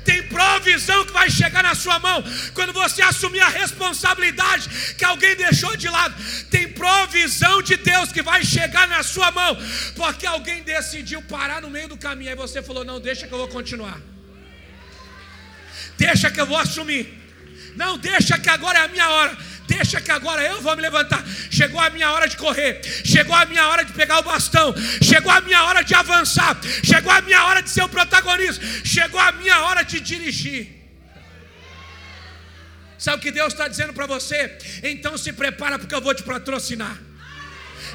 Tem 0.05 0.23
provisão 0.29 1.05
que 1.05 1.13
vai 1.13 1.31
chegar 1.31 1.63
na 1.63 1.75
sua 1.75 1.99
mão 1.99 2.23
quando 2.55 2.73
você 2.73 3.03
assumir 3.03 3.41
a 3.41 3.49
responsabilidade 3.49 4.95
que 4.95 5.05
alguém 5.05 5.37
deixou 5.37 5.77
de 5.77 5.89
lado. 5.89 6.15
Tem 6.51 6.69
provisão 6.73 7.63
de 7.63 7.77
Deus 7.77 8.13
que 8.13 8.23
vai 8.23 8.45
chegar 8.45 8.87
na 8.89 9.03
sua 9.03 9.31
mão 9.31 9.57
porque 9.95 10.27
alguém 10.27 10.63
decidiu 10.63 11.23
parar 11.23 11.63
no 11.63 11.71
meio 11.71 11.89
do 11.89 11.97
caminho. 11.97 12.31
Aí 12.31 12.37
você 12.37 12.63
falou: 12.63 12.85
Não, 12.85 13.01
deixa 13.01 13.27
que 13.27 13.33
eu 13.33 13.39
vou 13.39 13.49
continuar. 13.49 14.01
Deixa 15.99 16.31
que 16.31 16.41
eu 16.41 16.47
vou 16.47 16.59
assumir. 16.59 17.27
Não, 17.75 17.99
deixa 17.99 18.39
que 18.39 18.49
agora 18.49 18.79
é 18.79 18.85
a 18.85 18.89
minha 18.89 19.09
hora. 19.09 19.37
Deixa 19.67 20.01
que 20.01 20.11
agora 20.11 20.43
eu 20.43 20.61
vou 20.61 20.75
me 20.77 20.83
levantar. 20.83 21.25
Chegou 21.51 21.81
a 21.81 21.91
minha 21.91 22.11
hora 22.13 22.29
de 22.29 22.37
correr. 22.37 22.81
Chegou 23.05 23.35
a 23.35 23.45
minha 23.47 23.67
hora 23.69 23.85
de 23.85 23.93
pegar 23.93 24.19
o 24.19 24.23
bastão. 24.23 24.75
Chegou 25.03 25.31
a 25.31 25.41
minha 25.41 25.65
hora 25.65 25.83
de 25.83 25.95
avançar. 25.95 26.59
Chegou 26.85 27.13
a 27.13 27.21
minha 27.21 27.45
hora 27.45 27.63
de 27.63 27.71
ser 27.71 27.83
o 27.83 27.89
protagonista. 27.89 28.65
Chegou 28.85 29.21
a 29.21 29.33
minha 29.33 29.61
hora 29.63 29.83
de 29.83 30.01
dirigir. 30.01 30.77
Sabe 32.99 33.19
o 33.19 33.21
que 33.21 33.31
Deus 33.31 33.53
está 33.53 33.69
dizendo 33.69 33.93
para 33.93 34.07
você? 34.07 34.57
Então 34.83 35.19
se 35.19 35.33
prepara 35.33 35.79
porque 35.79 35.95
eu 35.95 36.01
vou 36.01 36.15
te 36.15 36.23
patrocinar. 36.23 37.06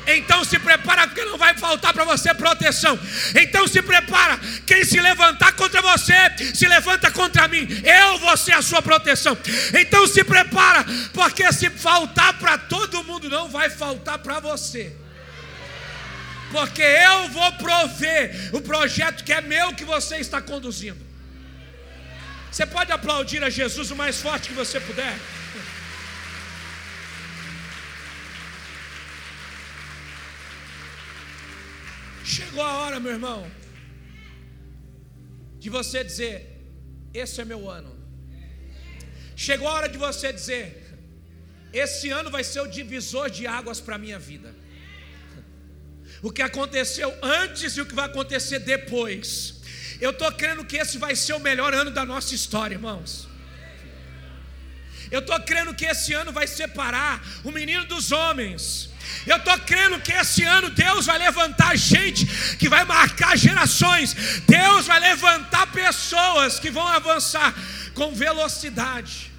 Então 0.07 0.43
se 0.43 0.57
prepara, 0.57 1.07
porque 1.07 1.23
não 1.23 1.37
vai 1.37 1.55
faltar 1.55 1.93
para 1.93 2.03
você 2.03 2.33
proteção. 2.33 2.99
Então 3.39 3.67
se 3.67 3.81
prepara. 3.81 4.39
Quem 4.65 4.83
se 4.83 4.99
levantar 4.99 5.53
contra 5.53 5.81
você, 5.81 6.13
se 6.53 6.67
levanta 6.67 7.11
contra 7.11 7.47
mim. 7.47 7.67
Eu 7.83 8.17
vou 8.17 8.35
ser 8.35 8.53
a 8.53 8.61
sua 8.61 8.81
proteção. 8.81 9.37
Então 9.79 10.07
se 10.07 10.23
prepara, 10.23 10.83
porque 11.13 11.51
se 11.53 11.69
faltar 11.69 12.33
para 12.39 12.57
todo 12.57 13.03
mundo, 13.03 13.29
não 13.29 13.47
vai 13.47 13.69
faltar 13.69 14.17
para 14.19 14.39
você. 14.39 14.95
Porque 16.51 16.81
eu 16.81 17.29
vou 17.29 17.51
prover 17.53 18.51
projeto 18.71 19.23
que 19.23 19.33
é 19.33 19.41
meu 19.41 19.73
que 19.73 19.83
você 19.83 20.17
está 20.17 20.41
conduzindo. 20.41 20.99
Você 22.51 22.65
pode 22.65 22.91
aplaudir 22.91 23.43
a 23.43 23.49
Jesus 23.49 23.91
o 23.91 23.95
mais 23.95 24.21
forte 24.21 24.49
que 24.49 24.53
você 24.53 24.79
puder. 24.79 25.15
Chegou 32.23 32.63
a 32.63 32.73
hora, 32.79 32.99
meu 32.99 33.11
irmão, 33.11 33.49
de 35.59 35.69
você 35.69 36.03
dizer: 36.03 36.59
Esse 37.13 37.41
é 37.41 37.45
meu 37.45 37.69
ano. 37.69 37.95
Chegou 39.35 39.67
a 39.67 39.73
hora 39.73 39.89
de 39.89 39.97
você 39.97 40.31
dizer: 40.31 40.97
Esse 41.73 42.09
ano 42.09 42.29
vai 42.29 42.43
ser 42.43 42.61
o 42.61 42.67
divisor 42.67 43.29
de 43.29 43.47
águas 43.47 43.79
para 43.79 43.95
a 43.95 43.99
minha 43.99 44.19
vida. 44.19 44.53
O 46.21 46.31
que 46.31 46.41
aconteceu 46.41 47.11
antes 47.23 47.75
e 47.77 47.81
o 47.81 47.85
que 47.85 47.95
vai 47.95 48.05
acontecer 48.05 48.59
depois 48.59 49.61
eu 50.01 50.09
estou 50.09 50.31
crendo 50.31 50.65
que 50.65 50.77
esse 50.77 50.97
vai 50.97 51.15
ser 51.15 51.33
o 51.33 51.39
melhor 51.39 51.75
ano 51.75 51.91
da 51.91 52.03
nossa 52.03 52.33
história, 52.33 52.73
irmãos. 52.73 53.27
Eu 55.11 55.19
estou 55.19 55.39
crendo 55.41 55.75
que 55.75 55.85
esse 55.85 56.11
ano 56.13 56.31
vai 56.31 56.47
separar 56.47 57.23
o 57.43 57.51
menino 57.51 57.85
dos 57.85 58.11
homens. 58.11 58.89
Eu 59.25 59.37
estou 59.37 59.57
crendo 59.59 59.99
que 59.99 60.11
esse 60.11 60.43
ano 60.43 60.69
Deus 60.69 61.05
vai 61.05 61.17
levantar 61.17 61.75
gente 61.77 62.25
que 62.57 62.67
vai 62.67 62.83
marcar 62.85 63.37
gerações. 63.37 64.13
Deus 64.47 64.87
vai 64.87 64.99
levantar 64.99 65.67
pessoas 65.71 66.59
que 66.59 66.71
vão 66.71 66.87
avançar 66.87 67.53
com 67.93 68.13
velocidade. 68.13 69.31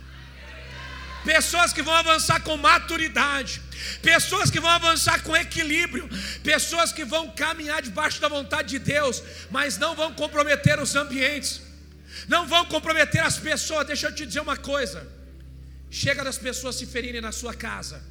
Pessoas 1.25 1.73
que 1.73 1.83
vão 1.83 1.95
avançar 1.95 2.41
com 2.41 2.57
maturidade 2.57 3.61
pessoas 4.01 4.51
que 4.51 4.61
vão 4.61 4.71
avançar 4.71 5.23
com 5.23 5.37
equilíbrio, 5.37 6.09
pessoas 6.43 6.93
que 6.93 7.05
vão 7.05 7.31
caminhar 7.31 7.83
debaixo 7.83 8.21
da 8.21 8.29
vontade 8.29 8.69
de 8.69 8.79
Deus, 8.79 9.23
mas 9.51 9.79
não 9.79 9.95
vão 9.95 10.13
comprometer 10.15 10.79
os 10.81 10.95
ambientes, 10.95 11.61
não 12.29 12.47
vão 12.47 12.65
comprometer 12.67 13.23
as 13.23 13.39
pessoas. 13.39 13.87
Deixa 13.87 14.07
eu 14.09 14.15
te 14.15 14.27
dizer 14.27 14.41
uma 14.41 14.57
coisa: 14.57 15.07
chega 15.91 16.25
das 16.25 16.39
pessoas 16.39 16.77
se 16.77 16.87
ferirem 16.87 17.21
na 17.21 17.33
sua 17.33 17.55
casa, 17.55 18.03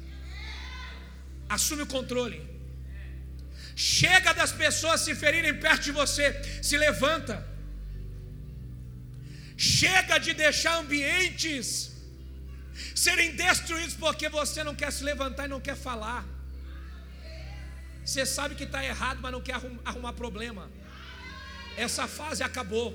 assume 1.56 1.82
o 1.86 1.92
controle. 1.96 2.38
Chega 3.74 4.32
das 4.40 4.52
pessoas 4.64 5.00
se 5.06 5.14
ferirem 5.22 5.54
perto 5.64 5.84
de 5.88 5.92
você, 6.00 6.26
se 6.68 6.76
levanta. 6.86 7.36
Chega 9.56 10.16
de 10.26 10.32
deixar 10.44 10.74
ambientes 10.82 11.68
serem 13.04 13.30
destruídos 13.44 13.94
porque 14.04 14.28
você 14.28 14.60
não 14.68 14.74
quer 14.80 14.90
se 14.96 15.04
levantar 15.04 15.44
e 15.46 15.52
não 15.54 15.60
quer 15.60 15.76
falar. 15.76 16.24
Você 18.04 18.24
sabe 18.26 18.54
que 18.54 18.64
está 18.64 18.84
errado, 18.84 19.20
mas 19.22 19.32
não 19.32 19.40
quer 19.40 19.56
arrumar 19.84 20.12
problema. 20.12 20.70
Essa 21.76 22.06
fase 22.18 22.42
acabou. 22.42 22.88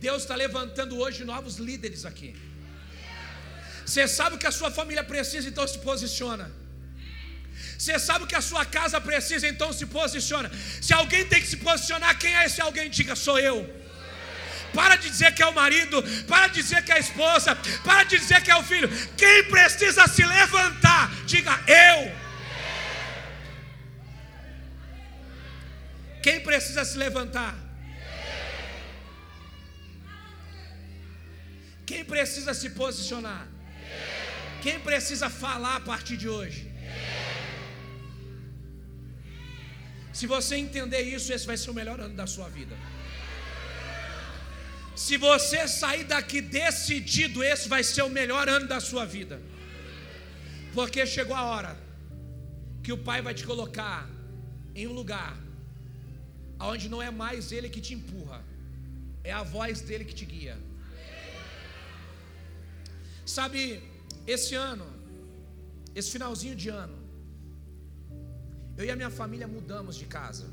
Deus 0.00 0.22
está 0.22 0.34
levantando 0.34 0.98
hoje 0.98 1.24
novos 1.24 1.56
líderes 1.56 2.04
aqui. 2.10 2.30
Você 3.84 4.08
sabe 4.08 4.36
o 4.36 4.38
que 4.38 4.46
a 4.46 4.56
sua 4.60 4.70
família 4.70 5.04
precisa, 5.04 5.48
então 5.48 5.66
se 5.66 5.78
posiciona. 5.78 6.50
Você 7.78 7.98
sabe 7.98 8.26
que 8.26 8.34
a 8.34 8.40
sua 8.40 8.64
casa 8.64 9.00
precisa, 9.00 9.46
então 9.48 9.72
se 9.72 9.86
posiciona. 9.86 10.50
Se 10.80 10.92
alguém 10.92 11.26
tem 11.26 11.40
que 11.40 11.46
se 11.46 11.58
posicionar, 11.58 12.18
quem 12.18 12.34
é 12.34 12.46
esse 12.46 12.60
alguém? 12.60 12.88
Diga, 12.88 13.14
sou 13.14 13.38
eu. 13.38 13.58
Para 14.74 14.96
de 14.96 15.08
dizer 15.08 15.32
que 15.34 15.42
é 15.42 15.46
o 15.46 15.54
marido, 15.54 16.02
para 16.26 16.48
de 16.48 16.62
dizer 16.62 16.84
que 16.84 16.92
é 16.92 16.96
a 16.96 16.98
esposa, 16.98 17.56
para 17.84 18.04
de 18.04 18.18
dizer 18.18 18.42
que 18.42 18.50
é 18.50 18.56
o 18.56 18.62
filho. 18.62 18.88
Quem 19.16 19.44
precisa 19.44 20.06
se 20.06 20.24
levantar, 20.24 21.10
diga 21.24 21.58
eu. 21.66 22.26
Quem 26.22 26.40
precisa 26.40 26.84
se 26.84 26.98
levantar? 26.98 27.54
Quem 31.86 32.04
precisa 32.04 32.52
se 32.52 32.70
posicionar? 32.70 33.46
Quem 34.60 34.80
precisa 34.80 35.30
falar 35.30 35.76
a 35.76 35.80
partir 35.80 36.16
de 36.16 36.28
hoje? 36.28 36.65
Se 40.16 40.26
você 40.34 40.54
entender 40.64 41.02
isso, 41.16 41.28
esse 41.34 41.46
vai 41.50 41.58
ser 41.62 41.70
o 41.72 41.78
melhor 41.80 41.98
ano 42.04 42.14
da 42.20 42.26
sua 42.34 42.48
vida. 42.58 42.76
Se 45.04 45.14
você 45.24 45.60
sair 45.80 46.04
daqui 46.12 46.38
decidido, 46.40 47.44
esse 47.52 47.66
vai 47.74 47.82
ser 47.92 48.02
o 48.06 48.12
melhor 48.20 48.44
ano 48.56 48.66
da 48.74 48.80
sua 48.88 49.04
vida. 49.16 49.36
Porque 50.76 51.00
chegou 51.16 51.36
a 51.42 51.44
hora 51.50 51.72
que 52.84 52.92
o 52.96 52.98
Pai 53.08 53.20
vai 53.26 53.34
te 53.38 53.44
colocar 53.50 53.98
em 54.74 54.86
um 54.90 54.94
lugar 55.00 55.32
onde 56.72 56.88
não 56.92 57.02
é 57.08 57.10
mais 57.22 57.52
Ele 57.56 57.68
que 57.74 57.82
te 57.86 57.92
empurra, 57.98 58.40
é 59.22 59.32
a 59.40 59.42
voz 59.56 59.82
dele 59.88 60.06
que 60.08 60.14
te 60.20 60.26
guia. 60.32 60.56
Sabe, 63.36 63.82
esse 64.34 64.54
ano, 64.54 64.86
esse 65.94 66.10
finalzinho 66.16 66.56
de 66.62 66.70
ano, 66.84 66.95
eu 68.76 68.84
e 68.84 68.90
a 68.90 68.96
minha 68.96 69.10
família 69.10 69.48
mudamos 69.48 69.96
de 69.96 70.06
casa. 70.06 70.46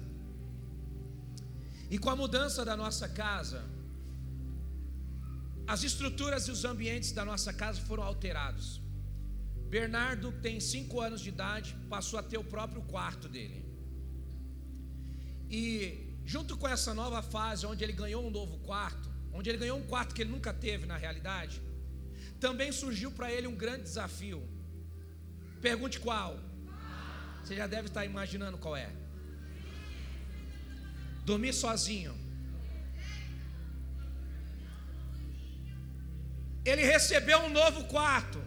E 1.90 1.98
com 1.98 2.10
a 2.10 2.16
mudança 2.16 2.64
da 2.64 2.76
nossa 2.76 3.08
casa, 3.08 3.64
as 5.68 5.84
estruturas 5.84 6.48
e 6.48 6.52
os 6.52 6.66
ambientes 6.66 7.12
da 7.12 7.24
nossa 7.24 7.52
casa 7.54 7.82
foram 7.82 8.04
alterados. 8.04 8.82
Bernardo 9.70 10.32
tem 10.46 10.60
cinco 10.60 11.02
anos 11.02 11.22
de 11.22 11.30
idade, 11.30 11.76
passou 11.90 12.18
a 12.20 12.24
ter 12.24 12.38
o 12.38 12.44
próprio 12.44 12.82
quarto 12.84 13.28
dele. 13.28 13.66
E 15.50 15.64
junto 16.26 16.58
com 16.58 16.68
essa 16.68 16.94
nova 16.94 17.22
fase, 17.22 17.66
onde 17.66 17.84
ele 17.84 17.94
ganhou 17.94 18.26
um 18.26 18.30
novo 18.30 18.58
quarto, 18.60 19.10
onde 19.32 19.50
ele 19.50 19.58
ganhou 19.58 19.78
um 19.78 19.88
quarto 19.94 20.14
que 20.14 20.22
ele 20.22 20.32
nunca 20.32 20.54
teve 20.54 20.86
na 20.86 20.98
realidade, 20.98 21.62
também 22.40 22.72
surgiu 22.72 23.12
para 23.12 23.32
ele 23.32 23.48
um 23.48 23.56
grande 23.56 23.84
desafio. 23.84 24.42
Pergunte 25.62 26.00
qual? 26.00 26.40
Você 27.44 27.56
já 27.56 27.68
deve 27.68 27.88
estar 27.90 28.06
imaginando 28.06 28.58
qual 28.58 28.76
é. 28.76 28.90
Dormir 31.26 31.54
sozinho. 31.54 32.14
Ele 36.64 36.84
recebeu 36.84 37.40
um 37.40 37.50
novo 37.50 37.84
quarto. 37.86 38.42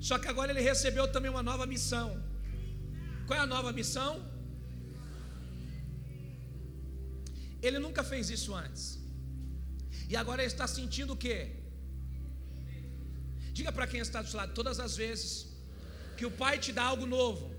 Só 0.00 0.18
que 0.18 0.28
agora 0.28 0.50
ele 0.50 0.62
recebeu 0.62 1.06
também 1.12 1.30
uma 1.30 1.42
nova 1.42 1.66
missão. 1.66 2.08
Qual 3.26 3.38
é 3.38 3.42
a 3.42 3.46
nova 3.46 3.70
missão? 3.72 4.12
Ele 7.62 7.78
nunca 7.78 8.02
fez 8.02 8.30
isso 8.30 8.54
antes. 8.54 8.98
E 10.08 10.16
agora 10.16 10.42
ele 10.42 10.50
está 10.50 10.66
sentindo 10.66 11.12
o 11.12 11.16
quê? 11.24 11.38
Diga 13.52 13.70
para 13.70 13.86
quem 13.86 14.00
está 14.00 14.22
do 14.22 14.28
seu 14.28 14.38
lado, 14.38 14.54
todas 14.54 14.80
as 14.80 14.96
vezes 14.96 15.46
que 16.16 16.24
o 16.24 16.30
Pai 16.30 16.58
te 16.58 16.72
dá 16.72 16.84
algo 16.84 17.04
novo, 17.04 17.49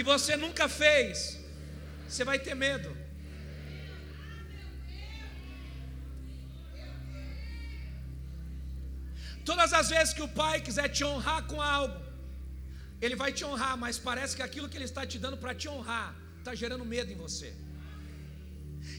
que 0.00 0.04
você 0.14 0.34
nunca 0.44 0.66
fez, 0.82 1.16
você 2.08 2.22
vai 2.28 2.38
ter 2.44 2.54
medo. 2.66 2.90
Todas 9.50 9.74
as 9.80 9.90
vezes 9.94 10.14
que 10.16 10.24
o 10.28 10.30
pai 10.40 10.56
quiser 10.68 10.88
te 10.96 11.02
honrar 11.08 11.40
com 11.50 11.60
algo, 11.60 12.00
ele 13.04 13.16
vai 13.22 13.30
te 13.38 13.44
honrar, 13.48 13.76
mas 13.84 13.98
parece 14.08 14.34
que 14.38 14.44
aquilo 14.48 14.70
que 14.70 14.78
ele 14.78 14.88
está 14.92 15.04
te 15.12 15.18
dando 15.24 15.38
para 15.42 15.54
te 15.60 15.68
honrar 15.74 16.08
está 16.38 16.54
gerando 16.62 16.86
medo 16.96 17.12
em 17.14 17.20
você. 17.26 17.50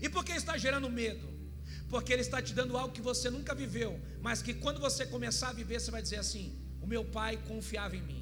E 0.03 0.07
por 0.07 0.23
que 0.23 0.33
está 0.43 0.55
gerando 0.65 0.87
medo? 1.01 1.27
Porque 1.89 2.13
ele 2.13 2.25
está 2.27 2.41
te 2.47 2.53
dando 2.59 2.77
algo 2.81 2.93
que 2.97 3.07
você 3.11 3.27
nunca 3.37 3.55
viveu, 3.63 3.91
mas 4.27 4.43
que 4.45 4.53
quando 4.65 4.79
você 4.87 5.03
começar 5.15 5.49
a 5.49 5.59
viver, 5.61 5.79
você 5.79 5.93
vai 5.97 6.03
dizer 6.07 6.19
assim: 6.25 6.45
O 6.79 6.85
meu 6.93 7.03
pai 7.19 7.33
confiava 7.51 7.95
em 8.01 8.05
mim. 8.11 8.20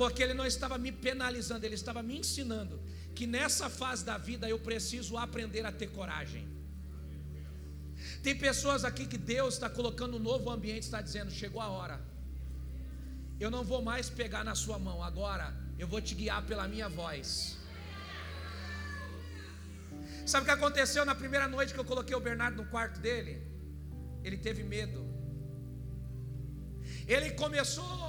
Porque 0.00 0.22
ele 0.24 0.34
não 0.40 0.46
estava 0.46 0.76
me 0.84 0.90
penalizando, 1.06 1.66
ele 1.66 1.74
estava 1.74 2.02
me 2.02 2.14
ensinando 2.20 2.76
que 3.16 3.26
nessa 3.34 3.66
fase 3.80 4.02
da 4.10 4.16
vida 4.28 4.48
eu 4.48 4.58
preciso 4.68 5.18
aprender 5.24 5.64
a 5.66 5.72
ter 5.80 5.88
coragem. 5.98 6.44
Tem 8.22 8.34
pessoas 8.46 8.82
aqui 8.88 9.04
que 9.12 9.18
Deus 9.18 9.52
está 9.56 9.68
colocando 9.68 10.16
um 10.16 10.22
novo 10.30 10.48
ambiente, 10.56 10.84
está 10.84 11.02
dizendo: 11.02 11.30
chegou 11.42 11.60
a 11.60 11.68
hora. 11.68 12.00
Eu 13.44 13.50
não 13.50 13.62
vou 13.62 13.82
mais 13.90 14.08
pegar 14.22 14.42
na 14.42 14.54
sua 14.54 14.78
mão, 14.78 15.02
agora 15.10 15.54
eu 15.78 15.86
vou 15.86 16.00
te 16.00 16.14
guiar 16.14 16.40
pela 16.46 16.66
minha 16.66 16.88
voz. 16.88 17.58
Sabe 20.24 20.44
o 20.44 20.46
que 20.46 20.56
aconteceu 20.58 21.04
na 21.04 21.14
primeira 21.14 21.46
noite 21.46 21.74
que 21.74 21.80
eu 21.84 21.90
coloquei 21.92 22.16
o 22.16 22.26
Bernardo 22.30 22.56
no 22.62 22.68
quarto 22.74 22.98
dele? 23.00 23.34
Ele 24.24 24.38
teve 24.38 24.62
medo. 24.62 25.00
Ele 27.06 27.32
começou 27.44 28.02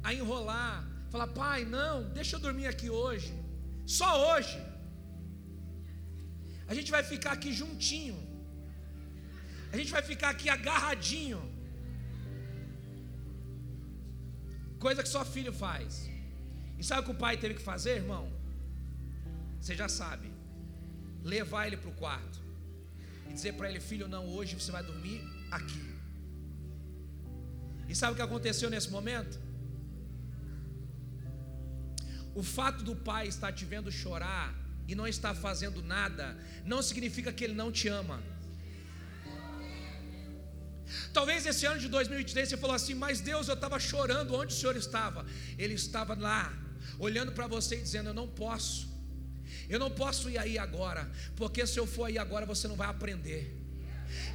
a 0.00 0.14
enrolar, 0.14 0.93
falar: 1.14 1.28
"Pai, 1.42 1.60
não, 1.78 1.96
deixa 2.18 2.32
eu 2.36 2.40
dormir 2.46 2.68
aqui 2.74 2.88
hoje. 3.02 3.32
Só 3.98 4.10
hoje. 4.28 4.58
A 6.70 6.74
gente 6.76 6.90
vai 6.96 7.02
ficar 7.12 7.32
aqui 7.38 7.50
juntinho. 7.60 8.18
A 9.72 9.76
gente 9.78 9.92
vai 9.96 10.02
ficar 10.10 10.30
aqui 10.34 10.48
agarradinho. 10.56 11.40
Coisa 14.86 15.02
que 15.04 15.12
só 15.16 15.22
filho 15.34 15.52
faz. 15.64 15.92
E 16.78 16.84
sabe 16.88 17.00
o 17.02 17.04
que 17.06 17.14
o 17.16 17.22
pai 17.24 17.34
teve 17.42 17.54
que 17.58 17.64
fazer, 17.72 17.94
irmão? 18.02 18.24
Você 19.60 19.74
já 19.82 19.88
sabe. 20.00 20.28
Levar 21.34 21.62
ele 21.66 21.78
para 21.82 21.92
o 21.94 21.98
quarto. 22.04 22.38
e 23.28 23.32
dizer 23.36 23.52
para 23.58 23.68
ele: 23.70 23.80
Filho, 23.90 24.06
não, 24.14 24.24
hoje 24.36 24.54
você 24.58 24.72
vai 24.76 24.84
dormir 24.90 25.20
aqui. 25.58 25.84
E 27.88 27.94
sabe 28.00 28.12
o 28.12 28.16
que 28.16 28.26
aconteceu 28.28 28.68
nesse 28.74 28.90
momento? 28.96 29.43
O 32.34 32.42
fato 32.42 32.82
do 32.82 32.96
pai 32.96 33.28
estar 33.28 33.52
te 33.52 33.64
vendo 33.64 33.90
chorar 33.90 34.54
e 34.86 34.94
não 34.94 35.06
estar 35.06 35.34
fazendo 35.34 35.82
nada, 35.82 36.36
não 36.64 36.82
significa 36.82 37.32
que 37.32 37.44
ele 37.44 37.54
não 37.54 37.70
te 37.70 37.88
ama. 37.88 38.22
Talvez 41.12 41.46
esse 41.46 41.64
ano 41.64 41.80
de 41.80 41.88
2023 41.88 42.48
você 42.48 42.56
falou 42.56 42.76
assim, 42.76 42.94
mas 42.94 43.20
Deus, 43.20 43.48
eu 43.48 43.54
estava 43.54 43.78
chorando, 43.78 44.34
onde 44.34 44.52
o 44.52 44.56
Senhor 44.56 44.76
estava? 44.76 45.24
Ele 45.56 45.74
estava 45.74 46.14
lá, 46.14 46.52
olhando 46.98 47.32
para 47.32 47.46
você 47.46 47.76
e 47.76 47.82
dizendo: 47.82 48.10
Eu 48.10 48.14
não 48.14 48.28
posso, 48.28 48.88
eu 49.68 49.78
não 49.78 49.90
posso 49.90 50.28
ir 50.28 50.38
aí 50.38 50.58
agora, 50.58 51.10
porque 51.36 51.66
se 51.66 51.78
eu 51.78 51.86
for 51.86 52.04
aí 52.04 52.18
agora 52.18 52.44
você 52.44 52.68
não 52.68 52.76
vai 52.76 52.88
aprender. 52.88 53.63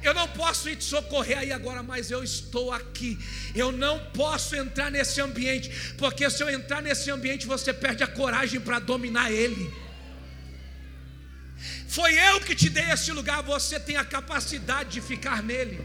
Eu 0.02 0.14
não 0.14 0.26
posso 0.28 0.68
ir 0.68 0.76
te 0.76 0.84
socorrer 0.84 1.38
aí 1.38 1.52
agora, 1.52 1.82
mas 1.82 2.10
eu 2.10 2.24
estou 2.24 2.72
aqui. 2.72 3.18
Eu 3.54 3.70
não 3.70 3.98
posso 4.12 4.56
entrar 4.56 4.90
nesse 4.90 5.20
ambiente, 5.20 5.70
porque 5.98 6.28
se 6.30 6.42
eu 6.42 6.48
entrar 6.48 6.80
nesse 6.80 7.10
ambiente, 7.10 7.46
você 7.46 7.72
perde 7.72 8.02
a 8.02 8.06
coragem 8.06 8.60
para 8.60 8.78
dominar 8.78 9.30
ele. 9.30 9.70
Foi 11.88 12.14
eu 12.14 12.40
que 12.40 12.54
te 12.54 12.70
dei 12.70 12.90
esse 12.90 13.12
lugar, 13.12 13.42
você 13.42 13.78
tem 13.78 13.96
a 13.96 14.04
capacidade 14.04 14.90
de 14.90 15.00
ficar 15.00 15.42
nele. 15.42 15.78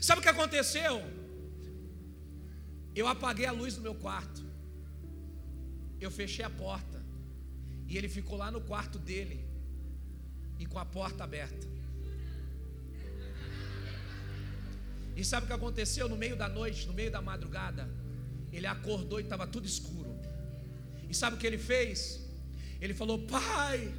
Sabe 0.00 0.20
o 0.20 0.22
que 0.22 0.28
aconteceu? 0.28 1.02
Eu 2.94 3.06
apaguei 3.08 3.46
a 3.46 3.52
luz 3.52 3.74
do 3.76 3.80
meu 3.80 3.94
quarto. 3.94 4.44
Eu 6.00 6.10
fechei 6.10 6.44
a 6.44 6.50
porta. 6.50 7.02
E 7.88 7.96
ele 7.96 8.08
ficou 8.08 8.36
lá 8.36 8.50
no 8.50 8.60
quarto 8.60 8.98
dele. 8.98 9.51
E 10.62 10.66
com 10.66 10.78
a 10.78 10.84
porta 10.84 11.24
aberta. 11.24 11.66
E 15.16 15.24
sabe 15.24 15.44
o 15.44 15.48
que 15.48 15.52
aconteceu 15.52 16.08
no 16.08 16.16
meio 16.16 16.36
da 16.36 16.48
noite, 16.48 16.86
no 16.86 16.94
meio 17.00 17.10
da 17.10 17.20
madrugada? 17.20 17.90
Ele 18.52 18.68
acordou 18.68 19.18
e 19.18 19.24
estava 19.24 19.44
tudo 19.44 19.66
escuro. 19.66 20.12
E 21.10 21.14
sabe 21.14 21.34
o 21.34 21.38
que 21.40 21.46
ele 21.48 21.58
fez? 21.58 21.96
Ele 22.80 22.94
falou: 22.94 23.18
Pai, 23.26 23.92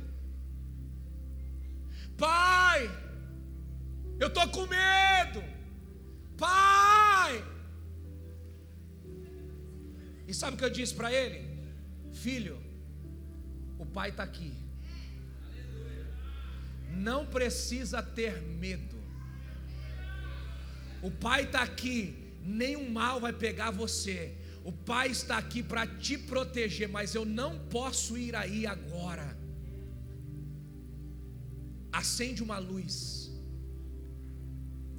Pai, 2.17 2.89
eu 4.17 4.29
estou 4.29 4.47
com 4.47 4.65
medo. 4.65 5.43
Pai! 6.37 7.43
E 10.25 10.33
sabe 10.33 10.55
o 10.55 10.57
que 10.57 10.63
eu 10.63 10.69
disse 10.69 10.95
para 10.95 11.11
ele? 11.11 11.39
Filho, 12.13 12.57
o 13.77 13.85
pai 13.85 14.11
está 14.11 14.23
aqui. 14.23 14.62
Não 16.93 17.25
precisa 17.25 18.01
ter 18.01 18.41
medo. 18.41 18.97
O 21.01 21.11
pai 21.11 21.43
está 21.43 21.61
aqui. 21.61 22.15
Nenhum 22.41 22.89
mal 22.89 23.19
vai 23.19 23.33
pegar 23.33 23.71
você. 23.71 24.35
O 24.63 24.71
pai 24.71 25.09
está 25.09 25.37
aqui 25.37 25.61
para 25.61 25.85
te 25.85 26.17
proteger, 26.17 26.87
mas 26.87 27.15
eu 27.15 27.25
não 27.25 27.59
posso 27.67 28.17
ir 28.17 28.35
aí 28.35 28.65
agora. 28.65 29.37
Acende 31.91 32.41
uma 32.41 32.57
luz 32.57 33.23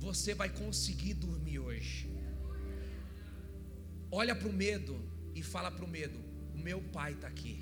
você 0.04 0.34
vai 0.34 0.50
conseguir 0.50 1.14
dormir 1.14 1.58
hoje. 1.58 2.10
Olha 4.10 4.34
para 4.36 4.48
o 4.48 4.52
medo 4.52 4.94
e 5.34 5.42
fala 5.42 5.70
para 5.70 5.84
o 5.84 5.88
medo: 5.88 6.18
o 6.54 6.58
meu 6.58 6.80
pai 6.96 7.12
está 7.12 7.26
aqui. 7.26 7.54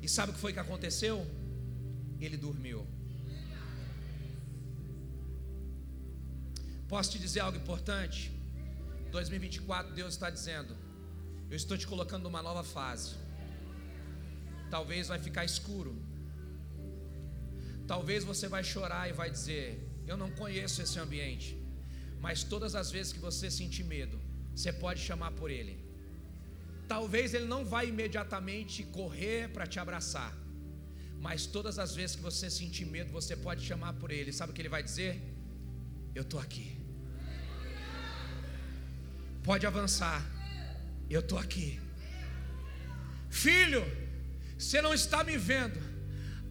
E 0.00 0.08
sabe 0.08 0.30
o 0.30 0.34
que 0.34 0.40
foi 0.40 0.52
que 0.52 0.60
aconteceu? 0.60 1.26
Ele 2.20 2.36
dormiu. 2.36 2.86
Posso 6.88 7.12
te 7.12 7.18
dizer 7.18 7.40
algo 7.40 7.58
importante? 7.58 8.32
2024, 9.10 9.94
Deus 9.94 10.14
está 10.14 10.30
dizendo: 10.30 10.76
Eu 11.50 11.56
estou 11.56 11.76
te 11.76 11.86
colocando 11.86 12.24
numa 12.24 12.42
nova 12.42 12.64
fase. 12.64 13.14
Talvez 14.70 15.08
vai 15.08 15.18
ficar 15.18 15.44
escuro. 15.44 15.94
Talvez 17.86 18.24
você 18.24 18.48
vai 18.48 18.62
chorar 18.62 19.08
e 19.08 19.12
vai 19.12 19.30
dizer: 19.30 19.66
eu 20.10 20.16
não 20.16 20.30
conheço 20.30 20.80
esse 20.82 20.98
ambiente. 20.98 21.48
Mas 22.24 22.42
todas 22.42 22.74
as 22.74 22.90
vezes 22.90 23.12
que 23.12 23.18
você 23.28 23.50
sentir 23.50 23.84
medo, 23.84 24.18
você 24.54 24.72
pode 24.72 25.00
chamar 25.00 25.32
por 25.32 25.50
ele. 25.50 25.74
Talvez 26.88 27.34
ele 27.34 27.44
não 27.44 27.64
vai 27.64 27.88
imediatamente 27.88 28.82
correr 28.84 29.50
para 29.50 29.66
te 29.66 29.78
abraçar. 29.78 30.34
Mas 31.20 31.46
todas 31.46 31.78
as 31.78 31.94
vezes 31.94 32.16
que 32.16 32.22
você 32.22 32.48
sentir 32.48 32.86
medo, 32.86 33.10
você 33.10 33.34
pode 33.36 33.64
chamar 33.64 33.94
por 33.94 34.10
ele. 34.10 34.32
Sabe 34.32 34.52
o 34.52 34.54
que 34.54 34.62
ele 34.62 34.68
vai 34.68 34.82
dizer? 34.82 35.20
Eu 36.14 36.22
estou 36.22 36.40
aqui. 36.40 36.78
Pode 39.42 39.66
avançar. 39.66 40.24
Eu 41.10 41.20
estou 41.20 41.38
aqui. 41.38 41.80
Filho, 43.30 43.84
você 44.58 44.80
não 44.80 44.94
está 44.94 45.24
me 45.24 45.36
vendo. 45.36 45.80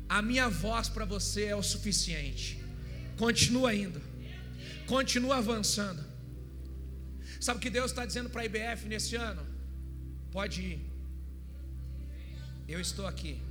A 0.09 0.21
minha 0.21 0.49
voz 0.49 0.87
para 0.89 1.05
você 1.05 1.45
é 1.45 1.55
o 1.55 1.63
suficiente. 1.63 2.63
Continua 3.17 3.73
indo. 3.73 4.01
Continua 4.85 5.37
avançando. 5.37 6.03
Sabe 7.39 7.57
o 7.57 7.61
que 7.61 7.69
Deus 7.69 7.91
está 7.91 8.05
dizendo 8.05 8.29
para 8.29 8.41
a 8.41 8.45
IBF 8.45 8.87
nesse 8.87 9.15
ano? 9.15 9.45
Pode 10.31 10.61
ir. 10.61 10.79
Eu 12.67 12.79
estou 12.79 13.05
aqui. 13.05 13.46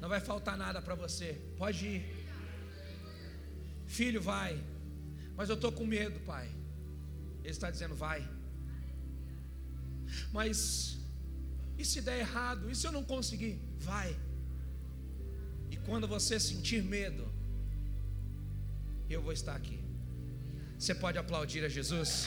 Não 0.00 0.08
vai 0.08 0.20
faltar 0.20 0.56
nada 0.56 0.80
para 0.82 0.94
você. 0.94 1.40
Pode 1.56 1.86
ir. 1.86 2.26
Filho, 3.86 4.20
vai. 4.20 4.62
Mas 5.36 5.48
eu 5.48 5.54
estou 5.54 5.72
com 5.72 5.84
medo, 5.84 6.18
pai. 6.20 6.48
Ele 7.42 7.50
está 7.50 7.70
dizendo, 7.70 7.94
vai. 7.94 8.28
Mas 10.32 10.96
e 11.78 11.84
se 11.84 12.00
der 12.00 12.20
errado? 12.20 12.70
E 12.70 12.74
se 12.74 12.86
eu 12.86 12.92
não 12.92 13.04
conseguir? 13.04 13.58
Vai. 13.78 14.16
E 15.70 15.76
quando 15.76 16.08
você 16.08 16.40
sentir 16.40 16.82
medo, 16.82 17.28
eu 19.08 19.20
vou 19.22 19.32
estar 19.32 19.54
aqui. 19.54 19.78
Você 20.78 20.94
pode 20.94 21.18
aplaudir 21.18 21.64
a 21.64 21.68
Jesus? 21.68 22.26